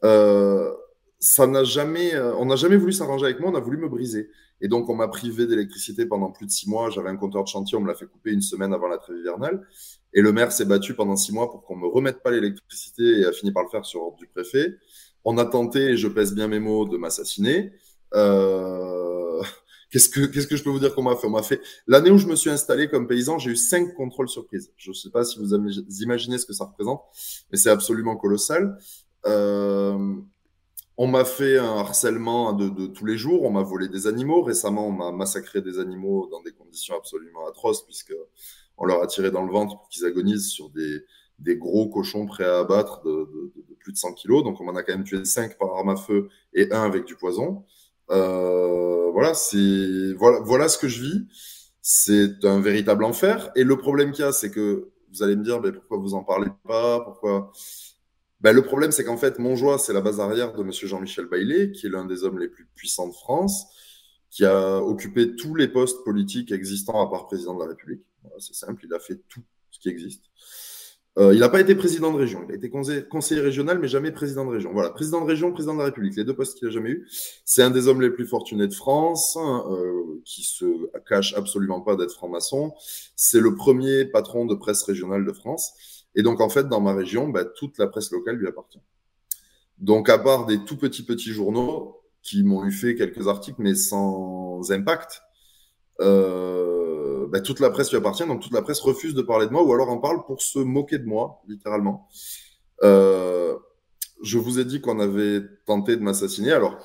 euh, 0.04 0.72
ça 1.20 1.46
n'a 1.46 1.64
jamais, 1.64 2.14
euh, 2.14 2.34
on 2.37 2.46
n'a 2.46 2.56
jamais 2.56 2.76
voulu 2.76 2.92
s'arranger 2.92 3.26
avec 3.26 3.40
moi, 3.40 3.50
on 3.50 3.54
a 3.54 3.61
voulu 3.61 3.78
me 3.78 3.88
briser. 3.88 4.30
Et 4.61 4.68
donc, 4.68 4.88
on 4.88 4.94
m'a 4.94 5.08
privé 5.08 5.46
d'électricité 5.46 6.06
pendant 6.06 6.30
plus 6.30 6.46
de 6.46 6.50
six 6.50 6.68
mois. 6.68 6.90
J'avais 6.90 7.08
un 7.08 7.16
compteur 7.16 7.44
de 7.44 7.48
chantier, 7.48 7.78
on 7.78 7.80
me 7.80 7.87
l'a 7.87 7.94
fait 7.94 8.06
couper 8.06 8.32
une 8.32 8.40
semaine 8.40 8.72
avant 8.72 8.88
la 8.88 8.98
trêve 8.98 9.16
hivernale. 9.16 9.66
Et 10.14 10.20
le 10.20 10.32
maire 10.32 10.52
s'est 10.52 10.64
battu 10.64 10.94
pendant 10.94 11.16
six 11.16 11.32
mois 11.32 11.50
pour 11.50 11.62
qu'on 11.62 11.76
me 11.76 11.87
remette 11.87 12.22
pas 12.22 12.30
l'électricité 12.30 13.20
et 13.20 13.24
a 13.24 13.32
fini 13.32 13.52
par 13.52 13.62
le 13.62 13.68
faire 13.68 13.84
sur 13.84 14.02
ordre 14.02 14.16
du 14.16 14.26
préfet. 14.26 14.76
On 15.24 15.38
a 15.38 15.44
tenté, 15.44 15.90
et 15.90 15.96
je 15.96 16.08
pèse 16.08 16.34
bien 16.34 16.48
mes 16.48 16.61
mots, 16.61 16.87
de 16.87 16.96
m'assassiner. 16.96 17.72
Euh... 18.14 19.42
Qu'est-ce 19.90 20.11
que, 20.11 20.26
qu'est-ce 20.26 20.46
que 20.46 20.54
je 20.54 20.62
peux 20.62 20.68
vous 20.68 20.80
dire 20.80 20.94
qu'on 20.94 21.02
m'a 21.02 21.16
fait? 21.16 21.26
On 21.26 21.30
m'a 21.30 21.42
fait 21.42 21.62
l'année 21.87 22.11
où 22.11 22.18
je 22.18 22.26
me 22.26 22.37
suis 22.37 22.50
installé 22.50 22.90
comme 22.90 23.06
paysan, 23.06 23.38
j'ai 23.38 23.52
eu 23.52 23.56
cinq 23.56 23.94
contrôles 23.94 24.28
surprises. 24.28 24.70
Je 24.76 24.90
ne 24.90 24.94
sais 24.94 25.08
pas 25.08 25.24
si 25.24 25.38
vous 25.38 25.54
imaginez 26.02 26.37
ce 26.37 26.44
que 26.44 26.52
ça 26.52 26.64
représente, 26.64 27.00
mais 27.50 27.56
c'est 27.56 27.70
absolument 27.70 28.14
colossal. 28.14 28.76
Euh, 29.28 30.16
on 31.00 31.06
m'a 31.06 31.24
fait 31.24 31.58
un 31.58 31.76
harcèlement 31.78 32.52
de, 32.52 32.86
tous 32.88 33.06
les 33.06 33.16
jours, 33.16 33.44
on 33.44 33.50
m'a 33.50 33.62
volé 33.62 33.88
des 33.88 34.08
animaux. 34.08 34.42
Récemment, 34.42 34.88
on 34.88 34.92
m'a 34.92 35.12
massacré 35.12 35.62
des 35.62 35.78
animaux 35.78 36.28
dans 36.30 36.42
des 36.42 36.50
conditions 36.50 36.96
absolument 36.96 37.46
atroces, 37.48 37.84
puisque 37.84 38.14
on 38.76 38.84
leur 38.84 39.00
a 39.02 39.06
tiré 39.06 39.30
dans 39.30 39.44
le 39.44 39.52
ventre 39.52 39.78
pour 39.78 39.88
qu'ils 39.88 40.04
agonisent 40.06 40.48
sur 40.48 40.70
des, 40.70 41.56
gros 41.56 41.88
cochons 41.88 42.26
prêts 42.26 42.44
à 42.44 42.58
abattre 42.58 43.02
de, 43.04 43.52
plus 43.78 43.92
de 43.92 43.96
100 43.98 44.14
kilos. 44.14 44.42
Donc, 44.42 44.60
on 44.60 44.64
m'en 44.64 44.74
a 44.74 44.82
quand 44.82 44.92
même 44.92 45.04
tué 45.04 45.24
5 45.24 45.56
par 45.56 45.72
arme 45.76 45.90
à 45.90 45.96
feu 45.96 46.28
et 46.52 46.72
un 46.72 46.82
avec 46.82 47.04
du 47.04 47.14
poison. 47.14 47.64
Euh, 48.10 49.10
voilà, 49.12 49.34
c'est 49.34 50.14
voilà, 50.14 50.68
ce 50.68 50.78
que 50.78 50.88
je 50.88 51.00
vis. 51.02 51.26
C'est 51.80 52.44
un 52.44 52.60
véritable 52.60 53.04
enfer. 53.04 53.52
Et 53.54 53.62
le 53.62 53.76
problème 53.76 54.10
qu'il 54.10 54.24
y 54.24 54.28
a, 54.28 54.32
c'est 54.32 54.50
que 54.50 54.90
vous 55.12 55.22
allez 55.22 55.36
me 55.36 55.44
dire, 55.44 55.60
mais 55.60 55.70
pourquoi 55.70 55.98
vous 55.98 56.14
en 56.14 56.24
parlez 56.24 56.50
pas? 56.66 57.00
Pourquoi 57.00 57.52
ben, 58.40 58.53
le 58.53 58.62
problème, 58.62 58.92
c'est 58.92 59.05
qu'en 59.05 59.16
fait, 59.16 59.38
Montjoie, 59.38 59.79
c'est 59.79 59.92
la 59.92 60.01
base 60.01 60.20
arrière 60.20 60.53
de 60.55 60.62
Monsieur 60.62 60.87
Jean-Michel 60.87 61.27
Baillet, 61.27 61.72
qui 61.72 61.87
est 61.87 61.90
l'un 61.90 62.05
des 62.05 62.24
hommes 62.24 62.38
les 62.38 62.48
plus 62.48 62.66
puissants 62.74 63.09
de 63.09 63.14
France, 63.14 63.66
qui 64.31 64.44
a 64.44 64.79
occupé 64.79 65.35
tous 65.37 65.55
les 65.55 65.68
postes 65.68 66.05
politiques 66.05 66.53
existants 66.53 67.01
à 67.01 67.11
part 67.11 67.27
président 67.27 67.55
de 67.55 67.61
la 67.61 67.68
République. 67.70 68.03
C'est 68.38 68.55
simple, 68.55 68.85
il 68.85 68.94
a 68.94 69.01
fait 69.01 69.20
tout 69.29 69.42
ce 69.70 69.79
qui 69.81 69.88
existe. 69.88 70.24
Euh, 71.18 71.35
il 71.35 71.40
n'a 71.40 71.48
pas 71.48 71.61
été 71.61 71.74
président 71.74 72.12
de 72.12 72.16
région, 72.16 72.44
il 72.46 72.53
a 72.53 72.55
été 72.55 72.70
conseiller, 72.70 73.40
régional, 73.40 73.81
mais 73.81 73.88
jamais 73.88 74.12
président 74.12 74.44
de 74.44 74.51
région. 74.51 74.72
Voilà, 74.72 74.90
président 74.90 75.20
de 75.20 75.27
région, 75.27 75.51
président 75.51 75.74
de 75.74 75.81
la 75.81 75.87
République, 75.87 76.14
les 76.16 76.22
deux 76.22 76.37
postes 76.37 76.57
qu'il 76.57 76.68
a 76.68 76.70
jamais 76.70 76.90
eu. 76.90 77.09
C'est 77.44 77.62
un 77.62 77.70
des 77.70 77.88
hommes 77.88 78.01
les 78.01 78.11
plus 78.11 78.27
fortunés 78.27 78.68
de 78.68 78.74
France, 78.74 79.37
hein, 79.37 79.64
euh, 79.68 80.20
qui 80.24 80.44
se 80.44 80.64
cache 81.09 81.35
absolument 81.35 81.81
pas 81.81 81.96
d'être 81.96 82.12
franc-maçon. 82.12 82.72
C'est 83.16 83.40
le 83.40 83.57
premier 83.57 84.05
patron 84.05 84.46
de 84.46 84.55
presse 84.55 84.85
régionale 84.85 85.24
de 85.24 85.33
France. 85.33 85.72
Et 86.18 86.22
donc, 86.22 86.40
en 86.40 86.48
fait, 86.48 86.68
dans 86.68 86.81
ma 86.81 86.92
région, 86.92 87.28
bah, 87.28 87.44
toute 87.44 87.78
la 87.78 87.87
presse 87.87 88.11
locale 88.11 88.35
lui 88.35 88.48
appartient. 88.48 88.81
Donc, 89.78 90.09
à 90.09 90.18
part 90.18 90.46
des 90.46 90.64
tout 90.64 90.76
petits, 90.76 91.04
petits 91.04 91.31
journaux 91.31 92.00
qui 92.23 92.42
m'ont 92.42 92.64
eu 92.64 92.73
fait 92.73 92.96
quelques 92.96 93.29
articles, 93.29 93.62
mais 93.62 93.77
sans 93.77 94.73
impact, 94.73 95.23
euh, 96.00 97.29
bah, 97.29 97.40
toute 97.40 97.60
la 97.60 97.71
presse 97.71 97.90
lui 97.90 97.98
appartient. 97.98 98.27
Donc, 98.27 98.42
toute 98.42 98.52
la 98.52 98.62
presse 98.62 98.81
refuse 98.81 99.14
de 99.14 99.23
parler 99.23 99.46
de 99.46 99.52
moi 99.52 99.62
ou 99.62 99.73
alors 99.73 99.90
en 99.90 99.98
parle 99.98 100.25
pour 100.27 100.42
se 100.42 100.58
moquer 100.58 100.98
de 100.98 101.06
moi, 101.06 101.40
littéralement. 101.46 102.08
Euh, 102.83 103.56
je 104.21 104.38
vous 104.38 104.58
ai 104.58 104.64
dit 104.64 104.81
qu'on 104.81 104.98
avait 104.98 105.42
tenté 105.66 105.94
de 105.94 106.02
m'assassiner. 106.02 106.50
Alors, 106.50 106.79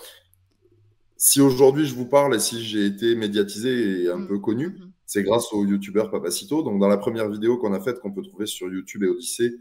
si 1.17 1.41
aujourd'hui 1.41 1.88
je 1.88 1.95
vous 1.95 2.05
parle 2.05 2.36
et 2.36 2.39
si 2.39 2.63
j'ai 2.63 2.86
été 2.86 3.15
médiatisé 3.15 4.03
et 4.03 4.09
un 4.11 4.17
mmh. 4.17 4.27
peu 4.27 4.38
connu, 4.38 4.67
mmh 4.67 4.92
c'est 5.05 5.23
grâce 5.23 5.51
au 5.53 5.65
youtubeur 5.65 6.09
Papacito. 6.11 6.63
Donc, 6.63 6.79
dans 6.79 6.87
la 6.87 6.97
première 6.97 7.29
vidéo 7.29 7.57
qu'on 7.57 7.73
a 7.73 7.79
faite, 7.79 7.99
qu'on 7.99 8.11
peut 8.11 8.21
trouver 8.21 8.45
sur 8.45 8.67
YouTube 8.67 9.03
et 9.03 9.07
Odyssée, 9.07 9.53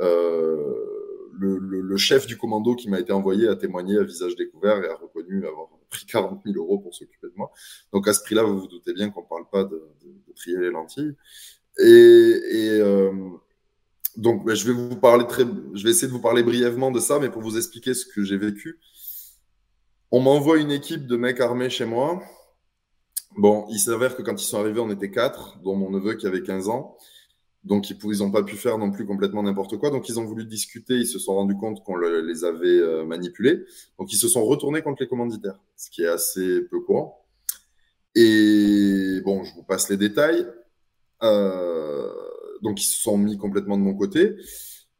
euh, 0.00 0.56
le, 1.38 1.96
chef 1.96 2.26
du 2.26 2.36
commando 2.36 2.74
qui 2.74 2.88
m'a 2.88 3.00
été 3.00 3.12
envoyé 3.12 3.48
a 3.48 3.56
témoigné 3.56 3.98
à 3.98 4.02
visage 4.02 4.36
découvert 4.36 4.82
et 4.82 4.88
a 4.88 4.94
reconnu 4.94 5.46
avoir 5.46 5.68
pris 5.90 6.06
40 6.06 6.42
000 6.44 6.56
euros 6.56 6.78
pour 6.78 6.94
s'occuper 6.94 7.26
de 7.26 7.32
moi. 7.36 7.50
Donc, 7.92 8.08
à 8.08 8.12
ce 8.12 8.22
prix-là, 8.22 8.42
vous 8.42 8.60
vous 8.60 8.68
doutez 8.68 8.92
bien 8.92 9.10
qu'on 9.10 9.22
ne 9.22 9.26
parle 9.26 9.48
pas 9.50 9.64
de, 9.64 9.82
trier 10.36 10.58
les 10.58 10.70
lentilles. 10.70 11.14
Et, 11.78 12.78
euh, 12.80 13.12
donc, 14.16 14.44
ben, 14.44 14.54
je 14.54 14.66
vais 14.66 14.72
vous 14.72 14.96
parler 14.96 15.26
très, 15.26 15.44
je 15.74 15.84
vais 15.84 15.90
essayer 15.90 16.08
de 16.08 16.12
vous 16.12 16.20
parler 16.20 16.42
brièvement 16.42 16.90
de 16.90 17.00
ça, 17.00 17.18
mais 17.18 17.30
pour 17.30 17.42
vous 17.42 17.56
expliquer 17.56 17.94
ce 17.94 18.06
que 18.06 18.22
j'ai 18.22 18.36
vécu. 18.36 18.78
On 20.10 20.20
m'envoie 20.20 20.58
une 20.58 20.72
équipe 20.72 21.06
de 21.06 21.16
mecs 21.16 21.40
armés 21.40 21.70
chez 21.70 21.84
moi. 21.84 22.20
Bon, 23.36 23.66
il 23.70 23.78
s'avère 23.78 24.16
que 24.16 24.22
quand 24.22 24.40
ils 24.40 24.44
sont 24.44 24.58
arrivés, 24.58 24.80
on 24.80 24.90
était 24.90 25.10
quatre, 25.10 25.58
dont 25.62 25.76
mon 25.76 25.90
neveu 25.90 26.14
qui 26.14 26.26
avait 26.26 26.42
15 26.42 26.68
ans. 26.68 26.96
Donc, 27.64 27.90
ils 27.90 28.18
n'ont 28.18 28.30
pas 28.30 28.42
pu 28.42 28.56
faire 28.56 28.78
non 28.78 28.90
plus 28.90 29.06
complètement 29.06 29.42
n'importe 29.42 29.76
quoi. 29.76 29.90
Donc, 29.90 30.08
ils 30.08 30.18
ont 30.18 30.24
voulu 30.24 30.44
discuter. 30.46 30.94
Ils 30.94 31.06
se 31.06 31.18
sont 31.18 31.34
rendus 31.34 31.56
compte 31.56 31.84
qu'on 31.84 31.96
les 31.96 32.44
avait 32.44 32.66
euh, 32.66 33.04
manipulés. 33.04 33.64
Donc, 33.98 34.12
ils 34.12 34.16
se 34.16 34.28
sont 34.28 34.44
retournés 34.44 34.82
contre 34.82 35.02
les 35.02 35.08
commanditaires, 35.08 35.60
ce 35.76 35.90
qui 35.90 36.02
est 36.02 36.08
assez 36.08 36.62
peu 36.62 36.80
courant. 36.80 37.26
Et 38.14 39.20
bon, 39.24 39.44
je 39.44 39.54
vous 39.54 39.62
passe 39.62 39.90
les 39.90 39.96
détails. 39.96 40.46
Euh, 41.22 42.10
donc, 42.62 42.80
ils 42.80 42.86
se 42.86 43.00
sont 43.00 43.18
mis 43.18 43.36
complètement 43.36 43.76
de 43.76 43.82
mon 43.82 43.94
côté. 43.94 44.36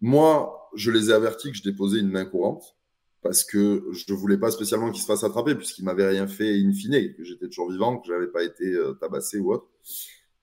Moi, 0.01 0.69
je 0.75 0.91
les 0.91 1.11
ai 1.11 1.13
avertis 1.13 1.51
que 1.51 1.57
je 1.57 1.63
déposais 1.63 1.99
une 1.99 2.11
main 2.11 2.27
courante 2.27 2.77
parce 3.23 3.45
que 3.45 3.85
je 3.93 4.13
ne 4.13 4.17
voulais 4.17 4.39
pas 4.39 4.51
spécialement 4.51 4.91
qu'ils 4.91 5.03
se 5.03 5.07
fassent 5.07 5.25
attraper 5.25 5.55
puisqu'ils 5.55 5.85
m'avaient 5.85 6.09
rien 6.09 6.27
fait 6.27 6.55
in 6.59 6.73
fine, 6.73 7.15
que 7.15 7.25
j'étais 7.25 7.47
toujours 7.47 7.71
vivant, 7.71 7.99
que 7.99 8.09
j'avais 8.09 8.29
pas 8.29 8.43
été 8.43 8.65
euh, 8.65 8.95
tabassé 8.95 9.39
ou 9.39 9.53
autre 9.53 9.69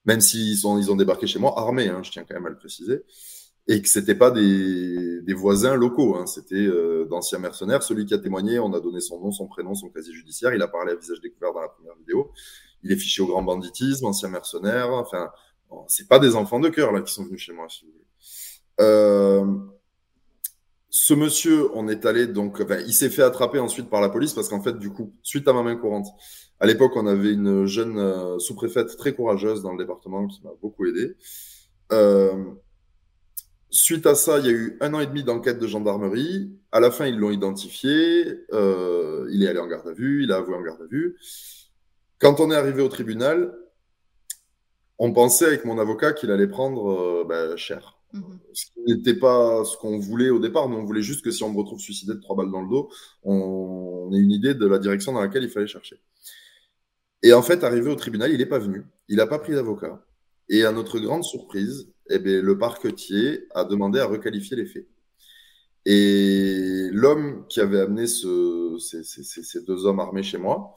même 0.07 0.21
s'ils 0.21 0.57
sont, 0.57 0.79
ils 0.79 0.89
ont 0.89 0.95
débarqué 0.95 1.27
chez 1.27 1.37
moi 1.37 1.53
armés, 1.59 1.89
hein, 1.89 2.01
je 2.01 2.11
tiens 2.11 2.23
quand 2.27 2.33
même 2.33 2.45
à 2.45 2.49
le 2.49 2.57
préciser, 2.57 3.03
et 3.67 3.81
que 3.81 3.89
c'était 3.89 4.15
pas 4.15 4.31
des, 4.31 5.21
des, 5.21 5.33
voisins 5.33 5.75
locaux, 5.75 6.15
hein, 6.15 6.25
c'était 6.25 6.55
euh, 6.55 7.05
d'anciens 7.09 7.39
mercenaires. 7.39 7.83
Celui 7.83 8.05
qui 8.05 8.13
a 8.13 8.17
témoigné, 8.17 8.57
on 8.59 8.71
a 8.73 8.79
donné 8.79 9.01
son 9.01 9.19
nom, 9.19 9.31
son 9.31 9.47
prénom, 9.47 9.75
son 9.75 9.89
casier 9.89 10.13
judiciaire, 10.13 10.53
il 10.53 10.61
a 10.61 10.69
parlé 10.69 10.93
à 10.93 10.95
visage 10.95 11.19
découvert 11.19 11.53
dans 11.53 11.59
la 11.59 11.67
première 11.67 11.95
vidéo. 11.95 12.31
Il 12.83 12.93
est 12.93 12.95
fiché 12.95 13.21
au 13.21 13.27
grand 13.27 13.43
banditisme, 13.43 14.05
ancien 14.05 14.29
mercenaire. 14.29 14.89
Enfin, 14.93 15.29
c'est 15.87 16.07
pas 16.07 16.19
des 16.19 16.37
enfants 16.37 16.61
de 16.61 16.69
cœur 16.69 16.93
là 16.93 17.01
qui 17.01 17.13
sont 17.13 17.25
venus 17.25 17.41
chez 17.41 17.51
moi, 17.51 17.67
si 17.67 17.83
vous 17.83 17.91
voulez. 17.91 18.05
Euh, 18.79 19.45
ce 20.99 21.13
monsieur, 21.13 21.69
on 21.75 21.87
est 21.87 22.07
allé 22.07 22.25
donc, 22.25 22.59
il 22.87 22.93
s'est 22.93 23.11
fait 23.11 23.21
attraper 23.21 23.59
ensuite 23.59 23.87
par 23.87 24.01
la 24.01 24.09
police 24.09 24.33
parce 24.33 24.49
qu'en 24.49 24.61
fait, 24.61 24.79
du 24.79 24.89
coup, 24.89 25.13
suite 25.21 25.47
à 25.47 25.53
ma 25.53 25.61
main 25.61 25.75
courante, 25.75 26.07
à 26.59 26.65
l'époque, 26.65 26.93
on 26.95 27.05
avait 27.05 27.33
une 27.33 27.67
jeune 27.67 27.99
euh, 27.99 28.39
sous-préfète 28.39 28.97
très 28.97 29.13
courageuse 29.13 29.61
dans 29.61 29.73
le 29.73 29.77
département 29.77 30.25
qui 30.25 30.41
m'a 30.43 30.49
beaucoup 30.59 30.87
aidé. 30.87 31.15
Euh, 31.91 32.45
suite 33.69 34.07
à 34.07 34.15
ça, 34.15 34.39
il 34.39 34.45
y 34.47 34.49
a 34.49 34.53
eu 34.53 34.75
un 34.81 34.91
an 34.95 34.99
et 34.99 35.05
demi 35.05 35.23
d'enquête 35.23 35.59
de 35.59 35.67
gendarmerie. 35.67 36.57
À 36.71 36.79
la 36.79 36.89
fin, 36.89 37.05
ils 37.05 37.17
l'ont 37.19 37.29
identifié. 37.29 38.25
Euh, 38.51 39.29
il 39.31 39.43
est 39.43 39.47
allé 39.47 39.59
en 39.59 39.67
garde 39.67 39.87
à 39.87 39.93
vue. 39.93 40.23
Il 40.23 40.31
a 40.31 40.37
avoué 40.37 40.55
en 40.55 40.63
garde 40.63 40.81
à 40.81 40.87
vue. 40.87 41.15
Quand 42.17 42.39
on 42.39 42.49
est 42.49 42.55
arrivé 42.55 42.81
au 42.81 42.89
tribunal, 42.89 43.53
on 44.97 45.13
pensait 45.13 45.45
avec 45.45 45.63
mon 45.63 45.77
avocat 45.77 46.13
qu'il 46.13 46.31
allait 46.31 46.47
prendre 46.47 47.23
ben, 47.29 47.55
cher. 47.55 47.96
Mhm. 48.13 48.39
Ce 48.53 48.65
qui 48.65 48.81
n'était 48.87 49.15
pas 49.15 49.63
ce 49.65 49.77
qu'on 49.77 49.99
voulait 49.99 50.29
au 50.29 50.39
départ, 50.39 50.69
mais 50.69 50.75
on 50.75 50.85
voulait 50.85 51.01
juste 51.01 51.23
que 51.23 51.31
si 51.31 51.43
on 51.43 51.51
me 51.51 51.57
retrouve 51.57 51.79
suicidé 51.79 52.13
de 52.13 52.19
trois 52.19 52.35
balles 52.35 52.51
dans 52.51 52.61
le 52.61 52.69
dos, 52.69 52.89
on 53.23 54.09
ait 54.13 54.19
une 54.19 54.31
idée 54.31 54.53
de 54.53 54.65
la 54.65 54.79
direction 54.79 55.11
dans 55.13 55.21
laquelle 55.21 55.43
il 55.43 55.49
fallait 55.49 55.67
chercher. 55.67 55.99
Et 57.23 57.33
en 57.33 57.41
fait, 57.41 57.63
arrivé 57.63 57.89
au 57.89 57.95
tribunal, 57.95 58.31
il 58.31 58.37
n'est 58.37 58.45
pas 58.45 58.59
venu. 58.59 58.85
Il 59.09 59.17
n'a 59.17 59.27
pas 59.27 59.39
pris 59.39 59.53
d'avocat. 59.53 60.01
Et 60.49 60.63
à 60.65 60.71
notre 60.71 60.99
grande 60.99 61.23
surprise, 61.23 61.89
eh 62.09 62.19
bien, 62.19 62.41
le 62.41 62.57
parquetier 62.57 63.47
a 63.53 63.65
demandé 63.65 63.99
à 63.99 64.05
requalifier 64.05 64.55
les 64.55 64.65
faits. 64.65 64.87
Et 65.85 66.89
l'homme 66.91 67.45
qui 67.47 67.61
avait 67.61 67.79
amené 67.79 68.07
ce, 68.07 68.77
ces, 68.79 69.61
deux 69.65 69.85
hommes 69.85 69.99
armés 69.99 70.23
chez 70.23 70.37
moi 70.37 70.75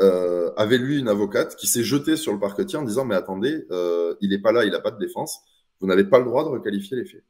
euh, 0.00 0.50
avait 0.56 0.78
lui 0.78 0.98
une 0.98 1.08
avocate 1.08 1.54
qui 1.56 1.66
s'est 1.66 1.84
jetée 1.84 2.16
sur 2.16 2.32
le 2.32 2.38
parquetier 2.38 2.78
en 2.78 2.82
disant 2.82 3.04
Mais 3.04 3.14
attendez, 3.14 3.66
euh, 3.70 4.14
il 4.20 4.30
n'est 4.30 4.38
pas 4.38 4.52
là, 4.52 4.64
il 4.64 4.70
n'a 4.72 4.80
pas 4.80 4.90
de 4.90 4.98
défense, 4.98 5.40
vous 5.80 5.86
n'avez 5.86 6.04
pas 6.04 6.18
le 6.18 6.24
droit 6.24 6.44
de 6.44 6.48
requalifier 6.48 6.96
les 6.96 7.04
faits. 7.04 7.24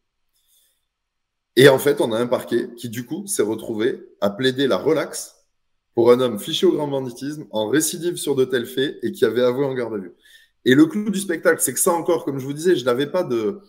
Et 1.57 1.69
en 1.69 1.79
fait, 1.79 2.01
on 2.01 2.13
a 2.13 2.19
un 2.19 2.27
parquet 2.27 2.69
qui, 2.77 2.89
du 2.89 3.05
coup, 3.05 3.27
s'est 3.27 3.43
retrouvé 3.43 4.01
à 4.21 4.31
plaider 4.31 4.67
la 4.67 4.77
relaxe 4.77 5.35
pour 5.95 6.13
un 6.13 6.21
homme 6.21 6.39
fiché 6.39 6.67
au 6.67 6.73
grand 6.73 6.87
banditisme, 6.87 7.47
en 7.51 7.69
récidive 7.69 8.17
sur 8.17 8.37
de 8.37 8.45
tels 8.45 8.67
faits 8.67 8.99
et 9.03 9.11
qui 9.11 9.25
avait 9.25 9.43
avoué 9.43 9.65
en 9.65 9.75
garde 9.75 9.95
à 9.95 9.99
vue. 9.99 10.13
Et 10.65 10.75
le 10.75 10.87
clou 10.87 11.11
du 11.11 11.19
spectacle, 11.19 11.61
c'est 11.61 11.73
que 11.73 11.81
ça 11.81 11.93
encore, 11.93 12.25
comme 12.25 12.39
je 12.39 12.45
vous 12.45 12.53
disais, 12.53 12.77
je 12.77 12.85
n'avais 12.85 13.07
pas 13.09 13.25
de, 13.25 13.61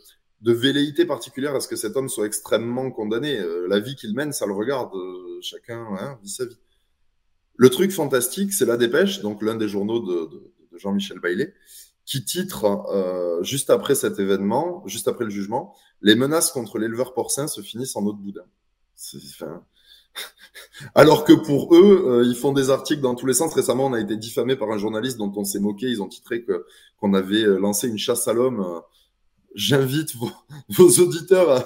de 0.42 0.54
velléité 0.54 1.06
particulière 1.06 1.56
à 1.56 1.60
ce 1.60 1.68
que 1.68 1.76
cet 1.76 1.96
homme 1.96 2.10
soit 2.10 2.26
extrêmement 2.26 2.92
condamné. 2.92 3.40
Euh, 3.40 3.68
la 3.68 3.80
vie 3.80 3.96
qu'il 3.96 4.14
mène, 4.14 4.32
ça 4.32 4.46
le 4.46 4.54
regarde. 4.54 4.94
Euh, 4.96 5.40
chacun 5.42 5.88
hein, 6.00 6.20
vit 6.22 6.30
sa 6.30 6.46
vie. 6.46 6.58
Le 7.56 7.70
truc 7.70 7.92
fantastique, 7.92 8.54
c'est 8.54 8.66
la 8.66 8.78
dépêche, 8.78 9.22
donc 9.22 9.42
l'un 9.42 9.56
des 9.56 9.68
journaux 9.68 10.00
de, 10.00 10.30
Jean-Michel 10.78 11.20
Bailey, 11.20 11.54
qui 12.10 12.26
titre 12.26 12.66
euh, 12.92 13.44
juste 13.44 13.70
après 13.70 13.94
cet 13.94 14.18
événement, 14.18 14.82
juste 14.88 15.08
après 15.08 15.26
le 15.26 15.30
jugement, 15.30 15.76
les 16.02 16.16
menaces 16.16 16.52
contre 16.52 16.80
l'éleveur 16.80 17.14
porcin 17.14 17.48
se 17.48 17.62
finissent 17.62 17.96
en 17.96 18.04
eau 18.04 18.14
boudin. 18.14 18.46
Alors 20.96 21.24
que 21.24 21.34
pour 21.34 21.76
eux, 21.76 22.06
euh, 22.08 22.26
ils 22.26 22.36
font 22.36 22.52
des 22.52 22.72
articles 22.72 23.02
dans 23.02 23.14
tous 23.14 23.28
les 23.28 23.36
sens. 23.36 23.54
Récemment, 23.54 23.86
on 23.86 23.94
a 23.94 24.00
été 24.00 24.18
diffamé 24.18 24.56
par 24.56 24.72
un 24.72 24.80
journaliste 24.80 25.18
dont 25.18 25.32
on 25.36 25.44
s'est 25.44 25.60
moqué. 25.60 25.86
Ils 25.86 26.02
ont 26.02 26.08
titré 26.08 26.44
qu'on 27.00 27.14
avait 27.14 27.44
euh, 27.44 27.60
lancé 27.60 27.88
une 27.88 28.00
chasse 28.00 28.28
à 28.28 28.34
l'homme. 28.34 28.62
Euh, 28.62 28.80
j'invite 29.54 30.16
vos, 30.70 30.90
auditeurs 31.00 31.64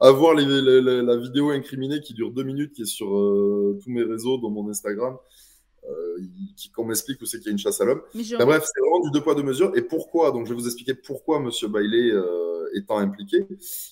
à, 0.00 0.10
voir 0.12 0.32
la 0.34 1.16
vidéo 1.18 1.50
incriminée 1.50 2.00
qui 2.00 2.14
dure 2.14 2.30
deux 2.30 2.44
minutes, 2.44 2.72
qui 2.72 2.82
est 2.82 2.86
sur 2.86 3.08
tous 3.08 3.90
mes 3.90 4.02
réseaux, 4.02 4.38
dont 4.38 4.50
mon 4.50 4.70
Instagram, 4.70 5.16
qu'on 6.74 6.84
m'explique 6.84 7.20
où 7.20 7.26
c'est 7.26 7.38
qu'il 7.38 7.46
y 7.46 7.50
a 7.50 7.52
une 7.52 7.58
chasse 7.58 7.80
à 7.80 7.84
l'homme. 7.84 8.02
bref, 8.14 8.64
c'est 8.64 8.80
vraiment 8.80 9.00
du 9.00 9.10
deux 9.10 9.22
poids 9.22 9.34
deux 9.34 9.42
mesures. 9.42 9.72
Et 9.76 9.82
pourquoi 9.82 10.30
Donc, 10.30 10.46
je 10.46 10.50
vais 10.50 10.60
vous 10.60 10.66
expliquer 10.66 10.94
pourquoi 10.94 11.40
Monsieur 11.40 11.68
Bailey 11.68 12.12
étant 12.74 12.98
impliqué 12.98 13.46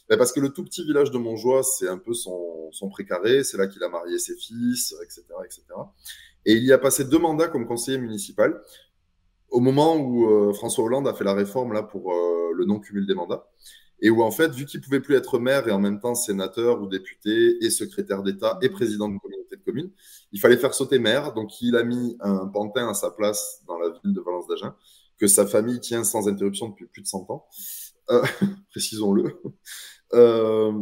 ben, 0.08 0.16
Parce 0.16 0.32
que 0.32 0.40
le 0.40 0.50
tout 0.50 0.64
petit 0.64 0.84
village 0.84 1.10
de 1.10 1.18
Montjoie, 1.18 1.62
c'est 1.62 1.88
un 1.88 1.98
peu 1.98 2.14
son, 2.14 2.70
son 2.72 2.88
précaré, 2.88 3.44
c'est 3.44 3.56
là 3.56 3.66
qu'il 3.66 3.82
a 3.82 3.88
marié 3.88 4.18
ses 4.18 4.36
fils, 4.36 4.94
etc., 5.02 5.24
etc. 5.44 5.62
Et 6.46 6.54
il 6.54 6.64
y 6.64 6.72
a 6.72 6.78
passé 6.78 7.04
deux 7.04 7.18
mandats 7.18 7.48
comme 7.48 7.66
conseiller 7.66 7.98
municipal 7.98 8.60
au 9.50 9.60
moment 9.60 9.96
où 9.96 10.30
euh, 10.30 10.52
François 10.52 10.84
Hollande 10.84 11.08
a 11.08 11.14
fait 11.14 11.24
la 11.24 11.34
réforme 11.34 11.72
là 11.72 11.82
pour 11.82 12.12
euh, 12.12 12.52
le 12.54 12.64
non-cumul 12.64 13.06
des 13.06 13.14
mandats. 13.14 13.46
Et 14.02 14.10
où 14.10 14.22
en 14.22 14.30
fait, 14.30 14.52
vu 14.52 14.64
qu'il 14.64 14.80
pouvait 14.80 15.00
plus 15.00 15.14
être 15.14 15.38
maire 15.38 15.68
et 15.68 15.72
en 15.72 15.78
même 15.78 16.00
temps 16.00 16.14
sénateur 16.14 16.80
ou 16.80 16.86
député 16.86 17.64
et 17.64 17.70
secrétaire 17.70 18.22
d'État 18.22 18.58
et 18.62 18.68
président 18.68 19.08
de 19.08 19.18
communauté 19.18 19.56
de 19.56 19.62
communes, 19.62 19.90
il 20.32 20.40
fallait 20.40 20.56
faire 20.56 20.74
sauter 20.74 20.98
maire. 20.98 21.32
Donc 21.34 21.60
il 21.60 21.76
a 21.76 21.82
mis 21.82 22.16
un 22.20 22.46
pantin 22.46 22.88
à 22.88 22.94
sa 22.94 23.10
place 23.10 23.62
dans 23.66 23.78
la 23.78 23.90
ville 23.90 24.14
de 24.14 24.20
Valence 24.20 24.46
d'Agen 24.46 24.74
que 25.18 25.26
sa 25.26 25.46
famille 25.46 25.80
tient 25.80 26.02
sans 26.02 26.28
interruption 26.28 26.70
depuis 26.70 26.86
plus 26.86 27.02
de 27.02 27.06
100 27.06 27.30
ans. 27.30 27.46
Euh, 28.10 28.22
précisons-le. 28.70 29.40
Euh, 30.14 30.72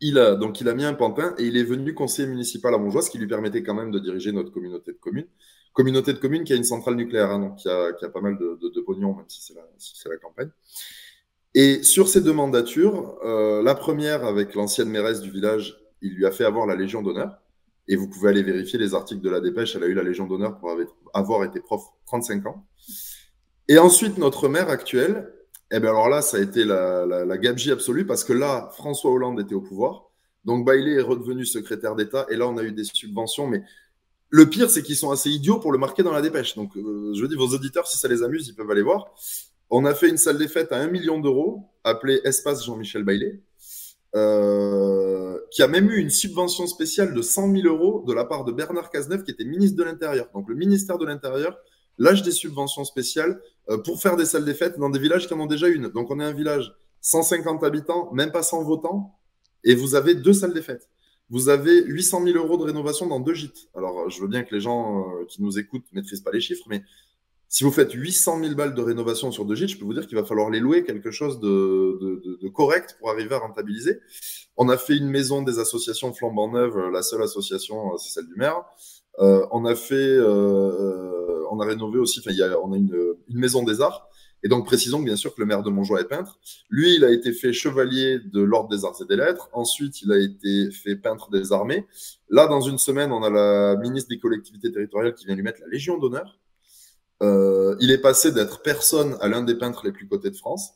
il 0.00 0.18
a, 0.18 0.34
donc, 0.34 0.60
il 0.60 0.68
a 0.68 0.74
mis 0.74 0.84
un 0.84 0.94
pantin 0.94 1.34
et 1.38 1.44
il 1.44 1.56
est 1.56 1.64
venu 1.64 1.94
conseiller 1.94 2.28
municipal 2.28 2.74
à 2.74 2.78
Montjoie, 2.78 3.02
ce 3.02 3.10
qui 3.10 3.18
lui 3.18 3.28
permettait 3.28 3.62
quand 3.62 3.74
même 3.74 3.90
de 3.90 3.98
diriger 3.98 4.32
notre 4.32 4.50
communauté 4.50 4.92
de 4.92 4.98
communes. 4.98 5.28
Communauté 5.72 6.12
de 6.12 6.18
communes 6.18 6.44
qui 6.44 6.52
a 6.52 6.56
une 6.56 6.64
centrale 6.64 6.96
nucléaire, 6.96 7.30
hein, 7.30 7.38
donc 7.38 7.56
qui 7.56 7.68
a, 7.68 7.92
pas 8.12 8.20
mal 8.20 8.36
de, 8.36 8.58
de, 8.68 8.80
pognon, 8.80 9.14
même 9.14 9.26
si 9.28 9.40
c'est 9.42 10.08
la, 10.08 10.16
campagne. 10.16 10.50
Et 11.54 11.82
sur 11.82 12.08
ces 12.08 12.20
deux 12.20 12.32
mandatures, 12.32 13.18
euh, 13.24 13.62
la 13.62 13.74
première 13.74 14.24
avec 14.24 14.54
l'ancienne 14.54 14.88
mairesse 14.88 15.20
du 15.20 15.30
village, 15.30 15.78
il 16.00 16.14
lui 16.14 16.26
a 16.26 16.30
fait 16.30 16.44
avoir 16.44 16.66
la 16.66 16.76
Légion 16.76 17.02
d'honneur. 17.02 17.38
Et 17.88 17.96
vous 17.96 18.08
pouvez 18.08 18.30
aller 18.30 18.42
vérifier 18.42 18.78
les 18.78 18.94
articles 18.94 19.20
de 19.20 19.28
la 19.28 19.40
dépêche. 19.40 19.76
Elle 19.76 19.84
a 19.84 19.86
eu 19.86 19.94
la 19.94 20.02
Légion 20.02 20.26
d'honneur 20.26 20.58
pour 20.58 20.74
avoir 21.14 21.44
été 21.44 21.60
prof 21.60 21.82
35 22.06 22.46
ans. 22.46 22.66
Et 23.68 23.78
ensuite, 23.78 24.18
notre 24.18 24.48
maire 24.48 24.70
actuelle, 24.70 25.32
eh 25.70 25.80
bien 25.80 25.90
alors 25.90 26.08
là, 26.08 26.22
ça 26.22 26.36
a 26.36 26.40
été 26.40 26.64
la, 26.64 27.06
la, 27.06 27.38
gabegie 27.38 27.70
absolue 27.70 28.06
parce 28.06 28.24
que 28.24 28.32
là, 28.32 28.70
François 28.76 29.10
Hollande 29.10 29.40
était 29.40 29.54
au 29.54 29.60
pouvoir. 29.60 30.10
Donc 30.44 30.64
Bailey 30.64 30.94
est 30.94 31.02
redevenu 31.02 31.44
secrétaire 31.44 31.96
d'État 31.96 32.26
et 32.30 32.36
là, 32.36 32.46
on 32.46 32.56
a 32.56 32.62
eu 32.62 32.72
des 32.72 32.84
subventions. 32.84 33.46
Mais 33.46 33.62
le 34.28 34.48
pire, 34.48 34.70
c'est 34.70 34.82
qu'ils 34.82 34.96
sont 34.96 35.10
assez 35.10 35.30
idiots 35.30 35.58
pour 35.58 35.72
le 35.72 35.78
marquer 35.78 36.02
dans 36.02 36.12
la 36.12 36.22
dépêche. 36.22 36.54
Donc 36.56 36.76
euh, 36.76 37.12
je 37.14 37.26
dis, 37.26 37.36
vos 37.36 37.48
auditeurs, 37.48 37.86
si 37.86 37.98
ça 37.98 38.08
les 38.08 38.22
amuse, 38.22 38.48
ils 38.48 38.54
peuvent 38.54 38.70
aller 38.70 38.82
voir. 38.82 39.14
On 39.74 39.86
a 39.86 39.94
fait 39.94 40.10
une 40.10 40.18
salle 40.18 40.36
des 40.36 40.48
fêtes 40.48 40.70
à 40.70 40.76
1 40.76 40.88
million 40.88 41.18
d'euros, 41.18 41.70
appelée 41.82 42.20
Espace 42.24 42.62
Jean-Michel 42.62 43.04
Bailey, 43.04 43.40
euh, 44.14 45.38
qui 45.50 45.62
a 45.62 45.66
même 45.66 45.90
eu 45.90 45.96
une 45.96 46.10
subvention 46.10 46.66
spéciale 46.66 47.14
de 47.14 47.22
100 47.22 47.50
000 47.56 47.66
euros 47.66 48.04
de 48.06 48.12
la 48.12 48.26
part 48.26 48.44
de 48.44 48.52
Bernard 48.52 48.90
Cazeneuve, 48.90 49.22
qui 49.22 49.30
était 49.30 49.46
ministre 49.46 49.78
de 49.78 49.82
l'Intérieur. 49.82 50.28
Donc 50.34 50.46
le 50.50 50.56
ministère 50.56 50.98
de 50.98 51.06
l'Intérieur 51.06 51.56
lâche 51.96 52.20
des 52.20 52.32
subventions 52.32 52.84
spéciales 52.84 53.40
euh, 53.70 53.78
pour 53.78 53.98
faire 53.98 54.16
des 54.16 54.26
salles 54.26 54.44
des 54.44 54.52
fêtes 54.52 54.78
dans 54.78 54.90
des 54.90 54.98
villages 54.98 55.26
qui 55.26 55.32
en 55.32 55.40
ont 55.40 55.46
déjà 55.46 55.68
une. 55.68 55.88
Donc 55.88 56.10
on 56.10 56.20
est 56.20 56.24
un 56.24 56.34
village 56.34 56.70
150 57.00 57.64
habitants, 57.64 58.12
même 58.12 58.30
pas 58.30 58.42
100 58.42 58.64
votants, 58.64 59.16
et 59.64 59.74
vous 59.74 59.94
avez 59.94 60.14
deux 60.14 60.34
salles 60.34 60.52
des 60.52 60.60
fêtes. 60.60 60.90
Vous 61.30 61.48
avez 61.48 61.82
800 61.84 62.24
000 62.26 62.36
euros 62.36 62.58
de 62.58 62.64
rénovation 62.64 63.06
dans 63.06 63.20
deux 63.20 63.32
gîtes. 63.32 63.70
Alors 63.74 64.10
je 64.10 64.20
veux 64.20 64.28
bien 64.28 64.42
que 64.42 64.54
les 64.54 64.60
gens 64.60 65.00
euh, 65.00 65.24
qui 65.30 65.42
nous 65.42 65.58
écoutent 65.58 65.86
ne 65.92 66.00
maîtrisent 66.00 66.20
pas 66.20 66.30
les 66.30 66.42
chiffres, 66.42 66.66
mais 66.68 66.82
si 67.52 67.64
vous 67.64 67.70
faites 67.70 67.92
800 67.92 68.40
000 68.42 68.54
balles 68.54 68.74
de 68.74 68.80
rénovation 68.80 69.30
sur 69.30 69.44
deux 69.44 69.54
gîtes, 69.54 69.68
je 69.68 69.78
peux 69.78 69.84
vous 69.84 69.92
dire 69.92 70.06
qu'il 70.06 70.16
va 70.16 70.24
falloir 70.24 70.48
les 70.48 70.58
louer 70.58 70.84
quelque 70.84 71.10
chose 71.10 71.38
de, 71.38 71.98
de, 72.00 72.38
de, 72.40 72.48
correct 72.48 72.96
pour 72.98 73.10
arriver 73.10 73.34
à 73.34 73.40
rentabiliser. 73.40 74.00
On 74.56 74.70
a 74.70 74.78
fait 74.78 74.96
une 74.96 75.10
maison 75.10 75.42
des 75.42 75.58
associations 75.58 76.14
flambant 76.14 76.50
neuve, 76.50 76.78
la 76.90 77.02
seule 77.02 77.22
association, 77.22 77.98
c'est 77.98 78.08
celle 78.08 78.26
du 78.26 78.36
maire. 78.36 78.62
Euh, 79.18 79.46
on 79.50 79.66
a 79.66 79.74
fait, 79.74 79.94
euh, 79.94 81.44
on 81.50 81.60
a 81.60 81.66
rénové 81.66 81.98
aussi, 81.98 82.22
y 82.26 82.42
a, 82.42 82.58
on 82.58 82.72
a 82.72 82.76
une, 82.78 82.98
une, 83.28 83.38
maison 83.38 83.62
des 83.64 83.82
arts 83.82 84.08
Et 84.42 84.48
donc, 84.48 84.64
précisons 84.64 85.00
bien 85.00 85.16
sûr 85.16 85.34
que 85.34 85.40
le 85.42 85.46
maire 85.46 85.62
de 85.62 85.68
Montjoie 85.68 86.00
est 86.00 86.08
peintre. 86.08 86.38
Lui, 86.70 86.96
il 86.96 87.04
a 87.04 87.10
été 87.10 87.34
fait 87.34 87.52
chevalier 87.52 88.18
de 88.18 88.40
l'Ordre 88.40 88.70
des 88.70 88.86
Arts 88.86 88.96
et 89.02 89.04
des 89.04 89.16
Lettres. 89.16 89.50
Ensuite, 89.52 90.00
il 90.00 90.10
a 90.10 90.16
été 90.16 90.70
fait 90.70 90.96
peintre 90.96 91.28
des 91.30 91.52
armées. 91.52 91.86
Là, 92.30 92.46
dans 92.46 92.62
une 92.62 92.78
semaine, 92.78 93.12
on 93.12 93.22
a 93.22 93.28
la 93.28 93.76
ministre 93.76 94.08
des 94.08 94.18
collectivités 94.18 94.72
territoriales 94.72 95.12
qui 95.12 95.26
vient 95.26 95.34
lui 95.34 95.42
mettre 95.42 95.60
la 95.60 95.68
Légion 95.68 95.98
d'honneur. 95.98 96.38
Euh, 97.22 97.76
il 97.80 97.90
est 97.90 98.00
passé 98.00 98.32
d'être 98.32 98.62
personne 98.62 99.16
à 99.20 99.28
l'un 99.28 99.42
des 99.42 99.54
peintres 99.54 99.82
les 99.84 99.92
plus 99.92 100.08
cotés 100.08 100.30
de 100.30 100.36
France. 100.36 100.72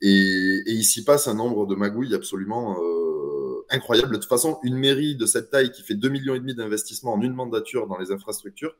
Et, 0.00 0.08
et 0.08 0.72
il 0.72 0.84
s'y 0.84 1.04
passe 1.04 1.26
un 1.26 1.34
nombre 1.34 1.66
de 1.66 1.74
magouilles 1.74 2.14
absolument 2.14 2.76
euh, 2.82 3.64
incroyable. 3.70 4.12
De 4.12 4.18
toute 4.18 4.28
façon, 4.28 4.58
une 4.62 4.76
mairie 4.76 5.16
de 5.16 5.26
cette 5.26 5.50
taille 5.50 5.70
qui 5.70 5.82
fait 5.82 5.94
2,5 5.94 6.10
millions 6.10 6.34
et 6.34 6.40
demi 6.40 6.54
d'investissements 6.54 7.14
en 7.14 7.20
une 7.20 7.32
mandature 7.32 7.86
dans 7.86 7.98
les 7.98 8.12
infrastructures 8.12 8.74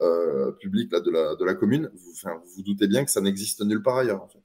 euh, 0.00 0.52
publiques 0.52 0.92
là, 0.92 1.00
de, 1.00 1.10
la, 1.10 1.36
de 1.36 1.44
la 1.44 1.54
commune, 1.54 1.90
vous, 1.94 2.12
enfin, 2.12 2.40
vous 2.44 2.50
vous 2.56 2.62
doutez 2.62 2.86
bien 2.86 3.04
que 3.04 3.10
ça 3.10 3.20
n'existe 3.20 3.62
nulle 3.62 3.82
part 3.82 3.98
ailleurs. 3.98 4.22
En 4.22 4.28
fait. 4.28 4.38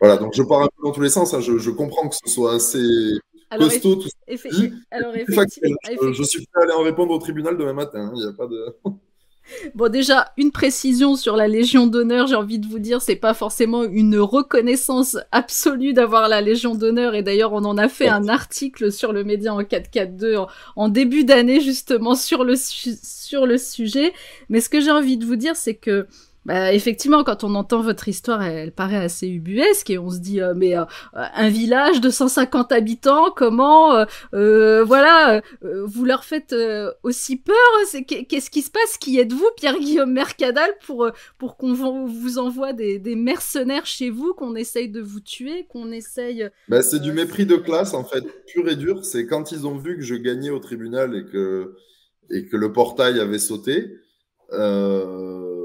Voilà, 0.00 0.16
donc 0.16 0.32
je 0.34 0.42
pars 0.42 0.62
un 0.62 0.68
peu 0.68 0.82
dans 0.82 0.92
tous 0.92 1.02
les 1.02 1.10
sens. 1.10 1.34
Hein. 1.34 1.40
Je, 1.40 1.58
je, 1.58 1.70
comprends 1.70 2.08
que 2.08 2.16
ce 2.16 2.32
soit 2.32 2.54
assez 2.54 3.18
alors, 3.50 3.68
costaud 3.68 3.96
tout 3.96 4.08
ça. 4.08 4.16
Alors, 4.90 5.14
effectivement, 5.16 5.76
je, 6.02 6.12
je, 6.12 6.22
suis 6.22 6.46
prêt 6.46 6.62
à 6.62 6.64
aller 6.64 6.72
en 6.72 6.82
répondre 6.82 7.12
au 7.12 7.18
tribunal 7.18 7.56
demain 7.56 7.72
matin. 7.72 8.06
Hein. 8.06 8.12
Il 8.14 8.22
n'y 8.22 8.28
a 8.28 8.32
pas 8.32 8.46
de. 8.46 8.74
Bon, 9.74 9.90
déjà, 9.90 10.32
une 10.36 10.50
précision 10.50 11.16
sur 11.16 11.36
la 11.36 11.48
Légion 11.48 11.86
d'honneur, 11.86 12.26
j'ai 12.26 12.34
envie 12.34 12.58
de 12.58 12.66
vous 12.66 12.78
dire, 12.78 13.02
c'est 13.02 13.16
pas 13.16 13.34
forcément 13.34 13.84
une 13.84 14.18
reconnaissance 14.18 15.16
absolue 15.32 15.92
d'avoir 15.92 16.28
la 16.28 16.40
Légion 16.40 16.74
d'honneur, 16.74 17.14
et 17.14 17.22
d'ailleurs, 17.22 17.52
on 17.52 17.64
en 17.64 17.78
a 17.78 17.88
fait 17.88 18.08
un 18.08 18.28
article 18.28 18.92
sur 18.92 19.12
le 19.12 19.24
média 19.24 19.54
en 19.54 19.64
442 19.64 20.36
en, 20.36 20.48
en 20.76 20.88
début 20.88 21.24
d'année, 21.24 21.60
justement, 21.60 22.14
sur 22.14 22.44
le, 22.44 22.54
sur 22.56 23.46
le 23.46 23.58
sujet. 23.58 24.12
Mais 24.48 24.60
ce 24.60 24.68
que 24.68 24.80
j'ai 24.80 24.90
envie 24.90 25.16
de 25.16 25.24
vous 25.24 25.36
dire, 25.36 25.56
c'est 25.56 25.74
que 25.74 26.06
bah, 26.48 26.72
effectivement, 26.72 27.24
quand 27.24 27.44
on 27.44 27.54
entend 27.54 27.82
votre 27.82 28.08
histoire, 28.08 28.42
elle, 28.42 28.72
paraît 28.72 28.96
assez 28.96 29.28
ubuesque 29.28 29.90
et 29.90 29.98
on 29.98 30.08
se 30.08 30.16
dit, 30.16 30.40
euh, 30.40 30.54
mais 30.56 30.78
euh, 30.78 30.84
un 31.12 31.50
village 31.50 32.00
de 32.00 32.08
150 32.08 32.72
habitants, 32.72 33.30
comment, 33.36 33.94
euh, 33.94 34.06
euh 34.32 34.82
voilà, 34.82 35.42
vous 35.60 36.06
leur 36.06 36.24
faites 36.24 36.54
aussi 37.02 37.36
peur? 37.36 37.54
Qu'est-ce 38.06 38.48
qui 38.48 38.62
se 38.62 38.70
passe? 38.70 38.96
Qui 38.98 39.18
êtes-vous, 39.18 39.44
Pierre-Guillaume 39.58 40.10
Mercadal, 40.10 40.70
pour, 40.86 41.10
pour 41.36 41.58
qu'on 41.58 41.74
vous 41.74 42.38
envoie 42.38 42.72
des, 42.72 42.98
des, 42.98 43.14
mercenaires 43.14 43.84
chez 43.84 44.08
vous, 44.08 44.32
qu'on 44.32 44.54
essaye 44.54 44.88
de 44.88 45.02
vous 45.02 45.20
tuer, 45.20 45.66
qu'on 45.68 45.92
essaye... 45.92 46.48
Bah, 46.70 46.80
c'est 46.80 47.00
du 47.00 47.12
mépris 47.12 47.44
de 47.44 47.56
classe, 47.56 47.92
en 47.92 48.04
fait, 48.04 48.24
pur 48.46 48.66
et 48.70 48.76
dur. 48.76 49.04
C'est 49.04 49.26
quand 49.26 49.52
ils 49.52 49.66
ont 49.66 49.76
vu 49.76 49.98
que 49.98 50.02
je 50.02 50.14
gagnais 50.14 50.48
au 50.48 50.60
tribunal 50.60 51.14
et 51.14 51.30
que, 51.30 51.74
et 52.30 52.46
que 52.46 52.56
le 52.56 52.72
portail 52.72 53.20
avait 53.20 53.38
sauté. 53.38 53.98
Euh 54.54 55.58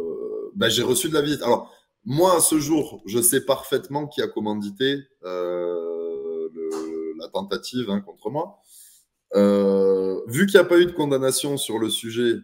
ben, 0.55 0.69
j'ai 0.69 0.83
reçu 0.83 1.09
de 1.09 1.13
la 1.13 1.21
visite. 1.21 1.41
Alors, 1.41 1.71
moi, 2.05 2.37
à 2.37 2.39
ce 2.41 2.59
jour, 2.59 3.01
je 3.05 3.21
sais 3.21 3.41
parfaitement 3.41 4.07
qui 4.07 4.21
a 4.21 4.27
commandité 4.27 5.03
euh, 5.23 6.49
la 7.19 7.27
tentative 7.29 7.89
hein, 7.89 8.01
contre 8.01 8.29
moi. 8.29 8.59
Euh, 9.35 10.21
vu 10.27 10.45
qu'il 10.45 10.59
n'y 10.59 10.65
a 10.65 10.67
pas 10.67 10.79
eu 10.79 10.85
de 10.85 10.91
condamnation 10.91 11.57
sur 11.57 11.79
le 11.79 11.89
sujet, 11.89 12.35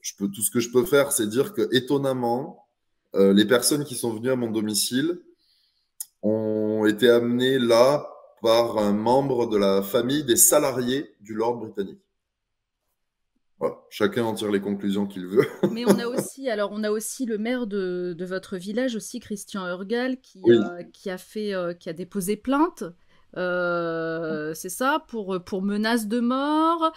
je 0.00 0.12
peux, 0.18 0.28
tout 0.28 0.42
ce 0.42 0.50
que 0.50 0.60
je 0.60 0.70
peux 0.70 0.84
faire, 0.84 1.12
c'est 1.12 1.28
dire 1.28 1.54
que 1.54 1.68
étonnamment, 1.74 2.68
euh, 3.14 3.32
les 3.32 3.46
personnes 3.46 3.84
qui 3.84 3.94
sont 3.94 4.12
venues 4.12 4.30
à 4.30 4.36
mon 4.36 4.50
domicile 4.50 5.20
ont 6.22 6.84
été 6.86 7.08
amenées 7.08 7.58
là 7.58 8.10
par 8.42 8.78
un 8.78 8.92
membre 8.92 9.46
de 9.46 9.56
la 9.56 9.82
famille 9.82 10.24
des 10.24 10.36
salariés 10.36 11.14
du 11.20 11.34
Lord 11.34 11.58
britannique. 11.58 12.03
Chacun 13.90 14.24
en 14.24 14.34
tire 14.34 14.50
les 14.50 14.60
conclusions 14.60 15.06
qu'il 15.06 15.26
veut. 15.26 15.46
Mais 15.70 15.84
on 15.86 15.98
a 15.98 16.06
aussi, 16.06 16.48
alors 16.48 16.70
on 16.72 16.82
a 16.84 16.90
aussi 16.90 17.26
le 17.26 17.38
maire 17.38 17.66
de, 17.66 18.14
de 18.16 18.24
votre 18.24 18.56
village 18.56 18.96
aussi, 18.96 19.20
Christian 19.20 19.66
Urgal, 19.68 20.18
qui, 20.20 20.42
euh, 20.48 20.82
qui 20.92 21.10
a 21.10 21.18
fait, 21.18 21.54
euh, 21.54 21.74
qui 21.74 21.88
a 21.88 21.92
déposé 21.92 22.36
plainte. 22.36 22.84
Euh, 23.36 24.54
c'est 24.54 24.68
ça 24.68 25.04
pour 25.08 25.42
pour 25.44 25.60
menace 25.62 26.06
de 26.06 26.20
mort. 26.20 26.92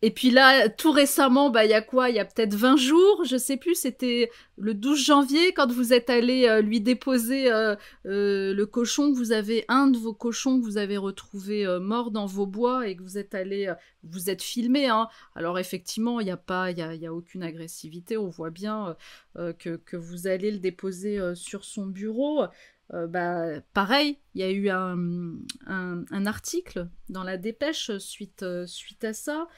Et 0.00 0.12
puis 0.12 0.30
là, 0.30 0.68
tout 0.68 0.92
récemment, 0.92 1.50
bah 1.50 1.64
il 1.64 1.70
y 1.70 1.74
a 1.74 1.82
quoi? 1.82 2.08
Il 2.08 2.14
y 2.14 2.20
a 2.20 2.24
peut-être 2.24 2.54
20 2.54 2.76
jours, 2.76 3.24
je 3.24 3.36
sais 3.36 3.56
plus, 3.56 3.74
c'était 3.74 4.30
le 4.56 4.72
12 4.72 5.04
janvier 5.04 5.52
quand 5.52 5.72
vous 5.72 5.92
êtes 5.92 6.08
allé 6.08 6.46
euh, 6.46 6.60
lui 6.60 6.80
déposer 6.80 7.50
euh, 7.50 7.74
euh, 8.06 8.54
le 8.54 8.66
cochon, 8.66 9.12
vous 9.12 9.32
avez 9.32 9.64
un 9.66 9.88
de 9.88 9.98
vos 9.98 10.14
cochons 10.14 10.60
que 10.60 10.64
vous 10.64 10.78
avez 10.78 10.96
retrouvé 10.96 11.66
mort 11.80 12.12
dans 12.12 12.26
vos 12.26 12.46
bois 12.46 12.86
et 12.86 12.94
que 12.96 13.02
vous 13.02 13.18
êtes 13.18 13.34
allé 13.34 13.72
vous 14.04 14.30
êtes 14.30 14.42
filmé 14.42 14.86
hein. 14.86 15.08
Alors 15.34 15.58
effectivement, 15.58 16.20
il 16.20 16.24
n'y 16.24 16.30
a 16.30 16.36
pas 16.36 16.70
il 16.70 16.78
y 16.78 17.06
a, 17.06 17.12
aucune 17.12 17.42
agressivité, 17.42 18.16
on 18.16 18.28
voit 18.28 18.50
bien 18.50 18.96
que, 19.34 19.96
vous 19.96 20.28
allez 20.28 20.52
le 20.52 20.58
déposer 20.58 21.18
sur 21.34 21.64
son 21.64 21.86
bureau. 21.86 22.44
bah, 22.92 23.60
pareil, 23.74 24.18
il 24.34 24.40
y 24.40 24.44
a 24.44 24.50
eu 24.50 24.68
un, 24.68 26.26
article 26.26 26.88
dans 27.08 27.24
la 27.24 27.36
dépêche 27.36 27.90
suite, 27.98 28.44
suite 28.66 29.02
à 29.02 29.12
ça. 29.12 29.48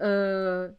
Euh, 0.00 0.70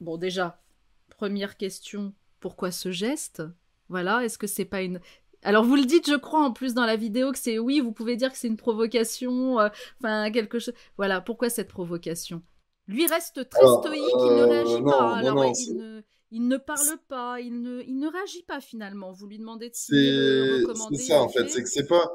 bon, 0.00 0.16
déjà, 0.16 0.62
première 1.10 1.56
question, 1.56 2.12
pourquoi 2.40 2.70
ce 2.70 2.90
geste? 2.90 3.42
Voilà, 3.88 4.24
est-ce 4.24 4.38
que 4.38 4.46
c'est 4.46 4.64
pas 4.64 4.82
une... 4.82 5.00
Alors 5.42 5.64
vous 5.64 5.76
le 5.76 5.84
dites, 5.84 6.08
je 6.08 6.16
crois, 6.16 6.42
en 6.42 6.52
plus 6.52 6.72
dans 6.72 6.86
la 6.86 6.96
vidéo 6.96 7.30
que 7.30 7.38
c'est 7.38 7.58
oui, 7.58 7.80
vous 7.80 7.92
pouvez 7.92 8.16
dire 8.16 8.32
que 8.32 8.38
c'est 8.38 8.48
une 8.48 8.56
provocation, 8.56 9.60
euh, 9.60 9.68
enfin 10.00 10.30
quelque 10.30 10.58
chose. 10.58 10.72
Voilà, 10.96 11.20
pourquoi 11.20 11.50
cette 11.50 11.68
provocation? 11.68 12.42
Lui 12.86 13.06
reste 13.06 13.48
très 13.50 13.60
alors, 13.60 13.82
stoïque, 13.82 14.02
euh, 14.20 14.26
il 14.26 14.36
ne 14.36 14.42
réagit 14.44 14.82
non, 14.82 14.90
pas. 14.90 15.00
Non, 15.00 15.12
alors 15.12 15.34
non, 15.36 15.52
il, 15.52 15.76
ne, 15.76 16.02
il, 16.30 16.48
ne, 16.48 16.56
parle 16.56 16.98
pas, 17.08 17.40
il 17.40 17.60
ne, 17.60 17.82
il 17.82 17.98
ne 17.98 18.08
réagit 18.08 18.42
pas 18.42 18.60
finalement. 18.60 19.12
Vous 19.12 19.26
lui 19.26 19.38
demandez 19.38 19.68
de 19.68 19.74
signer. 19.74 20.64
C'est 20.92 20.96
ça 20.96 21.22
en 21.22 21.28
fait, 21.28 21.48
c'est 21.48 21.62
que 21.62 21.68
c'est 21.68 21.86
pas. 21.86 22.10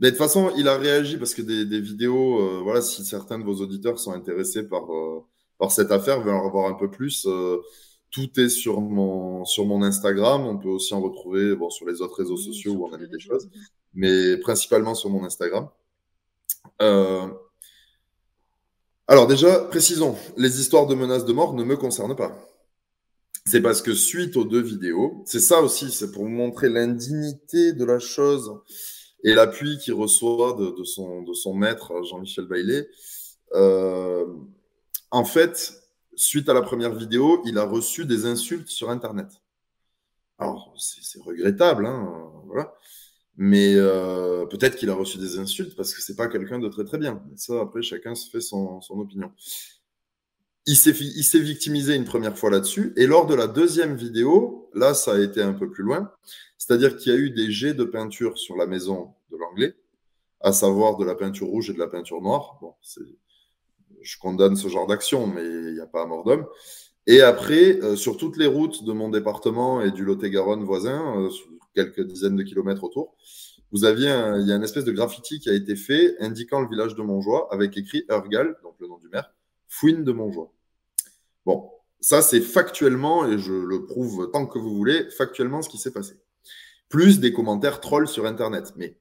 Mais 0.00 0.08
de 0.08 0.10
toute 0.10 0.18
façon, 0.18 0.52
il 0.56 0.66
a 0.66 0.76
réagi 0.76 1.16
parce 1.16 1.34
que 1.34 1.42
des, 1.42 1.64
des 1.64 1.80
vidéos, 1.80 2.40
euh, 2.40 2.60
voilà, 2.60 2.80
si 2.80 3.04
certains 3.04 3.38
de 3.38 3.44
vos 3.44 3.60
auditeurs 3.60 4.00
sont 4.00 4.12
intéressés 4.12 4.68
par 4.68 4.86
par 5.58 5.72
cette 5.72 5.90
affaire, 5.90 6.20
veulent 6.20 6.34
en 6.34 6.46
avoir 6.46 6.68
un 6.68 6.74
peu 6.74 6.90
plus. 6.90 7.26
Euh, 7.26 7.58
tout 8.10 8.38
est 8.38 8.48
sur 8.48 8.80
mon, 8.80 9.44
sur 9.44 9.66
mon 9.66 9.82
Instagram. 9.82 10.46
On 10.46 10.56
peut 10.56 10.68
aussi 10.68 10.94
en 10.94 11.00
retrouver 11.00 11.56
bon, 11.56 11.68
sur 11.70 11.86
les 11.86 12.00
autres 12.00 12.16
réseaux 12.16 12.36
oui, 12.36 12.44
sociaux 12.44 12.72
où 12.72 12.86
on 12.86 12.92
a 12.92 12.98
mis 12.98 13.08
des 13.08 13.18
choses, 13.18 13.48
mais 13.92 14.36
principalement 14.36 14.94
sur 14.94 15.10
mon 15.10 15.24
Instagram. 15.24 15.68
Euh... 16.80 17.28
Alors 19.06 19.26
déjà, 19.26 19.58
précisons, 19.60 20.16
les 20.36 20.60
histoires 20.60 20.86
de 20.86 20.94
menaces 20.94 21.24
de 21.24 21.32
mort 21.32 21.54
ne 21.54 21.64
me 21.64 21.76
concernent 21.76 22.16
pas. 22.16 22.38
C'est 23.46 23.60
parce 23.60 23.82
que 23.82 23.92
suite 23.92 24.36
aux 24.36 24.44
deux 24.44 24.62
vidéos, 24.62 25.22
c'est 25.26 25.40
ça 25.40 25.60
aussi, 25.60 25.90
c'est 25.90 26.10
pour 26.12 26.22
vous 26.22 26.30
montrer 26.30 26.70
l'indignité 26.70 27.74
de 27.74 27.84
la 27.84 27.98
chose 27.98 28.54
et 29.22 29.34
l'appui 29.34 29.76
qu'il 29.78 29.92
reçoit 29.92 30.54
de, 30.54 30.70
de, 30.78 30.84
son, 30.84 31.22
de 31.22 31.34
son 31.34 31.52
maître, 31.52 31.92
Jean-Michel 32.04 32.46
Baillet. 32.46 32.88
Euh, 33.52 34.26
en 35.14 35.24
fait, 35.24 35.80
suite 36.16 36.48
à 36.48 36.54
la 36.54 36.62
première 36.62 36.92
vidéo, 36.92 37.40
il 37.46 37.56
a 37.56 37.64
reçu 37.64 38.04
des 38.04 38.26
insultes 38.26 38.68
sur 38.68 38.90
Internet. 38.90 39.28
Alors, 40.38 40.74
c'est 40.76 41.22
regrettable, 41.22 41.86
hein, 41.86 42.32
voilà. 42.46 42.74
Mais 43.36 43.74
euh, 43.76 44.44
peut-être 44.46 44.74
qu'il 44.74 44.90
a 44.90 44.94
reçu 44.94 45.18
des 45.18 45.38
insultes 45.38 45.76
parce 45.76 45.94
que 45.94 46.02
c'est 46.02 46.16
pas 46.16 46.26
quelqu'un 46.26 46.58
de 46.58 46.68
très 46.68 46.84
très 46.84 46.98
bien. 46.98 47.22
Mais 47.30 47.36
ça, 47.36 47.60
après, 47.60 47.80
chacun 47.80 48.16
se 48.16 48.28
fait 48.28 48.40
son, 48.40 48.80
son 48.80 48.98
opinion. 48.98 49.30
Il 50.66 50.74
s'est 50.76 51.38
victimisé 51.38 51.94
une 51.94 52.04
première 52.04 52.36
fois 52.36 52.50
là-dessus. 52.50 52.92
Et 52.96 53.06
lors 53.06 53.26
de 53.26 53.36
la 53.36 53.46
deuxième 53.46 53.94
vidéo, 53.94 54.68
là, 54.74 54.94
ça 54.94 55.14
a 55.14 55.20
été 55.20 55.40
un 55.42 55.52
peu 55.52 55.70
plus 55.70 55.84
loin. 55.84 56.10
C'est-à-dire 56.58 56.96
qu'il 56.96 57.12
y 57.12 57.14
a 57.14 57.18
eu 57.18 57.30
des 57.30 57.52
jets 57.52 57.74
de 57.74 57.84
peinture 57.84 58.36
sur 58.36 58.56
la 58.56 58.66
maison 58.66 59.14
de 59.30 59.36
l'anglais, 59.36 59.76
à 60.40 60.52
savoir 60.52 60.96
de 60.96 61.04
la 61.04 61.14
peinture 61.14 61.46
rouge 61.46 61.70
et 61.70 61.72
de 61.72 61.78
la 61.78 61.88
peinture 61.88 62.20
noire. 62.20 62.58
Bon, 62.60 62.74
c'est 62.82 63.04
je 64.02 64.18
condamne 64.18 64.56
ce 64.56 64.68
genre 64.68 64.86
d'action, 64.86 65.26
mais 65.26 65.44
il 65.44 65.74
n'y 65.74 65.80
a 65.80 65.86
pas 65.86 66.02
à 66.02 66.06
mort 66.06 66.24
d'homme. 66.24 66.46
Et 67.06 67.20
après, 67.20 67.80
euh, 67.82 67.96
sur 67.96 68.16
toutes 68.16 68.36
les 68.36 68.46
routes 68.46 68.84
de 68.84 68.92
mon 68.92 69.08
département 69.08 69.80
et 69.82 69.90
du 69.90 70.04
Lot-et-Garonne 70.04 70.64
voisin, 70.64 71.18
euh, 71.18 71.30
sur 71.30 71.46
quelques 71.74 72.00
dizaines 72.00 72.36
de 72.36 72.42
kilomètres 72.42 72.84
autour, 72.84 73.14
vous 73.72 73.84
aviez 73.84 74.08
il 74.40 74.46
y 74.46 74.52
a 74.52 74.56
une 74.56 74.62
espèce 74.62 74.84
de 74.84 74.92
graffiti 74.92 75.40
qui 75.40 75.50
a 75.50 75.52
été 75.52 75.74
fait 75.74 76.14
indiquant 76.20 76.60
le 76.60 76.68
village 76.68 76.94
de 76.94 77.02
Montjoie 77.02 77.48
avec 77.50 77.76
écrit 77.76 78.04
Urgal, 78.08 78.56
donc 78.62 78.74
le 78.78 78.86
nom 78.86 78.98
du 78.98 79.08
maire, 79.08 79.34
fouine 79.68 80.04
de 80.04 80.12
Montjoie. 80.12 80.52
Bon, 81.44 81.70
ça 82.00 82.22
c'est 82.22 82.40
factuellement, 82.40 83.26
et 83.26 83.38
je 83.38 83.52
le 83.52 83.84
prouve 83.84 84.30
tant 84.32 84.46
que 84.46 84.58
vous 84.58 84.74
voulez, 84.74 85.10
factuellement 85.10 85.60
ce 85.60 85.68
qui 85.68 85.78
s'est 85.78 85.92
passé. 85.92 86.14
Plus 86.88 87.18
des 87.18 87.32
commentaires 87.32 87.80
trolls 87.80 88.06
sur 88.06 88.26
Internet. 88.26 88.72
Mais 88.76 88.96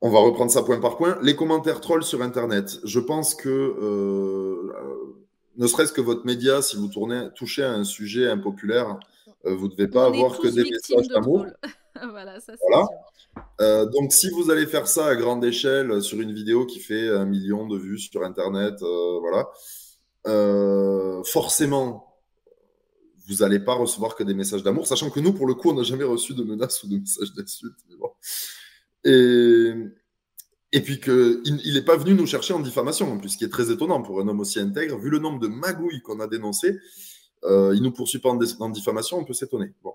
on 0.00 0.10
va 0.10 0.20
reprendre 0.20 0.50
ça 0.50 0.62
point 0.62 0.80
par 0.80 0.96
point. 0.96 1.18
Les 1.22 1.34
commentaires 1.34 1.80
trolls 1.80 2.04
sur 2.04 2.22
Internet. 2.22 2.78
Je 2.84 3.00
pense 3.00 3.34
que, 3.34 3.48
euh, 3.48 4.72
ne 5.56 5.66
serait-ce 5.66 5.92
que 5.92 6.00
votre 6.00 6.24
média, 6.24 6.62
si 6.62 6.76
vous 6.76 6.88
tournez, 6.88 7.28
touchez 7.34 7.64
à 7.64 7.72
un 7.72 7.84
sujet 7.84 8.28
impopulaire, 8.28 8.98
euh, 9.44 9.54
vous 9.54 9.66
ne 9.66 9.72
devez 9.72 9.88
pas 9.88 10.08
On 10.08 10.12
avoir 10.12 10.38
que 10.38 10.48
des 10.48 10.62
messages 10.62 11.08
d'amour. 11.08 11.46
voilà, 12.10 12.38
ça 12.38 12.52
voilà. 12.68 12.86
Euh, 13.60 13.86
donc, 13.86 14.12
si 14.12 14.30
vous 14.30 14.50
allez 14.50 14.66
faire 14.66 14.86
ça 14.86 15.06
à 15.06 15.16
grande 15.16 15.44
échelle 15.44 16.00
sur 16.02 16.20
une 16.20 16.32
vidéo 16.32 16.64
qui 16.64 16.78
fait 16.78 17.08
un 17.08 17.24
million 17.24 17.66
de 17.66 17.76
vues 17.76 17.98
sur 17.98 18.22
Internet, 18.22 18.80
voilà, 19.20 19.48
forcément, 21.24 22.14
vous 23.26 23.36
n'allez 23.36 23.58
pas 23.58 23.74
recevoir 23.74 24.14
que 24.14 24.22
des 24.22 24.34
messages 24.34 24.62
d'amour, 24.62 24.86
sachant 24.86 25.10
que 25.10 25.18
nous, 25.20 25.32
pour 25.32 25.46
le 25.46 25.54
coup, 25.54 25.70
on 25.70 25.74
n'a 25.74 25.82
jamais 25.82 26.04
reçu 26.04 26.34
de 26.34 26.44
menaces 26.44 26.82
ou 26.84 26.88
de 26.88 26.98
messages 26.98 27.32
d'insultes. 27.34 27.74
Et, 29.04 30.80
puis 30.82 31.00
qu'il 31.00 31.72
n'est 31.72 31.82
pas 31.82 31.96
venu 31.96 32.14
nous 32.14 32.26
chercher 32.26 32.54
en 32.54 32.60
diffamation, 32.60 33.12
en 33.12 33.18
plus, 33.18 33.30
ce 33.30 33.38
qui 33.38 33.44
est 33.44 33.48
très 33.48 33.70
étonnant 33.70 34.02
pour 34.02 34.20
un 34.20 34.28
homme 34.28 34.40
aussi 34.40 34.58
intègre. 34.58 34.98
Vu 34.98 35.10
le 35.10 35.18
nombre 35.18 35.38
de 35.38 35.48
magouilles 35.48 36.02
qu'on 36.02 36.20
a 36.20 36.26
dénoncées, 36.26 36.78
euh, 37.44 37.72
il 37.74 37.80
ne 37.80 37.86
nous 37.86 37.92
poursuit 37.92 38.18
pas 38.18 38.30
en, 38.30 38.38
en 38.60 38.68
diffamation, 38.68 39.18
on 39.18 39.24
peut 39.24 39.34
s'étonner. 39.34 39.72
Bon. 39.82 39.94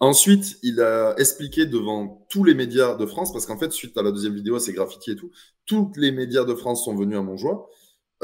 Ensuite, 0.00 0.58
il 0.64 0.80
a 0.80 1.14
expliqué 1.16 1.64
devant 1.64 2.26
tous 2.28 2.42
les 2.42 2.54
médias 2.54 2.96
de 2.96 3.06
France, 3.06 3.32
parce 3.32 3.46
qu'en 3.46 3.56
fait, 3.56 3.70
suite 3.70 3.96
à 3.96 4.02
la 4.02 4.10
deuxième 4.10 4.34
vidéo, 4.34 4.58
c'est 4.58 4.72
graffiti 4.72 5.12
et 5.12 5.16
tout, 5.16 5.30
tous 5.64 5.92
les 5.96 6.10
médias 6.10 6.44
de 6.44 6.54
France 6.54 6.84
sont 6.84 6.96
venus 6.96 7.16
à 7.16 7.22
Montjoie, 7.22 7.70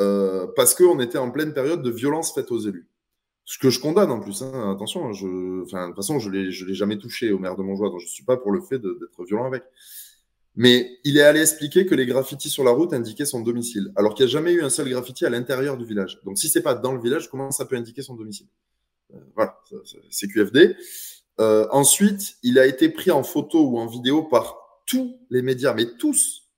euh, 0.01 0.49
parce 0.57 0.75
qu'on 0.75 0.99
était 0.99 1.19
en 1.19 1.31
pleine 1.31 1.55
période 1.55 1.83
de 1.83 1.91
violence 1.91 2.35
faite 2.35 2.51
aux 2.51 2.59
élus. 2.59 2.89
Ce 3.51 3.57
que 3.59 3.71
je 3.71 3.81
condamne 3.81 4.11
en 4.11 4.21
plus, 4.21 4.43
hein, 4.43 4.71
attention, 4.71 5.11
je, 5.15 5.63
enfin, 5.63 5.85
de 5.85 5.87
toute 5.87 5.97
façon, 5.97 6.19
je 6.19 6.29
ne 6.29 6.67
l'ai 6.67 6.75
jamais 6.75 6.99
touché 6.99 7.33
au 7.33 7.39
maire 7.39 7.57
de 7.57 7.63
Montjoie, 7.63 7.89
donc 7.89 7.99
je 7.99 8.05
ne 8.05 8.11
suis 8.11 8.23
pas 8.23 8.37
pour 8.37 8.53
le 8.53 8.61
fait 8.61 8.79
d'être 8.79 9.25
violent 9.25 9.47
avec. 9.47 9.63
Mais 10.55 10.99
il 11.05 11.17
est 11.17 11.23
allé 11.23 11.41
expliquer 11.41 11.87
que 11.87 11.95
les 11.95 12.05
graffitis 12.05 12.51
sur 12.51 12.63
la 12.63 12.73
route 12.73 12.93
indiquaient 12.93 13.25
son 13.25 13.41
domicile, 13.41 13.91
alors 13.97 14.13
qu'il 14.13 14.27
n'y 14.27 14.31
a 14.31 14.33
jamais 14.33 14.53
eu 14.53 14.63
un 14.63 14.69
seul 14.69 14.91
graffiti 14.91 15.25
à 15.25 15.31
l'intérieur 15.31 15.79
du 15.79 15.87
village. 15.87 16.21
Donc 16.27 16.37
si 16.37 16.51
c'est 16.51 16.61
pas 16.61 16.75
dans 16.75 16.93
le 16.93 17.01
village, 17.01 17.31
comment 17.31 17.51
ça 17.51 17.65
peut 17.65 17.77
indiquer 17.77 18.03
son 18.03 18.17
domicile? 18.17 18.49
Euh, 19.15 19.19
Voilà, 19.35 19.59
c'est 20.11 20.29
QFD. 20.29 20.77
Euh, 21.41 21.67
ensuite, 21.71 22.37
il 22.43 22.59
a 22.59 22.67
été 22.67 22.91
pris 22.91 23.11
en 23.11 23.23
photo 23.23 23.67
ou 23.67 23.79
en 23.79 23.87
vidéo 23.87 24.25
par 24.25 24.59
tous 24.85 25.17
les 25.31 25.41
médias, 25.41 25.73
mais 25.73 25.87
tous, 25.97 26.51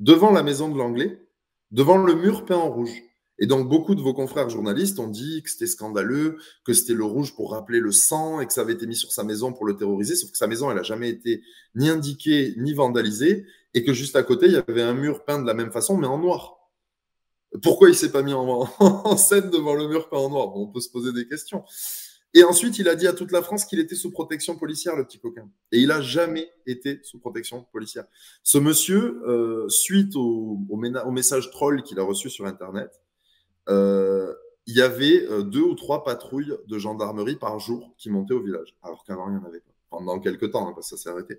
devant 0.00 0.32
la 0.32 0.42
maison 0.42 0.68
de 0.68 0.76
l'anglais, 0.76 1.24
devant 1.70 1.98
le 1.98 2.16
mur 2.16 2.44
peint 2.46 2.56
en 2.56 2.68
rouge. 2.68 3.00
Et 3.42 3.46
donc, 3.46 3.68
beaucoup 3.68 3.96
de 3.96 4.00
vos 4.00 4.14
confrères 4.14 4.48
journalistes 4.48 5.00
ont 5.00 5.08
dit 5.08 5.42
que 5.42 5.50
c'était 5.50 5.66
scandaleux, 5.66 6.38
que 6.64 6.72
c'était 6.72 6.94
le 6.94 7.02
rouge 7.02 7.34
pour 7.34 7.50
rappeler 7.50 7.80
le 7.80 7.90
sang 7.90 8.40
et 8.40 8.46
que 8.46 8.52
ça 8.52 8.60
avait 8.60 8.74
été 8.74 8.86
mis 8.86 8.94
sur 8.94 9.10
sa 9.10 9.24
maison 9.24 9.52
pour 9.52 9.66
le 9.66 9.74
terroriser. 9.74 10.14
Sauf 10.14 10.30
que 10.30 10.38
sa 10.38 10.46
maison, 10.46 10.70
elle 10.70 10.76
n'a 10.76 10.84
jamais 10.84 11.10
été 11.10 11.42
ni 11.74 11.88
indiquée 11.88 12.54
ni 12.56 12.72
vandalisée 12.72 13.44
et 13.74 13.82
que 13.82 13.92
juste 13.92 14.14
à 14.14 14.22
côté, 14.22 14.46
il 14.46 14.52
y 14.52 14.56
avait 14.56 14.82
un 14.82 14.94
mur 14.94 15.24
peint 15.24 15.42
de 15.42 15.46
la 15.48 15.54
même 15.54 15.72
façon, 15.72 15.96
mais 15.96 16.06
en 16.06 16.18
noir. 16.18 16.70
Pourquoi 17.64 17.88
il 17.88 17.96
s'est 17.96 18.12
pas 18.12 18.22
mis 18.22 18.32
en, 18.32 19.16
scène 19.16 19.50
devant 19.50 19.74
le 19.74 19.88
mur 19.88 20.08
peint 20.08 20.18
en 20.18 20.30
noir? 20.30 20.56
On 20.56 20.68
peut 20.68 20.80
se 20.80 20.88
poser 20.88 21.12
des 21.12 21.26
questions. 21.26 21.64
Et 22.34 22.44
ensuite, 22.44 22.78
il 22.78 22.88
a 22.88 22.94
dit 22.94 23.08
à 23.08 23.12
toute 23.12 23.32
la 23.32 23.42
France 23.42 23.64
qu'il 23.64 23.80
était 23.80 23.96
sous 23.96 24.12
protection 24.12 24.56
policière, 24.56 24.94
le 24.94 25.04
petit 25.04 25.18
coquin. 25.18 25.50
Et 25.72 25.80
il 25.80 25.88
n'a 25.88 26.00
jamais 26.00 26.48
été 26.64 27.00
sous 27.02 27.18
protection 27.18 27.66
policière. 27.72 28.04
Ce 28.44 28.56
monsieur, 28.56 29.20
euh, 29.26 29.68
suite 29.68 30.14
au, 30.14 30.60
message 31.10 31.50
troll 31.50 31.82
qu'il 31.82 31.98
a 31.98 32.04
reçu 32.04 32.30
sur 32.30 32.46
Internet, 32.46 33.01
il 33.68 34.76
y 34.76 34.80
avait 34.80 35.26
euh, 35.28 35.42
deux 35.42 35.62
ou 35.62 35.74
trois 35.74 36.04
patrouilles 36.04 36.54
de 36.66 36.78
gendarmerie 36.78 37.36
par 37.36 37.58
jour 37.58 37.94
qui 37.98 38.10
montaient 38.10 38.34
au 38.34 38.42
village, 38.42 38.76
alors 38.82 39.04
qu'avant, 39.04 39.28
il 39.28 39.36
n'y 39.36 39.40
en 39.40 39.44
avait 39.44 39.60
pas. 39.60 39.72
Pendant 39.90 40.20
quelques 40.20 40.52
temps, 40.52 40.68
hein, 40.68 40.72
parce 40.74 40.90
que 40.90 40.96
ça 40.96 41.02
s'est 41.02 41.10
arrêté. 41.10 41.38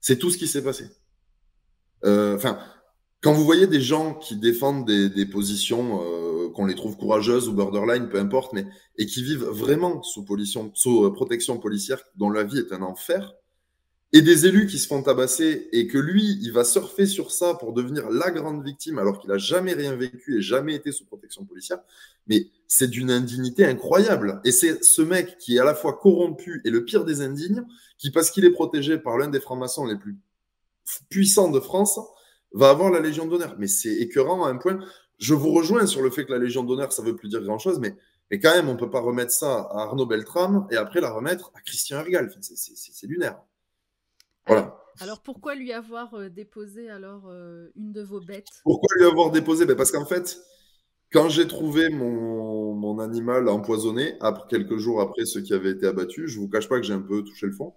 C'est 0.00 0.18
tout 0.18 0.30
ce 0.30 0.38
qui 0.38 0.48
s'est 0.48 0.62
passé. 0.64 0.86
Enfin, 2.04 2.58
quand 3.20 3.32
vous 3.32 3.44
voyez 3.44 3.66
des 3.66 3.80
gens 3.80 4.14
qui 4.14 4.36
défendent 4.36 4.86
des, 4.86 5.26
positions 5.26 5.98
qu'on 6.56 6.64
les 6.64 6.74
trouve 6.74 6.96
courageuses 6.96 7.48
ou 7.48 7.52
borderline, 7.52 8.08
peu 8.08 8.18
importe, 8.18 8.52
mais 8.52 8.64
et 8.96 9.06
qui 9.06 9.22
vivent 9.22 9.44
vraiment 9.44 10.02
sous, 10.02 10.24
euh, 10.24 11.12
protection 11.12 11.58
policière, 11.58 12.02
dont 12.16 12.30
la 12.30 12.44
vie 12.44 12.58
est 12.58 12.72
un 12.72 12.82
enfer, 12.82 13.34
et 14.12 14.22
des 14.22 14.46
élus 14.46 14.66
qui 14.66 14.78
se 14.78 14.86
font 14.86 15.02
tabasser 15.02 15.68
et 15.72 15.86
que 15.86 15.98
lui, 15.98 16.38
il 16.40 16.52
va 16.52 16.64
surfer 16.64 17.06
sur 17.06 17.30
ça 17.30 17.54
pour 17.54 17.72
devenir 17.72 18.08
la 18.08 18.30
grande 18.30 18.64
victime 18.64 18.98
alors 18.98 19.18
qu'il 19.18 19.30
a 19.32 19.38
jamais 19.38 19.74
rien 19.74 19.94
vécu 19.96 20.38
et 20.38 20.42
jamais 20.42 20.74
été 20.74 20.92
sous 20.92 21.04
protection 21.04 21.44
policière, 21.44 21.78
mais 22.26 22.46
c'est 22.68 22.88
d'une 22.88 23.10
indignité 23.10 23.64
incroyable. 23.64 24.40
Et 24.44 24.52
c'est 24.52 24.82
ce 24.84 25.02
mec 25.02 25.38
qui 25.38 25.56
est 25.56 25.60
à 25.60 25.64
la 25.64 25.74
fois 25.74 25.94
corrompu 25.94 26.62
et 26.64 26.70
le 26.70 26.84
pire 26.84 27.04
des 27.04 27.20
indignes, 27.20 27.64
qui 27.98 28.10
parce 28.10 28.30
qu'il 28.30 28.44
est 28.44 28.50
protégé 28.50 28.98
par 28.98 29.18
l'un 29.18 29.28
des 29.28 29.40
francs-maçons 29.40 29.86
les 29.86 29.96
plus 29.96 30.16
puissants 31.10 31.50
de 31.50 31.60
France, 31.60 31.98
va 32.52 32.70
avoir 32.70 32.90
la 32.90 33.00
Légion 33.00 33.26
d'honneur. 33.26 33.56
Mais 33.58 33.66
c'est 33.66 33.92
écœurant 33.92 34.44
à 34.44 34.50
un 34.50 34.56
point 34.56 34.78
je 35.18 35.34
vous 35.34 35.52
rejoins 35.52 35.86
sur 35.86 36.02
le 36.02 36.10
fait 36.10 36.24
que 36.24 36.32
la 36.32 36.38
Légion 36.38 36.62
d'honneur, 36.62 36.92
ça 36.92 37.02
ne 37.02 37.08
veut 37.08 37.16
plus 37.16 37.28
dire 37.28 37.42
grand-chose, 37.42 37.78
mais, 37.80 37.96
mais 38.30 38.38
quand 38.38 38.54
même, 38.54 38.68
on 38.68 38.74
ne 38.74 38.78
peut 38.78 38.90
pas 38.90 39.00
remettre 39.00 39.32
ça 39.32 39.60
à 39.70 39.82
Arnaud 39.82 40.06
Beltrame 40.06 40.66
et 40.70 40.76
après 40.76 41.00
la 41.00 41.10
remettre 41.10 41.52
à 41.54 41.60
Christian 41.60 42.00
Ergal. 42.00 42.30
c'est 42.40 43.06
lunaire. 43.06 43.40
Voilà. 44.46 44.76
Alors 45.00 45.20
pourquoi 45.20 45.54
lui 45.54 45.72
avoir 45.72 46.14
euh, 46.14 46.28
déposé 46.28 46.88
alors 46.88 47.28
euh, 47.28 47.68
une 47.76 47.92
de 47.92 48.02
vos 48.02 48.20
bêtes? 48.20 48.62
Pourquoi 48.64 48.88
lui 48.98 49.06
avoir 49.06 49.30
déposé? 49.30 49.66
Ben 49.66 49.76
Parce 49.76 49.92
qu'en 49.92 50.06
fait, 50.06 50.38
quand 51.12 51.28
j'ai 51.28 51.46
trouvé 51.46 51.90
mon, 51.90 52.74
mon, 52.74 52.98
animal 52.98 53.48
empoisonné, 53.48 54.14
après, 54.20 54.46
quelques 54.48 54.78
jours 54.78 55.00
après 55.00 55.26
ce 55.26 55.38
qui 55.38 55.52
avait 55.52 55.70
été 55.70 55.86
abattu, 55.86 56.28
je 56.28 56.38
ne 56.38 56.44
vous 56.44 56.48
cache 56.48 56.68
pas 56.68 56.78
que 56.78 56.86
j'ai 56.86 56.94
un 56.94 57.00
peu 57.00 57.22
touché 57.22 57.46
le 57.46 57.52
fond. 57.52 57.74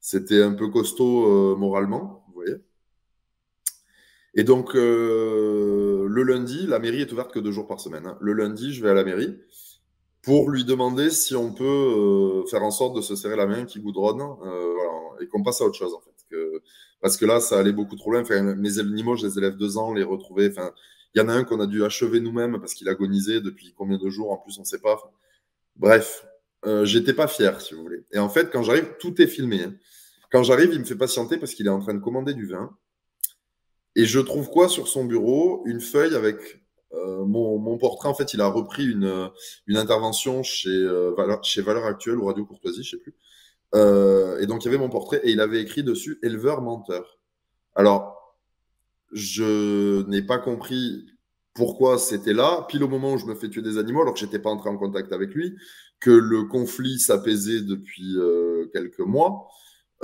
C'était 0.00 0.42
un 0.42 0.52
peu 0.52 0.68
costaud 0.68 1.26
euh, 1.26 1.56
moralement, 1.56 2.24
vous 2.28 2.34
voyez. 2.34 2.56
Et 4.34 4.44
donc, 4.44 4.74
le 4.74 6.22
lundi, 6.22 6.66
la 6.66 6.78
mairie 6.78 7.00
est 7.00 7.12
ouverte 7.12 7.32
que 7.32 7.40
deux 7.40 7.50
jours 7.50 7.66
par 7.66 7.80
semaine. 7.80 8.06
Hein. 8.06 8.18
Le 8.20 8.34
lundi, 8.34 8.72
je 8.72 8.82
vais 8.82 8.90
à 8.90 8.94
la 8.94 9.02
mairie 9.02 9.36
pour 10.28 10.50
lui 10.50 10.62
demander 10.62 11.08
si 11.08 11.34
on 11.34 11.54
peut 11.54 11.64
euh, 11.64 12.46
faire 12.50 12.62
en 12.62 12.70
sorte 12.70 12.94
de 12.94 13.00
se 13.00 13.16
serrer 13.16 13.34
la 13.34 13.46
main 13.46 13.64
qui 13.64 13.80
goudronne 13.80 14.20
euh, 14.20 14.74
voilà, 14.74 15.22
et 15.22 15.26
qu'on 15.26 15.42
passe 15.42 15.62
à 15.62 15.64
autre 15.64 15.78
chose, 15.78 15.94
en 15.94 16.00
fait. 16.00 16.36
Parce 17.00 17.16
que 17.16 17.24
là, 17.24 17.40
ça 17.40 17.58
allait 17.58 17.72
beaucoup 17.72 17.96
trop 17.96 18.10
loin. 18.10 18.20
Enfin, 18.20 18.42
mes 18.42 18.78
animaux, 18.78 19.16
je 19.16 19.26
les 19.26 19.38
élève 19.38 19.56
deux 19.56 19.78
ans, 19.78 19.94
les 19.94 20.02
retrouver. 20.02 20.50
Enfin, 20.50 20.74
il 21.14 21.18
y 21.22 21.24
en 21.24 21.30
a 21.30 21.32
un 21.32 21.44
qu'on 21.44 21.60
a 21.60 21.66
dû 21.66 21.82
achever 21.82 22.20
nous-mêmes 22.20 22.60
parce 22.60 22.74
qu'il 22.74 22.90
agonisait 22.90 23.40
depuis 23.40 23.72
combien 23.74 23.96
de 23.96 24.10
jours, 24.10 24.30
en 24.30 24.36
plus, 24.36 24.58
on 24.58 24.62
ne 24.62 24.66
sait 24.66 24.80
pas. 24.80 24.98
bref, 25.76 26.26
j'étais 26.82 27.14
pas 27.14 27.26
fier, 27.26 27.58
si 27.62 27.72
vous 27.72 27.80
voulez. 27.80 28.04
Et 28.12 28.18
en 28.18 28.28
fait, 28.28 28.50
quand 28.52 28.62
j'arrive, 28.62 28.96
tout 29.00 29.22
est 29.22 29.28
filmé. 29.28 29.62
Hein. 29.62 29.72
Quand 30.30 30.42
j'arrive, 30.42 30.74
il 30.74 30.80
me 30.80 30.84
fait 30.84 30.94
patienter 30.94 31.38
parce 31.38 31.54
qu'il 31.54 31.64
est 31.64 31.70
en 31.70 31.80
train 31.80 31.94
de 31.94 32.00
commander 32.00 32.34
du 32.34 32.44
vin. 32.44 32.76
Et 33.96 34.04
je 34.04 34.20
trouve 34.20 34.50
quoi 34.50 34.68
sur 34.68 34.88
son 34.88 35.06
bureau? 35.06 35.62
Une 35.64 35.80
feuille 35.80 36.14
avec 36.14 36.60
euh, 36.92 37.24
mon, 37.24 37.78
portrait. 37.78 38.08
En 38.08 38.14
fait, 38.14 38.34
il 38.34 38.40
a 38.40 38.48
repris 38.48 38.86
une, 38.86 39.30
une 39.66 39.76
intervention 39.76 40.42
chez, 40.42 40.70
euh, 40.70 41.12
Valeur, 41.16 41.42
chez 41.44 41.62
ou 41.62 42.24
Radio 42.24 42.44
Courtoisie, 42.44 42.82
je 42.82 42.90
sais 42.90 42.98
plus. 42.98 43.14
Euh, 43.74 44.38
et 44.40 44.46
donc, 44.46 44.64
il 44.64 44.66
y 44.66 44.68
avait 44.68 44.78
mon 44.78 44.88
portrait 44.88 45.20
et 45.24 45.30
il 45.30 45.40
avait 45.40 45.60
écrit 45.60 45.82
dessus 45.82 46.18
éleveur 46.22 46.62
menteur. 46.62 47.18
Alors, 47.74 48.36
je 49.12 50.06
n'ai 50.08 50.22
pas 50.22 50.38
compris 50.38 51.06
pourquoi 51.54 51.98
c'était 51.98 52.34
là, 52.34 52.66
pile 52.68 52.84
au 52.84 52.88
moment 52.88 53.14
où 53.14 53.18
je 53.18 53.26
me 53.26 53.34
fais 53.34 53.48
tuer 53.48 53.62
des 53.62 53.78
animaux, 53.78 54.02
alors 54.02 54.14
que 54.14 54.20
j'étais 54.20 54.38
pas 54.38 54.50
entré 54.50 54.70
en 54.70 54.78
contact 54.78 55.12
avec 55.12 55.30
lui, 55.30 55.56
que 56.00 56.10
le 56.10 56.44
conflit 56.44 56.98
s'apaisait 56.98 57.62
depuis 57.62 58.16
quelques 58.72 59.00
mois. 59.00 59.48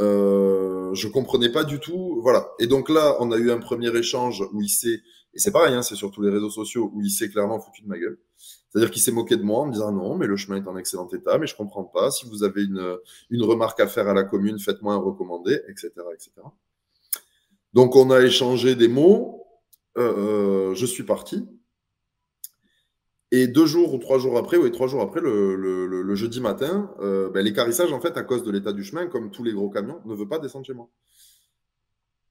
Euh, 0.01 0.93
je 0.95 1.09
comprenais 1.09 1.51
pas 1.51 1.65
du 1.65 1.79
tout. 1.79 2.21
Voilà. 2.23 2.49
Et 2.59 2.67
donc 2.67 2.89
là, 2.89 3.17
on 3.21 3.31
a 3.33 3.37
eu 3.37 3.51
un 3.51 3.59
premier 3.59 3.95
échange 3.97 4.43
où 4.53 4.63
il 4.63 4.69
s'est, 4.69 5.01
et 5.35 5.39
c'est 5.39 5.51
pareil, 5.51 5.75
hein, 5.75 5.83
c'est 5.83 5.97
sur 5.97 6.11
tous 6.11 6.23
les 6.23 6.31
réseaux 6.31 6.51
sociaux, 6.51 6.91
où 6.95 7.03
il 7.03 7.11
s'est 7.11 7.29
clairement 7.29 7.59
foutu 7.61 7.83
de 7.83 7.89
ma 7.89 7.99
gueule. 7.99 8.19
C'est-à-dire 8.37 8.91
qu'il 8.91 9.03
s'est 9.03 9.13
moqué 9.13 9.37
de 9.37 9.43
moi 9.43 9.61
en 9.61 9.67
me 9.67 9.73
disant 9.73 9.93
non, 9.93 10.17
mais 10.17 10.27
le 10.27 10.37
chemin 10.37 10.57
est 10.63 10.69
en 10.69 10.77
excellent 10.77 11.09
état, 11.09 11.39
mais 11.39 11.47
je 11.47 11.57
comprends 11.57 11.85
pas. 11.85 12.11
Si 12.11 12.27
vous 12.29 12.43
avez 12.43 12.65
une, 12.65 12.97
une 13.31 13.43
remarque 13.43 13.81
à 13.81 13.87
faire 13.87 14.09
à 14.09 14.15
la 14.15 14.25
commune, 14.25 14.59
faites-moi 14.59 14.95
un 14.95 14.99
recommandé, 14.99 15.61
etc., 15.69 15.91
etc. 16.13 16.31
Donc 17.73 17.97
on 17.97 18.11
a 18.11 18.21
échangé 18.21 18.75
des 18.75 18.89
mots. 18.89 19.45
Euh, 19.97 20.71
euh 20.71 20.75
je 20.75 20.87
suis 20.87 21.05
parti. 21.05 21.47
Et 23.31 23.49
deux 23.49 23.67
jours 23.67 23.93
ou 23.93 23.99
trois 23.99 24.19
jours 24.19 24.39
après, 24.39 24.57
oui, 24.57 24.71
trois 24.71 24.87
jours 24.87 25.03
après, 25.03 25.21
le, 25.21 26.15
jeudi 26.15 26.41
matin, 26.41 26.95
euh, 27.01 27.31
ben, 27.31 27.45
l'écarissage, 27.45 27.93
en 27.93 28.01
fait, 28.01 28.17
à 28.17 28.23
cause 28.23 28.45
de 28.45 28.51
l'état 28.53 28.73
du 28.73 28.85
chemin, 28.85 29.07
comme 29.09 29.33
tous 29.33 29.43
les 29.43 29.53
gros 29.53 29.69
camions, 29.71 30.01
ne 30.05 30.15
veut 30.15 30.29
pas 30.29 30.39
descendre 30.39 30.65
chez 30.65 30.73
moi. 30.73 30.89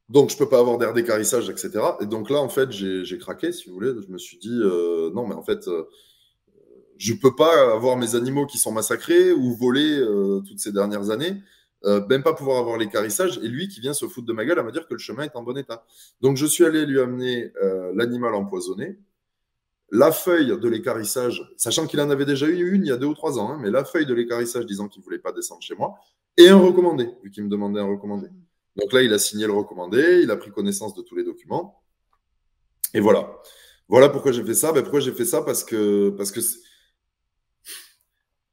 Donc, 0.10 0.30
je 0.30 0.36
ne 0.36 0.40
peux 0.40 0.50
pas 0.50 0.60
avoir 0.60 0.78
d'air 0.78 0.94
d'écarissage, 0.94 1.50
etc. 1.50 1.72
Et 2.02 2.06
donc 2.06 2.30
là, 2.30 2.40
en 2.40 2.50
fait, 2.50 2.72
j'ai 2.72 3.18
craqué, 3.18 3.52
si 3.52 3.70
vous 3.70 3.76
voulez. 3.76 3.94
Je 4.06 4.12
me 4.12 4.18
suis 4.18 4.38
dit, 4.38 4.60
euh, 4.62 5.12
non, 5.14 5.26
mais 5.28 5.36
en 5.36 5.44
fait, 5.44 5.68
euh, 5.68 5.84
je 6.98 7.14
ne 7.14 7.18
peux 7.18 7.36
pas 7.36 7.74
avoir 7.74 7.98
mes 7.98 8.16
animaux 8.16 8.46
qui 8.46 8.58
sont 8.58 8.72
massacrés 8.72 9.32
ou 9.32 9.56
volés 9.56 10.02
toutes 10.48 10.60
ces 10.60 10.72
dernières 10.72 11.10
années, 11.10 11.42
même 11.84 12.24
pas 12.24 12.34
pouvoir 12.34 12.60
avoir 12.60 12.78
l'écarissage, 12.78 13.40
et 13.40 13.48
lui 13.48 13.68
qui 13.68 13.82
vient 13.82 13.94
se 13.94 14.08
foutre 14.08 14.28
de 14.28 14.34
ma 14.34 14.46
gueule 14.46 14.60
à 14.60 14.64
me 14.64 14.72
dire 14.72 14.88
que 14.88 14.94
le 14.94 15.00
chemin 15.00 15.24
est 15.24 15.36
en 15.36 15.44
bon 15.44 15.58
état. 15.58 15.86
Donc, 16.22 16.38
je 16.38 16.46
suis 16.46 16.64
allé 16.64 16.86
lui 16.86 17.00
amener 17.00 17.52
l'animal 17.94 18.36
empoisonné, 18.36 19.00
la 19.92 20.12
feuille 20.12 20.58
de 20.60 20.70
l'écarissage, 20.70 21.44
sachant 21.58 21.88
qu'il 21.88 22.02
en 22.02 22.10
avait 22.10 22.26
déjà 22.26 22.48
eu 22.48 22.74
une 22.74 22.84
il 22.84 22.90
y 22.90 22.92
a 22.92 22.98
deux 22.98 23.08
ou 23.08 23.14
trois 23.14 23.38
ans, 23.38 23.50
hein, 23.52 23.60
mais 23.62 23.70
la 23.70 23.84
feuille 23.84 24.06
de 24.06 24.14
l'écarissage 24.14 24.66
disant 24.66 24.88
qu'il 24.88 25.02
ne 25.02 25.04
voulait 25.04 25.20
pas 25.20 25.32
descendre 25.32 25.62
chez 25.62 25.76
moi, 25.76 25.96
et 26.38 26.50
un 26.50 26.58
recommandé, 26.58 27.10
vu 27.24 27.32
qu'il 27.32 27.44
me 27.44 27.50
demandait 27.50 27.80
un 27.80 27.88
recommandé. 27.88 28.28
Donc 28.76 28.92
là, 28.94 29.02
il 29.02 29.14
a 29.14 29.20
signé 29.20 29.46
le 29.46 29.54
recommandé, 29.54 30.22
il 30.24 30.32
a 30.32 30.38
pris 30.38 30.52
connaissance 30.52 30.96
de 30.96 31.02
tous 31.02 31.16
les 31.16 31.24
documents. 31.24 31.84
Et 32.94 33.00
voilà. 33.00 33.40
Voilà 33.88 34.10
pourquoi 34.10 34.32
j'ai 34.32 34.44
fait 34.44 34.54
ça. 34.54 34.72
Ben, 34.72 34.82
pourquoi 34.82 35.00
j'ai 35.00 35.12
fait 35.12 35.26
ça? 35.26 35.42
Parce 35.42 35.64
que, 35.64 36.10
parce 36.12 36.32
que 36.32 36.40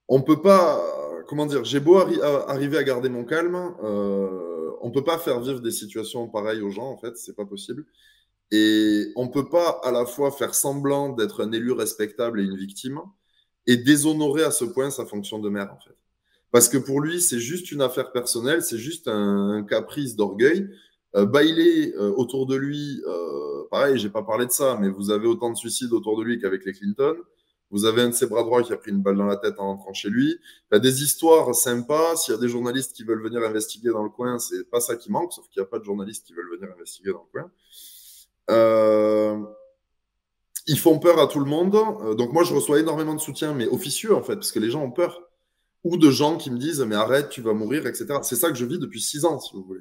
on 0.09 0.23
peut 0.23 0.43
pas, 0.43 0.85
comment 1.29 1.47
dire, 1.47 1.65
j'ai 1.65 1.81
beau 1.81 1.97
arriver 1.97 2.77
à 2.77 2.83
garder 2.83 3.09
mon 3.09 3.25
calme, 3.25 3.75
euh, 3.83 4.73
on 4.83 4.91
peut 4.91 5.05
pas 5.05 5.19
faire 5.19 5.41
vivre 5.41 5.61
des 5.61 5.71
situations 5.71 6.29
pareilles 6.29 6.63
aux 6.63 6.71
gens, 6.71 6.91
en 6.91 6.99
fait, 6.99 7.17
c'est 7.17 7.37
pas 7.37 7.47
possible. 7.47 7.87
Et 8.51 9.13
on 9.15 9.27
ne 9.27 9.31
peut 9.31 9.49
pas 9.49 9.81
à 9.85 9.93
la 9.93 10.05
fois 10.05 10.33
faire 10.33 10.55
semblant 10.55 11.11
d'être 11.11 11.45
un 11.45 11.53
élu 11.53 11.71
respectable 11.71 12.41
et 12.41 12.45
une 12.45 12.57
victime, 12.57 13.01
et 13.67 13.77
déshonorer 13.77 14.43
à 14.43 14.51
ce 14.51 14.65
point 14.65 14.91
sa 14.91 15.07
fonction 15.07 15.39
de 15.39 15.49
maire, 15.49 15.73
en 15.73 15.79
fait. 15.79 15.97
Parce 16.53 16.69
que 16.69 16.79
pour 16.79 17.01
lui, 17.01 17.21
c'est 17.21 17.39
juste 17.39 17.71
une 17.71 17.83
affaire 17.83 18.13
personnelle, 18.13 18.63
c'est 18.63 18.79
juste 18.79 19.09
un, 19.09 19.65
caprice 19.69 20.17
d'orgueil. 20.17 20.69
Euh, 21.17 21.27
bailer 21.27 21.93
euh, 21.97 22.13
autour 22.17 22.47
de 22.47 22.55
lui, 22.55 23.03
euh, 23.07 23.65
pareil, 23.71 23.99
j'ai 23.99 24.11
pas 24.11 24.23
parlé 24.23 24.47
de 24.47 24.53
ça, 24.53 24.79
mais 24.81 24.89
vous 24.89 25.11
avez 25.11 25.27
autant 25.27 25.51
de 25.51 25.57
suicides 25.57 25.93
autour 25.93 26.17
de 26.19 26.23
lui 26.23 26.41
qu'avec 26.41 26.65
les 26.65 26.73
Clinton. 26.73 27.17
Vous 27.71 27.85
avez 27.85 28.03
un 28.03 28.09
de 28.09 28.15
ses 28.15 28.27
bras 28.27 28.43
droits 28.43 28.63
qui 28.63 28.73
a 28.73 28.77
pris 28.77 28.91
une 28.91 29.01
balle 29.01 29.17
dans 29.17 29.27
la 29.27 29.37
tête 29.37 29.55
en 29.59 29.69
rentrant 29.69 29.93
chez 29.93 30.09
lui. 30.09 30.39
Il 30.71 30.75
y 30.75 30.77
a 30.77 30.81
des 30.81 31.05
histoires 31.05 31.55
sympas. 31.55 32.17
S'il 32.17 32.35
y 32.35 32.37
a 32.37 32.41
des 32.41 32.49
journalistes 32.49 32.95
qui 32.95 33.05
veulent 33.05 33.23
venir 33.23 33.43
investiguer 33.43 33.91
dans 33.91 34.03
le 34.03 34.09
coin, 34.09 34.39
c'est 34.41 34.69
pas 34.69 34.81
ça 34.81 34.97
qui 34.97 35.11
manque, 35.11 35.33
sauf 35.33 35.49
qu'il 35.49 35.61
n'y 35.61 35.67
a 35.67 35.71
pas 35.71 35.79
de 35.79 35.85
journalistes 35.85 36.27
qui 36.27 36.33
veulent 36.33 36.51
venir 36.51 36.73
investiguer 36.73 37.13
dans 37.13 37.25
le 37.33 37.41
coin. 37.41 37.51
Euh, 38.51 39.39
ils 40.67 40.79
font 40.79 40.99
peur 40.99 41.21
à 41.21 41.29
tout 41.29 41.39
le 41.39 41.45
monde. 41.45 41.77
Euh, 41.77 42.15
donc 42.15 42.33
moi, 42.33 42.43
je 42.43 42.53
reçois 42.53 42.81
énormément 42.81 43.15
de 43.15 43.21
soutien, 43.21 43.55
mais 43.55 43.69
officieux 43.69 44.15
en 44.15 44.23
fait, 44.23 44.35
parce 44.35 44.51
que 44.51 44.59
les 44.59 44.71
gens 44.71 44.83
ont 44.83 44.91
peur. 44.91 45.30
Ou 45.85 45.97
de 45.97 46.11
gens 46.11 46.37
qui 46.37 46.51
me 46.51 46.59
disent, 46.59 46.81
mais 46.81 46.95
arrête, 46.95 47.31
tu 47.31 47.41
vas 47.41 47.55
mourir, 47.55 47.87
etc. 47.87 48.07
C'est 48.23 48.37
ça 48.37 48.51
que 48.51 48.57
je 48.57 48.65
vis 48.65 48.79
depuis 48.79 49.01
six 49.01 49.25
ans, 49.25 49.41
si 49.41 49.55
vous 49.55 49.65
voulez. 49.65 49.81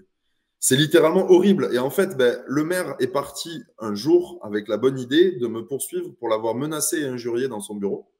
C'est 0.59 0.75
littéralement 0.75 1.29
horrible. 1.31 1.69
Et 1.73 1.79
en 1.79 1.89
fait, 1.89 2.17
ben, 2.17 2.41
le 2.47 2.63
maire 2.63 2.95
est 2.99 3.07
parti 3.07 3.63
un 3.79 3.95
jour 3.95 4.39
avec 4.43 4.67
la 4.67 4.77
bonne 4.77 4.99
idée 4.99 5.33
de 5.33 5.47
me 5.47 5.65
poursuivre 5.65 6.11
pour 6.19 6.29
l'avoir 6.29 6.55
menacé 6.55 6.99
et 6.99 7.05
injurié 7.05 7.47
dans 7.47 7.61
son 7.61 7.75
bureau. 7.75 8.11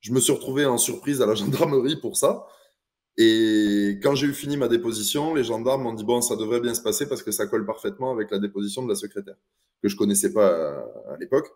Je 0.00 0.12
me 0.12 0.20
suis 0.20 0.32
retrouvé 0.32 0.66
en 0.66 0.78
surprise 0.78 1.22
à 1.22 1.26
la 1.26 1.34
gendarmerie 1.36 1.96
pour 1.96 2.16
ça. 2.16 2.46
Et 3.18 3.98
quand 4.02 4.14
j'ai 4.14 4.26
eu 4.26 4.34
fini 4.34 4.58
ma 4.58 4.68
déposition, 4.68 5.34
les 5.34 5.44
gendarmes 5.44 5.82
m'ont 5.82 5.94
dit 5.94 6.04
bon, 6.04 6.20
ça 6.20 6.36
devrait 6.36 6.60
bien 6.60 6.74
se 6.74 6.82
passer 6.82 7.08
parce 7.08 7.22
que 7.22 7.30
ça 7.30 7.46
colle 7.46 7.64
parfaitement 7.64 8.10
avec 8.12 8.30
la 8.30 8.38
déposition 8.38 8.82
de 8.82 8.88
la 8.90 8.94
secrétaire 8.94 9.36
que 9.82 9.88
je 9.88 9.96
connaissais 9.96 10.32
pas 10.32 10.48
à, 11.10 11.16
l'époque. 11.18 11.50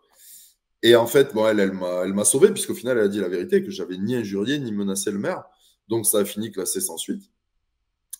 Et 0.82 0.96
en 0.96 1.06
fait, 1.06 1.34
bon, 1.34 1.46
elle, 1.46 1.60
elle 1.60 1.72
m'a, 1.72 2.24
sauvé 2.24 2.50
puisqu'au 2.50 2.74
final, 2.74 2.98
elle 2.98 3.04
a 3.04 3.08
dit 3.08 3.20
la 3.20 3.28
vérité 3.28 3.62
que 3.62 3.70
j'avais 3.70 3.98
ni 3.98 4.14
injurié 4.14 4.58
ni 4.58 4.72
menacé 4.72 5.10
le 5.10 5.18
maire. 5.18 5.44
Donc 5.88 6.06
ça 6.06 6.18
a 6.18 6.24
fini 6.24 6.50
classé 6.50 6.80
sans 6.80 6.96
suite. 6.96 7.30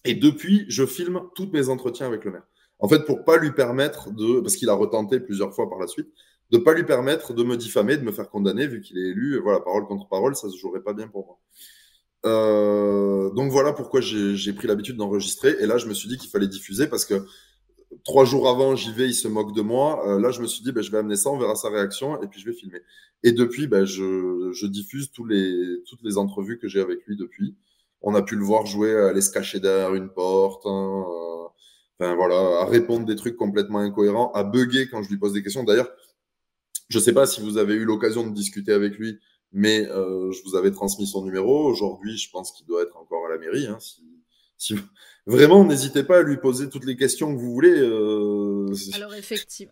Et 0.04 0.14
depuis, 0.14 0.66
je 0.68 0.84
filme 0.86 1.22
tous 1.34 1.50
mes 1.52 1.68
entretiens 1.68 2.06
avec 2.06 2.24
le 2.24 2.32
maire. 2.32 2.46
En 2.78 2.88
fait, 2.88 3.04
pour 3.04 3.24
pas 3.24 3.36
lui 3.36 3.52
permettre 3.52 4.10
de, 4.10 4.40
parce 4.40 4.56
qu'il 4.56 4.68
a 4.68 4.74
retenté 4.74 5.20
plusieurs 5.20 5.54
fois 5.54 5.68
par 5.68 5.78
la 5.78 5.86
suite, 5.86 6.08
de 6.50 6.58
pas 6.58 6.74
lui 6.74 6.84
permettre 6.84 7.32
de 7.32 7.44
me 7.44 7.56
diffamer, 7.56 7.96
de 7.96 8.02
me 8.02 8.12
faire 8.12 8.28
condamner, 8.28 8.66
vu 8.66 8.80
qu'il 8.80 8.98
est 8.98 9.10
élu. 9.10 9.38
Voilà, 9.38 9.60
parole 9.60 9.86
contre 9.86 10.08
parole, 10.08 10.34
ça 10.34 10.48
se 10.48 10.56
jouerait 10.56 10.82
pas 10.82 10.94
bien 10.94 11.08
pour 11.08 11.26
moi. 11.26 11.38
Euh, 12.26 13.30
donc 13.30 13.50
voilà 13.50 13.72
pourquoi 13.72 14.00
j'ai 14.00 14.52
pris 14.52 14.66
l'habitude 14.66 14.96
d'enregistrer. 14.96 15.56
Et 15.60 15.66
là, 15.66 15.78
je 15.78 15.86
me 15.86 15.94
suis 15.94 16.08
dit 16.08 16.18
qu'il 16.18 16.30
fallait 16.30 16.48
diffuser 16.48 16.86
parce 16.86 17.04
que 17.04 17.24
trois 18.04 18.24
jours 18.24 18.48
avant, 18.48 18.76
j'y 18.76 18.92
vais, 18.92 19.06
il 19.08 19.14
se 19.14 19.28
moque 19.28 19.54
de 19.54 19.62
moi. 19.62 20.06
Euh, 20.08 20.20
là, 20.20 20.30
je 20.30 20.40
me 20.40 20.46
suis 20.46 20.62
dit, 20.62 20.72
ben, 20.72 20.82
je 20.82 20.90
vais 20.90 20.98
amener 20.98 21.16
ça, 21.16 21.30
on 21.30 21.38
verra 21.38 21.54
sa 21.54 21.68
réaction, 21.68 22.22
et 22.22 22.26
puis 22.26 22.40
je 22.40 22.46
vais 22.46 22.52
filmer. 22.52 22.80
Et 23.22 23.32
depuis, 23.32 23.66
ben, 23.66 23.84
je, 23.84 24.50
je, 24.52 24.66
diffuse 24.66 25.10
tous 25.12 25.24
les, 25.24 25.82
toutes 25.86 26.02
les 26.02 26.16
entrevues 26.18 26.58
que 26.58 26.68
j'ai 26.68 26.80
avec 26.80 27.04
lui 27.06 27.16
depuis. 27.16 27.54
On 28.02 28.14
a 28.14 28.22
pu 28.22 28.36
le 28.36 28.44
voir 28.44 28.66
jouer 28.66 28.96
à 28.96 29.08
aller 29.08 29.20
se 29.20 29.30
cacher 29.30 29.60
derrière 29.60 29.94
une 29.94 30.08
porte, 30.08 30.64
hein, 30.66 31.04
euh, 31.06 31.48
enfin 31.98 32.14
voilà, 32.14 32.60
à 32.60 32.64
répondre 32.64 33.04
des 33.04 33.16
trucs 33.16 33.36
complètement 33.36 33.80
incohérents, 33.80 34.32
à 34.32 34.42
bugger 34.42 34.88
quand 34.88 35.02
je 35.02 35.10
lui 35.10 35.18
pose 35.18 35.34
des 35.34 35.42
questions. 35.42 35.64
D'ailleurs, 35.64 35.90
je 36.88 36.98
ne 36.98 37.02
sais 37.02 37.12
pas 37.12 37.26
si 37.26 37.40
vous 37.42 37.58
avez 37.58 37.74
eu 37.74 37.84
l'occasion 37.84 38.26
de 38.26 38.34
discuter 38.34 38.72
avec 38.72 38.96
lui, 38.96 39.18
mais 39.52 39.86
euh, 39.90 40.32
je 40.32 40.42
vous 40.44 40.56
avais 40.56 40.70
transmis 40.70 41.06
son 41.06 41.24
numéro. 41.24 41.66
Aujourd'hui, 41.66 42.16
je 42.16 42.30
pense 42.30 42.52
qu'il 42.52 42.66
doit 42.66 42.82
être 42.82 42.96
encore 42.96 43.26
à 43.26 43.30
la 43.30 43.38
mairie. 43.38 43.66
Hein, 43.66 43.78
si, 44.60 44.74
vraiment, 45.26 45.64
n'hésitez 45.64 46.02
pas 46.04 46.18
à 46.18 46.22
lui 46.22 46.36
poser 46.36 46.68
toutes 46.68 46.84
les 46.84 46.94
questions 46.94 47.34
que 47.34 47.40
vous 47.40 47.50
voulez. 47.50 47.78
Euh, 47.78 48.66
alors, 48.92 49.14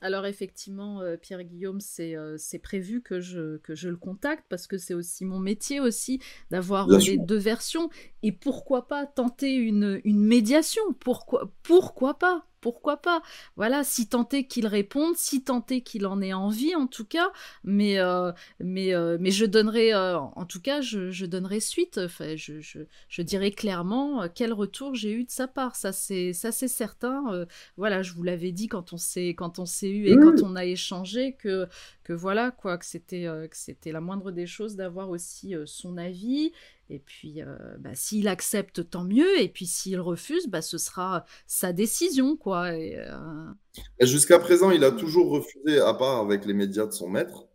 alors, 0.01 0.24
effectivement, 0.24 1.03
euh, 1.03 1.18
Pierre 1.18 1.45
Guillaume, 1.45 1.78
euh, 2.01 2.36
c'est 2.39 2.59
prévu 2.59 3.03
que 3.03 3.20
je, 3.20 3.59
que 3.59 3.74
je 3.74 3.91
le 3.91 3.97
contacte 3.97 4.47
parce 4.49 4.66
que 4.66 4.78
c'est 4.78 4.95
aussi 4.95 5.26
mon 5.26 5.41
métier 5.41 5.78
aussi 5.78 6.20
d'avoir 6.51 6.89
les 6.89 7.18
deux 7.18 7.36
versions. 7.36 7.91
Et 8.22 8.32
pourquoi 8.32 8.89
pas 8.89 9.05
tenter 9.05 9.55
une, 9.55 10.01
une 10.05 10.24
médiation? 10.24 10.82
Pourquoi, 11.01 11.53
pourquoi 11.62 12.18
pas? 12.18 12.47
Pourquoi 12.61 12.99
pas? 12.99 13.23
Voilà, 13.57 13.85
si 13.85 14.09
tant 14.09 14.29
est 14.31 14.45
qu'il 14.45 14.67
réponde, 14.67 15.17
si 15.17 15.43
tant 15.43 15.65
est 15.71 15.81
qu'il 15.81 16.07
en 16.07 16.21
ait 16.21 16.33
envie, 16.33 16.75
en 16.75 16.87
tout 16.87 17.05
cas. 17.05 17.31
Mais, 17.65 17.99
euh, 17.99 18.33
mais, 18.61 18.95
euh, 18.95 19.17
mais 19.21 19.31
je 19.31 19.45
donnerai, 19.45 19.95
euh, 19.95 20.19
en 20.19 20.45
tout 20.47 20.61
cas, 20.61 20.81
je, 20.81 21.27
donnerai 21.27 21.61
suite. 21.61 21.99
Enfin, 21.99 22.37
je, 22.37 22.61
je, 22.61 23.23
dirai 23.23 23.51
clairement 23.51 24.29
quel 24.35 24.53
retour 24.53 24.95
j'ai 24.95 25.13
eu 25.13 25.25
de 25.25 25.31
sa 25.31 25.49
part. 25.49 25.77
Ça, 25.77 25.93
c'est, 25.93 26.33
ça, 26.33 26.53
c'est 26.53 26.69
certain. 26.69 27.47
voilà, 27.77 28.03
je 28.03 28.13
vous 28.13 28.23
l'avais 28.23 28.53
dit 28.53 28.69
quand 28.69 28.93
on 28.93 28.97
s'est, 28.97 29.31
quand 29.31 29.59
on 29.59 29.67
s'est 29.67 29.91
eu 29.91 30.07
et 30.07 30.17
quand 30.17 30.43
on 30.43 30.57
a 30.57 30.65
échangé 30.65 31.35
que, 31.35 31.69
que 32.09 32.15
voilà, 32.15 32.51
quoi, 32.51 32.79
que 32.79 32.87
c'était, 32.87 33.25
que 33.25 33.57
c'était 33.57 33.93
la 33.93 34.01
moindre 34.01 34.31
des 34.31 34.47
choses 34.47 34.77
d'avoir 34.77 35.11
aussi 35.11 35.55
son 35.67 35.99
avis 35.99 36.53
et 36.91 36.99
puis, 36.99 37.43
euh, 37.43 37.57
bah, 37.79 37.91
s'il 37.95 38.29
accepte, 38.29 38.89
tant 38.89 39.05
mieux. 39.05 39.41
Et 39.41 39.49
puis, 39.49 39.67
s'il 39.67 40.01
refuse, 40.01 40.47
bah, 40.49 40.63
ce 40.63 40.79
sera 40.79 41.27
sa 41.47 41.73
décision, 41.73 42.37
quoi. 42.37 42.69
Euh, 42.73 43.53
jusqu'à 44.01 44.39
présent, 44.39 44.71
il 44.71 44.85
a 44.85 44.91
toujours 44.91 45.31
refusé, 45.31 45.81
à 45.81 45.93
part 45.95 46.19
avec 46.19 46.47
les 46.47 46.55
médias 46.55 46.87
de 46.87 46.93
son 46.93 47.09
maître. 47.09 47.47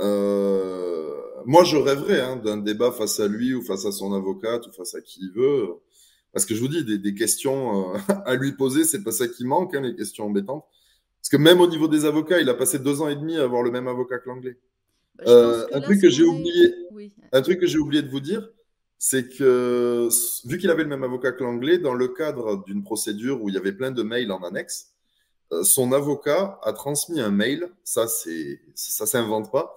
Euh, 0.00 1.14
moi, 1.46 1.62
je 1.62 1.76
rêverais 1.76 2.20
hein, 2.20 2.36
d'un 2.36 2.56
débat 2.56 2.90
face 2.90 3.20
à 3.20 3.28
lui 3.28 3.54
ou 3.54 3.62
face 3.62 3.86
à 3.86 3.92
son 3.92 4.12
avocate 4.12 4.66
ou 4.66 4.72
face 4.72 4.94
à 4.96 5.00
qui 5.00 5.20
il 5.22 5.32
veut. 5.32 5.68
Parce 6.32 6.44
que 6.44 6.54
je 6.54 6.60
vous 6.60 6.68
dis, 6.68 6.84
des, 6.84 7.14
questions 7.14 7.92
à 8.26 8.34
lui 8.34 8.52
poser, 8.52 8.84
c'est 8.84 9.04
pas 9.04 9.12
ça 9.12 9.28
qui 9.28 9.44
manque, 9.44 9.74
hein, 9.76 9.80
les 9.80 9.94
questions 9.94 10.26
embêtantes. 10.26 10.64
Parce 11.26 11.42
que 11.42 11.42
même 11.42 11.60
au 11.60 11.66
niveau 11.66 11.88
des 11.88 12.04
avocats, 12.04 12.40
il 12.40 12.48
a 12.48 12.54
passé 12.54 12.78
deux 12.78 13.02
ans 13.02 13.08
et 13.08 13.16
demi 13.16 13.36
à 13.36 13.42
avoir 13.42 13.64
le 13.64 13.72
même 13.72 13.88
avocat 13.88 14.20
que 14.20 14.28
l'anglais. 14.28 14.56
Bah, 15.24 15.66
un 15.72 15.80
truc 15.80 16.00
que 16.00 16.08
j'ai 16.08 16.22
oublié, 16.22 16.72
un 17.32 17.42
truc 17.42 17.58
que 17.58 17.66
j'ai 17.66 17.78
oublié 17.78 18.00
de 18.00 18.08
vous 18.08 18.20
dire, 18.20 18.48
c'est 18.96 19.28
que 19.28 20.08
vu 20.44 20.56
qu'il 20.56 20.70
avait 20.70 20.84
le 20.84 20.88
même 20.88 21.02
avocat 21.02 21.32
que 21.32 21.42
l'anglais, 21.42 21.78
dans 21.78 21.94
le 21.94 22.06
cadre 22.06 22.62
d'une 22.64 22.84
procédure 22.84 23.42
où 23.42 23.48
il 23.48 23.56
y 23.56 23.58
avait 23.58 23.72
plein 23.72 23.90
de 23.90 24.04
mails 24.04 24.30
en 24.30 24.40
annexe, 24.44 24.92
euh, 25.50 25.64
son 25.64 25.90
avocat 25.90 26.60
a 26.62 26.72
transmis 26.72 27.18
un 27.18 27.32
mail. 27.32 27.70
Ça, 27.82 28.06
c'est 28.06 28.60
ça 28.76 29.04
s'invente 29.04 29.50
pas, 29.50 29.74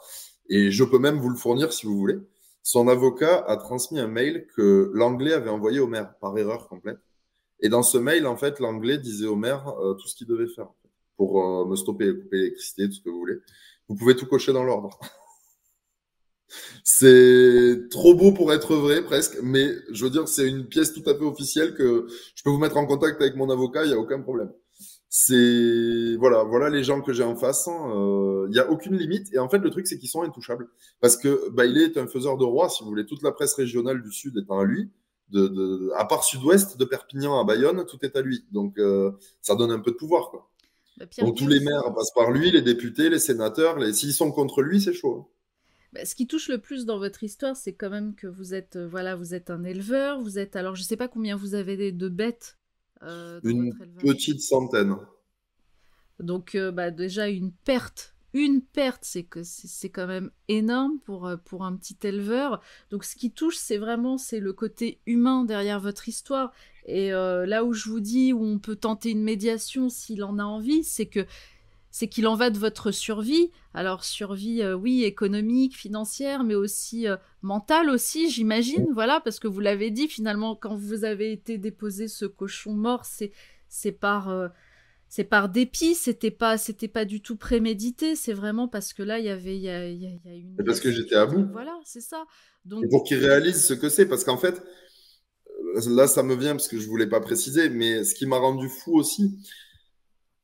et 0.50 0.70
je 0.70 0.84
peux 0.84 1.00
même 1.00 1.18
vous 1.18 1.30
le 1.30 1.36
fournir 1.36 1.74
si 1.74 1.88
vous 1.88 1.98
voulez. 1.98 2.20
Son 2.62 2.88
avocat 2.88 3.44
a 3.48 3.58
transmis 3.58 4.00
un 4.00 4.08
mail 4.08 4.46
que 4.56 4.92
l'anglais 4.94 5.34
avait 5.34 5.50
envoyé 5.50 5.80
au 5.80 5.88
maire 5.88 6.14
par 6.22 6.38
erreur 6.38 6.68
complète. 6.68 7.00
Et 7.60 7.70
dans 7.70 7.82
ce 7.82 7.98
mail, 7.98 8.28
en 8.28 8.38
fait, 8.38 8.60
l'anglais 8.60 9.00
disait 9.00 9.26
au 9.26 9.36
maire 9.36 9.68
euh, 9.80 9.96
tout 9.96 10.08
ce 10.08 10.16
qu'il 10.16 10.28
devait 10.28 10.48
faire 10.48 10.70
pour 11.20 11.44
euh, 11.44 11.66
me 11.66 11.76
stopper, 11.76 12.18
couper 12.18 12.38
l'électricité, 12.38 12.88
tout 12.88 12.96
ce 12.96 13.02
que 13.02 13.10
vous 13.10 13.20
voulez. 13.20 13.40
Vous 13.90 13.96
pouvez 13.98 14.16
tout 14.16 14.26
cocher 14.26 14.54
dans 14.54 14.64
l'ordre. 14.64 14.98
C'est 16.86 17.90
trop 17.92 18.16
beau 18.16 18.32
pour 18.32 18.54
être 18.54 18.74
vrai 18.74 19.04
presque, 19.04 19.38
mais 19.44 19.68
je 19.92 20.06
veux 20.06 20.10
dire, 20.10 20.28
c'est 20.28 20.48
une 20.48 20.66
pièce 20.66 20.94
tout 20.94 21.08
à 21.08 21.14
fait 21.14 21.24
officielle 21.24 21.76
que 21.76 22.08
je 22.34 22.42
peux 22.42 22.50
vous 22.50 22.58
mettre 22.58 22.78
en 22.78 22.88
contact 22.88 23.22
avec 23.22 23.36
mon 23.36 23.52
avocat, 23.52 23.84
il 23.84 23.90
n'y 23.90 23.94
a 23.94 24.00
aucun 24.00 24.20
problème. 24.20 24.52
C'est 25.10 26.16
voilà, 26.18 26.44
voilà 26.44 26.70
les 26.70 26.84
gens 26.84 27.02
que 27.02 27.14
j'ai 27.14 27.24
en 27.24 27.36
face. 27.36 27.68
Hein, 27.68 27.92
euh, 27.96 28.46
il 28.48 28.54
n'y 28.54 28.60
a 28.60 28.72
aucune 28.72 28.96
limite. 28.96 29.32
Et 29.34 29.40
en 29.40 29.50
fait, 29.50 29.60
le 29.60 29.70
truc, 29.70 29.88
c'est 29.88 30.00
qu'ils 30.00 30.10
sont 30.10 30.24
intouchables. 30.24 30.68
Parce 31.02 31.18
que 31.18 31.52
il 31.68 31.78
est 31.78 31.98
un 31.98 32.08
faiseur 32.08 32.38
de 32.38 32.46
roi, 32.46 32.70
si 32.70 32.84
vous 32.84 32.90
voulez. 32.90 33.06
Toute 33.06 33.24
la 33.24 33.32
presse 33.32 33.54
régionale 33.56 34.02
du 34.02 34.12
Sud 34.12 34.38
étant 34.38 34.60
à 34.60 34.66
lui. 34.66 34.90
De, 35.30 35.48
de, 35.48 35.92
à 35.96 36.06
part 36.06 36.24
Sud-Ouest, 36.24 36.78
de 36.78 36.86
Perpignan 36.86 37.40
à 37.40 37.44
Bayonne, 37.44 37.86
tout 37.86 38.00
est 38.04 38.16
à 38.16 38.22
lui. 38.22 38.46
Donc, 38.52 38.80
euh, 38.80 39.12
ça 39.42 39.56
donne 39.56 39.72
un 39.72 39.80
peu 39.80 39.92
de 39.92 39.96
pouvoir. 39.96 40.32
Quoi. 40.32 40.49
Bah, 41.00 41.06
Donc, 41.20 41.38
tous 41.38 41.48
les 41.48 41.62
maires 41.62 41.94
passent 41.96 42.14
par 42.14 42.32
lui, 42.32 42.52
les 42.52 42.62
députés, 42.62 43.10
les 43.10 43.20
sénateurs. 43.20 43.80
Les... 43.80 43.94
S'ils 43.94 44.14
sont 44.14 44.32
contre 44.32 44.62
lui, 44.62 44.82
c'est 44.82 44.94
chaud. 44.94 45.26
Hein. 45.26 45.34
Bah, 45.94 46.06
ce 46.06 46.14
qui 46.14 46.28
touche 46.28 46.50
le 46.50 46.60
plus 46.60 46.86
dans 46.86 47.00
votre 47.00 47.24
histoire, 47.24 47.56
c'est 47.56 47.74
quand 47.74 47.90
même 47.90 48.14
que 48.16 48.28
vous 48.28 48.54
êtes, 48.54 48.76
euh, 48.76 48.88
voilà, 48.88 49.16
vous 49.16 49.34
êtes 49.34 49.50
un 49.50 49.64
éleveur, 49.64 50.22
vous 50.22 50.38
êtes, 50.38 50.56
alors 50.56 50.76
je 50.76 50.82
ne 50.82 50.86
sais 50.86 50.98
pas 50.98 51.08
combien 51.08 51.36
vous 51.36 51.56
avez 51.56 51.92
de 51.92 52.10
bêtes. 52.10 52.58
Euh, 53.02 53.40
une 53.44 53.74
petite 54.00 54.42
centaine. 54.42 54.98
Donc 56.20 56.54
euh, 56.54 56.72
bah, 56.72 56.92
déjà 56.92 57.28
une 57.28 57.52
perte, 57.52 58.14
une 58.34 58.62
perte, 58.62 59.02
c'est 59.04 59.24
que 59.24 59.42
c'est 59.44 59.90
quand 59.90 60.08
même 60.08 60.32
énorme 60.48 61.00
pour, 61.06 61.32
pour 61.46 61.66
un 61.66 61.76
petit 61.76 61.98
éleveur. 62.04 62.62
Donc 62.92 63.04
ce 63.04 63.16
qui 63.16 63.32
touche, 63.32 63.58
c'est 63.58 63.78
vraiment 63.78 64.18
c'est 64.18 64.40
le 64.40 64.54
côté 64.54 65.00
humain 65.06 65.46
derrière 65.46 65.80
votre 65.80 66.08
histoire. 66.08 66.52
Et 66.86 67.12
là 67.12 67.64
où 67.64 67.74
je 67.74 67.90
vous 67.90 68.00
dis 68.00 68.34
où 68.34 68.44
on 68.44 68.60
peut 68.60 68.76
tenter 68.76 69.12
une 69.12 69.24
médiation 69.24 69.90
s'il 69.90 70.24
en 70.24 70.40
a 70.40 70.44
envie, 70.44 70.84
c'est 70.84 71.06
que 71.06 71.26
c'est 71.92 72.08
qu'il 72.08 72.28
en 72.28 72.36
va 72.36 72.50
de 72.50 72.58
votre 72.58 72.92
survie. 72.92 73.52
Alors 73.74 74.04
survie, 74.04 74.62
euh, 74.62 74.76
oui, 74.76 75.04
économique, 75.04 75.76
financière, 75.76 76.44
mais 76.44 76.56
aussi 76.56 77.08
euh, 77.08 77.18
mentale 77.42 77.90
aussi, 77.90 78.30
j'imagine. 78.30 78.88
Voilà, 78.94 79.20
parce 79.22 79.40
que 79.40 79.48
vous 79.48 79.60
l'avez 79.60 79.92
dit, 79.92 80.08
finalement, 80.08 80.56
quand 80.56 80.76
vous 80.76 81.04
avez 81.04 81.32
été 81.32 81.58
déposé 81.58 82.08
ce 82.08 82.26
cochon 82.26 82.74
mort, 82.74 83.06
c'est 83.06 83.32
c'est 83.68 83.92
par 83.92 84.30
euh, 84.30 84.48
c'est 85.10 85.24
par 85.24 85.50
dépit, 85.50 85.96
c'était 85.96 86.32
pas 86.32 86.58
c'était 86.58 86.88
pas 86.88 87.04
du 87.06 87.22
tout 87.22 87.36
prémédité. 87.36 88.16
C'est 88.16 88.34
vraiment 88.34 88.68
parce 88.68 88.94
que 88.94 89.04
là, 89.04 89.20
il 89.20 89.26
y 89.26 89.30
avait 89.30 89.58
il 89.58 89.64
y 89.64 89.70
a, 89.70 89.88
y 89.88 90.06
a 90.06 90.34
une. 90.34 90.56
parce 90.66 90.80
que 90.80 90.92
j'étais 90.92 91.16
à 91.16 91.26
bout. 91.26 91.48
Voilà, 91.52 91.78
c'est 91.84 92.02
ça. 92.02 92.26
Donc 92.66 92.88
pour 92.90 93.04
qu'il 93.04 93.18
réalise 93.18 93.66
ce 93.66 93.74
que 93.74 93.90
c'est, 93.90 94.06
parce 94.06 94.24
qu'en 94.24 94.38
fait, 94.38 94.62
là, 95.88 96.08
ça 96.08 96.24
me 96.24 96.36
vient 96.36 96.52
parce 96.52 96.68
que 96.68 96.80
je 96.80 96.88
voulais 96.88 97.08
pas 97.08 97.20
préciser, 97.20 97.70
mais 97.70 98.04
ce 98.04 98.16
qui 98.16 98.26
m'a 98.26 98.38
rendu 98.38 98.70
fou 98.70 98.96
aussi 98.98 99.38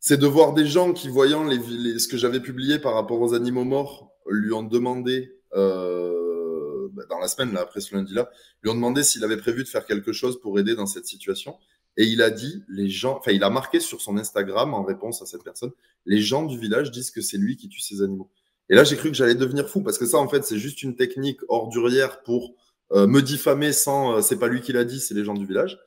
c'est 0.05 0.18
de 0.18 0.28
voir 0.28 0.53
des 0.53 0.68
gens 0.68 0.93
qui, 0.93 1.09
voyant 1.09 1.43
les, 1.43 1.97
ce 1.97 2.07
que 2.07 2.16
j'avais 2.16 2.39
publié 2.39 2.78
par 2.78 2.93
rapport 2.93 3.20
aux 3.20 3.34
animaux 3.34 3.63
morts, 3.63 4.13
lui 4.30 4.53
ont 4.53 4.61
demandé 4.61 5.41
euh, 5.55 6.89
bah, 6.93 7.01
dans 7.09 7.18
la 7.18 7.28
semaine, 7.28 7.51
là, 7.53 7.61
après 7.61 7.82
ce 7.82 7.95
lundi-là, 7.95 8.30
lui 8.61 8.70
ont 8.70 8.76
demandé 8.76 9.01
s'il 9.01 9.24
avait 9.24 9.36
prévu 9.36 9.63
de 9.63 9.68
faire 9.68 9.84
quelque 9.84 10.11
chose 10.11 10.39
pour 10.39 10.59
aider 10.59 10.76
dans 10.76 10.86
cette 10.86 11.07
situation. 11.07 11.57
Et 11.97 12.05
il 12.05 12.21
a 12.21 12.29
dit, 12.29 12.63
les 12.67 12.89
gens, 12.89 13.17
enfin, 13.17 13.31
il 13.31 13.43
a 13.43 13.49
marqué 13.49 13.79
sur 13.79 14.01
son 14.01 14.17
Instagram 14.17 14.73
en 14.73 14.83
réponse 14.83 15.21
à 15.21 15.25
cette 15.25 15.43
personne, 15.43 15.71
les 16.05 16.19
gens 16.19 16.43
du 16.43 16.59
village 16.59 16.91
disent 16.91 17.11
que 17.11 17.21
c'est 17.21 17.37
lui 17.37 17.55
qui 17.55 17.69
tue 17.69 17.79
ces 17.79 18.01
animaux. 18.01 18.29
Et 18.69 18.75
là, 18.75 18.83
j'ai 18.83 18.97
cru 18.97 19.09
que 19.09 19.15
j'allais 19.15 19.35
devenir 19.35 19.69
fou 19.69 19.81
parce 19.81 19.97
que 19.97 20.05
ça, 20.05 20.17
en 20.17 20.27
fait, 20.27 20.43
c'est 20.43 20.57
juste 20.57 20.83
une 20.83 20.95
technique 20.95 21.39
ordurière 21.47 22.23
pour 22.23 22.55
euh, 22.91 23.07
me 23.07 23.21
diffamer 23.21 23.71
sans, 23.71 24.17
euh, 24.17 24.21
c'est 24.21 24.39
pas 24.39 24.47
lui 24.47 24.61
qui 24.61 24.73
l'a 24.73 24.83
dit, 24.83 24.99
c'est 24.99 25.13
les 25.13 25.23
gens 25.23 25.33
du 25.35 25.45
village. 25.45 25.79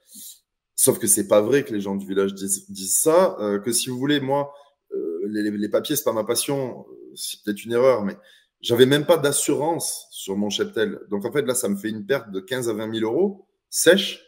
Sauf 0.74 0.98
que 0.98 1.06
c'est 1.06 1.28
pas 1.28 1.40
vrai 1.40 1.64
que 1.64 1.74
les 1.74 1.80
gens 1.80 1.96
du 1.96 2.06
village 2.06 2.34
disent, 2.34 2.96
ça. 2.96 3.36
Euh, 3.40 3.58
que 3.58 3.72
si 3.72 3.90
vous 3.90 3.98
voulez, 3.98 4.20
moi, 4.20 4.54
les, 5.26 5.50
les, 5.50 5.68
papiers, 5.68 5.96
c'est 5.96 6.04
pas 6.04 6.12
ma 6.12 6.24
passion. 6.24 6.86
C'est 7.14 7.42
peut-être 7.42 7.64
une 7.64 7.72
erreur, 7.72 8.02
mais 8.04 8.16
j'avais 8.62 8.86
même 8.86 9.04
pas 9.04 9.18
d'assurance 9.18 10.06
sur 10.10 10.36
mon 10.36 10.48
cheptel. 10.48 11.00
Donc 11.10 11.26
en 11.26 11.32
fait, 11.32 11.42
là, 11.42 11.54
ça 11.54 11.68
me 11.68 11.76
fait 11.76 11.90
une 11.90 12.06
perte 12.06 12.30
de 12.30 12.40
15 12.40 12.70
à 12.70 12.72
20 12.72 12.94
000 12.94 13.12
euros 13.12 13.46
sèche 13.70 14.27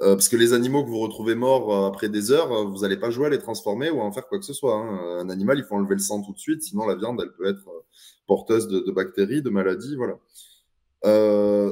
euh, 0.00 0.14
parce 0.14 0.28
que 0.28 0.36
les 0.36 0.52
animaux 0.52 0.84
que 0.84 0.88
vous 0.88 0.98
retrouvez 0.98 1.34
morts 1.34 1.72
euh, 1.72 1.88
après 1.88 2.08
des 2.08 2.32
heures, 2.32 2.50
euh, 2.52 2.64
vous 2.64 2.80
n'allez 2.80 2.96
pas 2.96 3.10
jouer 3.10 3.26
à 3.26 3.30
les 3.30 3.38
transformer 3.38 3.90
ou 3.90 4.00
à 4.00 4.04
en 4.04 4.10
faire 4.10 4.26
quoi 4.26 4.38
que 4.38 4.44
ce 4.44 4.52
soit. 4.52 4.74
Hein. 4.74 5.20
Un 5.20 5.28
animal, 5.28 5.58
il 5.58 5.64
faut 5.64 5.76
enlever 5.76 5.94
le 5.94 6.00
sang 6.00 6.22
tout 6.22 6.32
de 6.32 6.38
suite, 6.38 6.62
sinon 6.62 6.86
la 6.86 6.96
viande, 6.96 7.20
elle 7.22 7.32
peut 7.32 7.46
être 7.46 7.68
porteuse 8.26 8.68
de, 8.68 8.90
bactéries, 8.90 9.42
de 9.42 9.50
maladies, 9.50 9.96
voilà. 9.96 10.18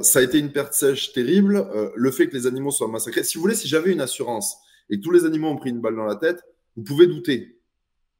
ça 0.03 0.19
a 0.19 0.21
été 0.21 0.37
une 0.37 0.51
perte 0.51 0.73
sèche 0.73 1.11
terrible. 1.11 1.67
le 1.95 2.11
fait 2.11 2.27
que 2.27 2.35
les 2.35 2.45
animaux 2.45 2.71
soient 2.71 2.87
massacrés, 2.87 3.23
si 3.23 3.37
vous 3.37 3.41
voulez, 3.41 3.55
si 3.55 3.67
j'avais 3.67 3.91
une 3.91 4.01
assurance 4.01 4.57
et 4.89 4.97
que 4.97 5.01
tous 5.01 5.11
les 5.11 5.25
animaux 5.25 5.47
ont 5.47 5.57
pris 5.57 5.71
une 5.71 5.81
balle 5.81 5.95
dans 5.95 6.05
la 6.05 6.17
tête, 6.17 6.43
vous 6.75 6.83
pouvez 6.83 7.07
douter. 7.07 7.57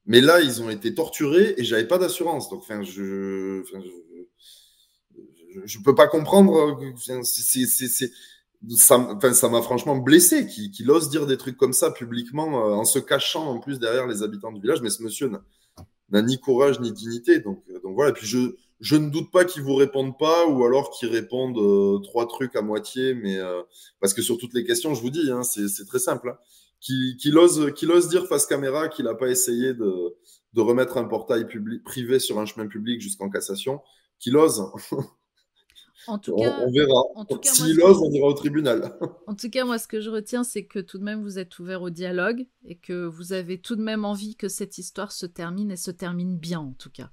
Mais 0.05 0.21
là, 0.21 0.41
ils 0.41 0.61
ont 0.61 0.69
été 0.69 0.95
torturés 0.95 1.53
et 1.57 1.63
j'avais 1.63 1.87
pas 1.87 1.99
d'assurance. 1.99 2.49
Donc, 2.49 2.61
enfin, 2.61 2.81
je, 2.81 3.63
je, 5.65 5.79
peux 5.79 5.93
pas 5.93 6.07
comprendre. 6.07 6.79
C'est 7.23 8.11
ça 8.69 8.97
m'a 8.97 9.61
franchement 9.61 9.97
blessé 9.97 10.47
qu'il 10.47 10.91
ose 10.91 11.09
dire 11.09 11.25
des 11.25 11.37
trucs 11.37 11.57
comme 11.57 11.73
ça 11.73 11.91
publiquement 11.91 12.67
euh, 12.67 12.73
en 12.73 12.85
se 12.85 12.99
cachant 12.99 13.47
en 13.47 13.59
plus 13.59 13.79
derrière 13.79 14.07
les 14.07 14.23
habitants 14.23 14.51
du 14.51 14.61
village. 14.61 14.81
Mais 14.81 14.89
ce 14.89 15.01
monsieur 15.01 15.31
n'a 16.09 16.21
ni 16.21 16.39
courage 16.39 16.79
ni 16.79 16.91
dignité. 16.91 17.39
Donc, 17.39 17.63
euh, 17.69 17.79
donc 17.81 17.95
voilà. 17.95 18.11
Et 18.11 18.13
puis 18.13 18.27
je, 18.27 18.55
je 18.79 18.95
ne 18.95 19.09
doute 19.09 19.31
pas 19.31 19.45
qu'il 19.45 19.63
vous 19.63 19.75
réponde 19.75 20.17
pas 20.17 20.45
ou 20.45 20.63
alors 20.63 20.91
qu'il 20.91 21.09
réponde 21.09 21.57
euh, 21.57 21.99
trois 22.03 22.27
trucs 22.27 22.55
à 22.55 22.61
moitié. 22.61 23.15
Mais 23.15 23.39
parce 23.99 24.13
que 24.13 24.21
sur 24.21 24.37
toutes 24.37 24.53
les 24.53 24.63
questions, 24.63 24.93
je 24.93 25.01
vous 25.01 25.11
dis, 25.11 25.31
hein, 25.31 25.43
c'est 25.43 25.85
très 25.85 25.99
simple. 25.99 26.29
Hein, 26.29 26.37
qu'il 26.79 27.37
ose, 27.37 27.73
qu'il 27.75 27.91
ose 27.91 28.09
dire 28.09 28.27
face 28.27 28.47
caméra 28.47 28.87
qu'il 28.87 29.05
n'a 29.05 29.13
pas 29.13 29.29
essayé 29.29 29.73
de, 29.75 30.15
de 30.53 30.61
remettre 30.61 30.97
un 30.97 31.05
portail 31.05 31.45
public, 31.45 31.83
privé 31.83 32.19
sur 32.19 32.39
un 32.39 32.45
chemin 32.45 32.67
public 32.67 33.01
jusqu'en 33.01 33.29
cassation, 33.29 33.81
qu'il 34.19 34.35
ose. 34.37 34.65
En 36.07 36.17
tout 36.17 36.35
cas, 36.35 36.59
on, 36.61 36.71
verra. 36.71 37.03
S'il 37.43 37.81
ose, 37.81 37.97
on 37.99 38.11
ira 38.11 38.27
au 38.27 38.33
tribunal. 38.33 38.97
En 39.27 39.35
tout 39.35 39.49
cas, 39.49 39.65
moi, 39.65 39.77
ce 39.77 39.87
que 39.87 40.01
je 40.01 40.09
retiens, 40.09 40.43
c'est 40.43 40.65
que 40.65 40.79
tout 40.79 40.97
de 40.97 41.03
même, 41.03 41.21
vous 41.21 41.39
êtes 41.39 41.57
ouvert 41.59 41.81
au 41.81 41.89
dialogue 41.89 42.45
et 42.65 42.75
que 42.75 43.05
vous 43.05 43.33
avez 43.33 43.59
tout 43.59 43.75
de 43.75 43.81
même 43.81 44.03
envie 44.03 44.35
que 44.35 44.49
cette 44.49 44.77
histoire 44.77 45.11
se 45.11 45.25
termine 45.25 45.71
et 45.71 45.77
se 45.77 45.91
termine 45.91 46.37
bien, 46.37 46.59
en 46.59 46.73
tout 46.73 46.89
cas. 46.89 47.11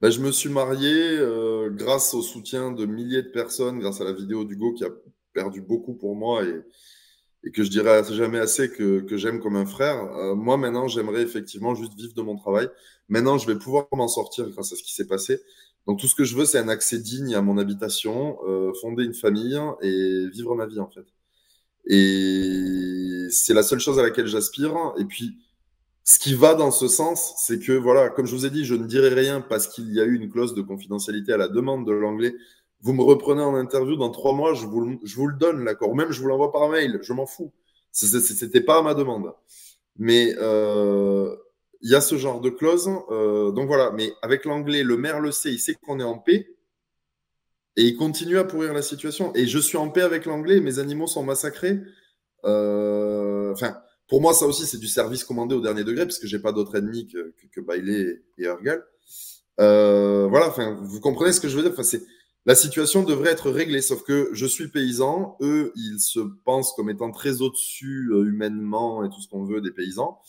Bah, 0.00 0.10
je 0.10 0.20
me 0.20 0.32
suis 0.32 0.48
marié 0.48 1.18
euh, 1.18 1.68
grâce 1.70 2.14
au 2.14 2.22
soutien 2.22 2.72
de 2.72 2.86
milliers 2.86 3.22
de 3.22 3.28
personnes, 3.28 3.78
grâce 3.78 4.00
à 4.00 4.04
la 4.04 4.12
vidéo 4.12 4.44
d'Hugo 4.44 4.72
qui 4.72 4.84
a 4.84 4.90
perdu 5.34 5.60
beaucoup 5.60 5.94
pour 5.94 6.16
moi 6.16 6.42
et, 6.44 6.62
et 7.44 7.50
que 7.50 7.62
je 7.62 7.70
dirais 7.70 8.02
jamais 8.10 8.38
assez 8.38 8.70
que, 8.70 9.00
que 9.00 9.16
j'aime 9.16 9.40
comme 9.40 9.56
un 9.56 9.66
frère. 9.66 10.02
Euh, 10.16 10.34
moi, 10.34 10.56
maintenant, 10.56 10.88
j'aimerais 10.88 11.22
effectivement 11.22 11.74
juste 11.74 11.94
vivre 11.94 12.14
de 12.14 12.22
mon 12.22 12.36
travail. 12.36 12.68
Maintenant, 13.08 13.38
je 13.38 13.46
vais 13.46 13.58
pouvoir 13.58 13.88
m'en 13.92 14.08
sortir 14.08 14.48
grâce 14.50 14.72
à 14.72 14.76
ce 14.76 14.82
qui 14.82 14.94
s'est 14.94 15.06
passé. 15.06 15.40
Donc 15.86 15.98
tout 15.98 16.06
ce 16.06 16.14
que 16.14 16.24
je 16.24 16.36
veux, 16.36 16.44
c'est 16.44 16.58
un 16.58 16.68
accès 16.68 16.98
digne 16.98 17.34
à 17.34 17.42
mon 17.42 17.58
habitation, 17.58 18.38
euh, 18.46 18.72
fonder 18.80 19.04
une 19.04 19.14
famille 19.14 19.58
et 19.82 20.28
vivre 20.28 20.54
ma 20.54 20.66
vie 20.66 20.80
en 20.80 20.88
fait. 20.88 21.06
Et 21.86 23.26
c'est 23.30 23.54
la 23.54 23.62
seule 23.62 23.80
chose 23.80 23.98
à 23.98 24.02
laquelle 24.02 24.26
j'aspire. 24.26 24.76
Et 24.98 25.04
puis, 25.04 25.38
ce 26.04 26.18
qui 26.18 26.34
va 26.34 26.54
dans 26.54 26.70
ce 26.70 26.88
sens, 26.88 27.34
c'est 27.38 27.58
que 27.58 27.72
voilà, 27.72 28.10
comme 28.10 28.26
je 28.26 28.34
vous 28.34 28.46
ai 28.46 28.50
dit, 28.50 28.64
je 28.64 28.74
ne 28.74 28.86
dirai 28.86 29.08
rien 29.08 29.40
parce 29.40 29.66
qu'il 29.68 29.92
y 29.92 30.00
a 30.00 30.04
eu 30.04 30.14
une 30.14 30.30
clause 30.30 30.54
de 30.54 30.62
confidentialité 30.62 31.32
à 31.32 31.36
la 31.36 31.48
demande 31.48 31.86
de 31.86 31.92
l'anglais. 31.92 32.34
Vous 32.82 32.92
me 32.92 33.02
reprenez 33.02 33.42
en 33.42 33.54
interview 33.54 33.96
dans 33.96 34.10
trois 34.10 34.32
mois, 34.32 34.54
je 34.54 34.66
vous, 34.66 34.98
je 35.04 35.16
vous 35.16 35.26
le 35.26 35.36
donne 35.36 35.64
l'accord. 35.64 35.94
Même 35.94 36.12
je 36.12 36.20
vous 36.20 36.28
l'envoie 36.28 36.52
par 36.52 36.68
mail, 36.68 36.98
je 37.02 37.12
m'en 37.12 37.26
fous. 37.26 37.52
C'était 37.92 38.60
pas 38.60 38.78
à 38.78 38.82
ma 38.82 38.94
demande. 38.94 39.32
Mais 39.98 40.34
euh, 40.38 41.36
il 41.82 41.90
y 41.90 41.94
a 41.94 42.00
ce 42.00 42.16
genre 42.16 42.40
de 42.40 42.50
clause. 42.50 42.90
Euh, 43.10 43.52
donc 43.52 43.66
voilà, 43.66 43.90
mais 43.92 44.12
avec 44.22 44.44
l'anglais, 44.44 44.82
le 44.82 44.96
maire 44.96 45.20
le 45.20 45.32
sait, 45.32 45.52
il 45.52 45.58
sait 45.58 45.74
qu'on 45.74 46.00
est 46.00 46.04
en 46.04 46.18
paix. 46.18 46.54
Et 47.76 47.84
il 47.84 47.96
continue 47.96 48.38
à 48.38 48.44
pourrir 48.44 48.74
la 48.74 48.82
situation. 48.82 49.32
Et 49.34 49.46
je 49.46 49.58
suis 49.58 49.78
en 49.78 49.88
paix 49.88 50.02
avec 50.02 50.26
l'anglais, 50.26 50.60
mes 50.60 50.78
animaux 50.78 51.06
sont 51.06 51.22
massacrés. 51.22 51.80
Euh, 52.44 53.52
enfin, 53.52 53.78
pour 54.08 54.20
moi, 54.20 54.34
ça 54.34 54.46
aussi, 54.46 54.66
c'est 54.66 54.78
du 54.78 54.88
service 54.88 55.24
commandé 55.24 55.54
au 55.54 55.60
dernier 55.60 55.84
degré, 55.84 56.04
parce 56.04 56.18
que 56.18 56.26
j'ai 56.26 56.40
pas 56.40 56.52
d'autre 56.52 56.76
ennemi 56.76 57.06
que, 57.06 57.34
que, 57.52 57.60
Bailey 57.60 58.22
et 58.38 58.44
Ergal. 58.44 58.84
Euh, 59.60 60.26
voilà, 60.28 60.48
enfin, 60.48 60.78
vous 60.82 61.00
comprenez 61.00 61.32
ce 61.32 61.40
que 61.40 61.48
je 61.48 61.56
veux 61.56 61.62
dire? 61.62 61.72
Enfin, 61.72 61.82
c'est 61.82 62.02
la 62.46 62.54
situation 62.54 63.02
devrait 63.02 63.30
être 63.30 63.50
réglée, 63.50 63.82
sauf 63.82 64.02
que 64.02 64.30
je 64.32 64.46
suis 64.46 64.68
paysan, 64.68 65.36
eux, 65.42 65.72
ils 65.76 66.00
se 66.00 66.20
pensent 66.44 66.72
comme 66.72 66.88
étant 66.88 67.12
très 67.12 67.42
au-dessus 67.42 68.10
humainement 68.26 69.04
et 69.04 69.10
tout 69.10 69.20
ce 69.20 69.28
qu'on 69.28 69.44
veut 69.44 69.60
des 69.60 69.70
paysans. 69.70 70.20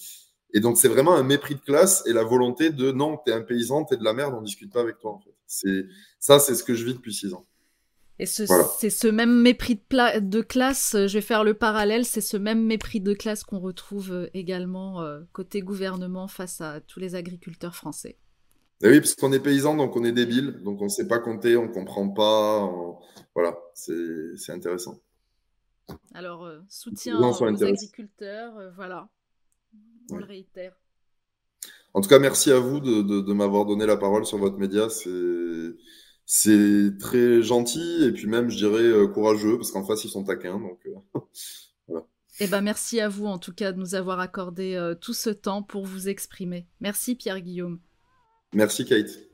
Et 0.53 0.59
donc, 0.59 0.77
c'est 0.77 0.87
vraiment 0.87 1.15
un 1.15 1.23
mépris 1.23 1.55
de 1.55 1.61
classe 1.61 2.03
et 2.05 2.13
la 2.13 2.23
volonté 2.23 2.71
de 2.71 2.91
non, 2.91 3.17
t'es 3.17 3.31
un 3.31 3.41
paysan, 3.41 3.85
t'es 3.85 3.97
de 3.97 4.03
la 4.03 4.13
merde, 4.13 4.33
on 4.37 4.41
discute 4.41 4.71
pas 4.71 4.81
avec 4.81 4.99
toi. 4.99 5.11
En 5.11 5.19
fait. 5.19 5.33
C'est 5.47 5.85
ça, 6.19 6.39
c'est 6.39 6.55
ce 6.55 6.63
que 6.63 6.73
je 6.73 6.85
vis 6.85 6.93
depuis 6.93 7.13
six 7.13 7.33
ans. 7.33 7.45
Et 8.19 8.27
c'est 8.27 8.45
ce 8.91 9.07
même 9.07 9.41
mépris 9.41 9.75
de, 9.75 10.19
de, 10.19 10.41
classe, 10.41 10.95
je 10.95 11.11
vais 11.11 11.21
faire 11.21 11.43
le 11.43 11.55
parallèle, 11.55 12.05
c'est 12.05 12.21
ce 12.21 12.37
même 12.37 12.63
mépris 12.63 13.01
de 13.01 13.15
classe 13.15 13.43
qu'on 13.43 13.57
retrouve 13.57 14.11
euh, 14.11 14.29
également 14.35 15.01
euh, 15.01 15.21
côté 15.33 15.61
gouvernement 15.61 16.27
face 16.27 16.61
à 16.61 16.81
tous 16.81 16.99
les 16.99 17.15
agriculteurs 17.15 17.75
français. 17.75 18.19
Et 18.83 18.89
oui, 18.89 18.99
parce 18.99 19.15
qu'on 19.15 19.33
est 19.33 19.39
paysan, 19.39 19.75
donc 19.75 19.95
on 19.95 20.03
est 20.03 20.11
débile, 20.11 20.61
donc 20.61 20.81
on 20.81 20.85
ne 20.85 20.89
sait 20.89 21.07
pas 21.07 21.17
compter, 21.17 21.57
on 21.57 21.63
ne 21.63 21.73
comprend 21.73 22.09
pas. 22.09 22.71
Voilà, 23.33 23.57
c'est 23.73 24.51
intéressant. 24.51 24.99
Alors, 26.13 26.45
euh, 26.45 26.59
soutien 26.69 27.19
aux 27.19 27.43
agriculteurs, 27.43 28.53
voilà 28.75 29.09
on 30.09 30.17
le 30.17 30.25
réitère. 30.25 30.73
En 31.93 32.01
tout 32.01 32.09
cas, 32.09 32.19
merci 32.19 32.51
à 32.51 32.59
vous 32.59 32.79
de, 32.79 33.33
m'avoir 33.33 33.65
donné 33.65 33.85
la 33.85 33.97
parole 33.97 34.25
sur 34.25 34.37
votre 34.37 34.57
média. 34.57 34.87
C'est 36.25 36.97
très 36.99 37.41
gentil 37.41 38.05
et 38.05 38.11
puis 38.11 38.27
même, 38.27 38.49
je 38.49 38.57
dirais, 38.57 38.83
euh, 38.83 39.07
courageux 39.07 39.57
parce 39.57 39.71
qu'en 39.71 39.83
face, 39.83 40.03
ils 40.05 40.09
sont 40.09 40.23
taquins. 40.23 40.59
Donc, 40.59 40.79
euh, 40.85 41.19
voilà. 41.87 42.05
Eh 42.39 42.47
ben, 42.47 42.61
merci 42.61 43.01
à 43.01 43.09
vous 43.09 43.25
en 43.25 43.37
tout 43.37 43.53
cas 43.53 43.73
de 43.73 43.79
nous 43.79 43.95
avoir 43.95 44.19
accordé 44.19 44.75
euh, 44.75 44.95
tout 44.95 45.13
ce 45.13 45.29
temps 45.29 45.63
pour 45.63 45.85
vous 45.85 46.07
exprimer. 46.07 46.67
Merci 46.79 47.15
Pierre-Guillaume. 47.15 47.79
Merci 48.53 48.85
Kate. 48.85 49.30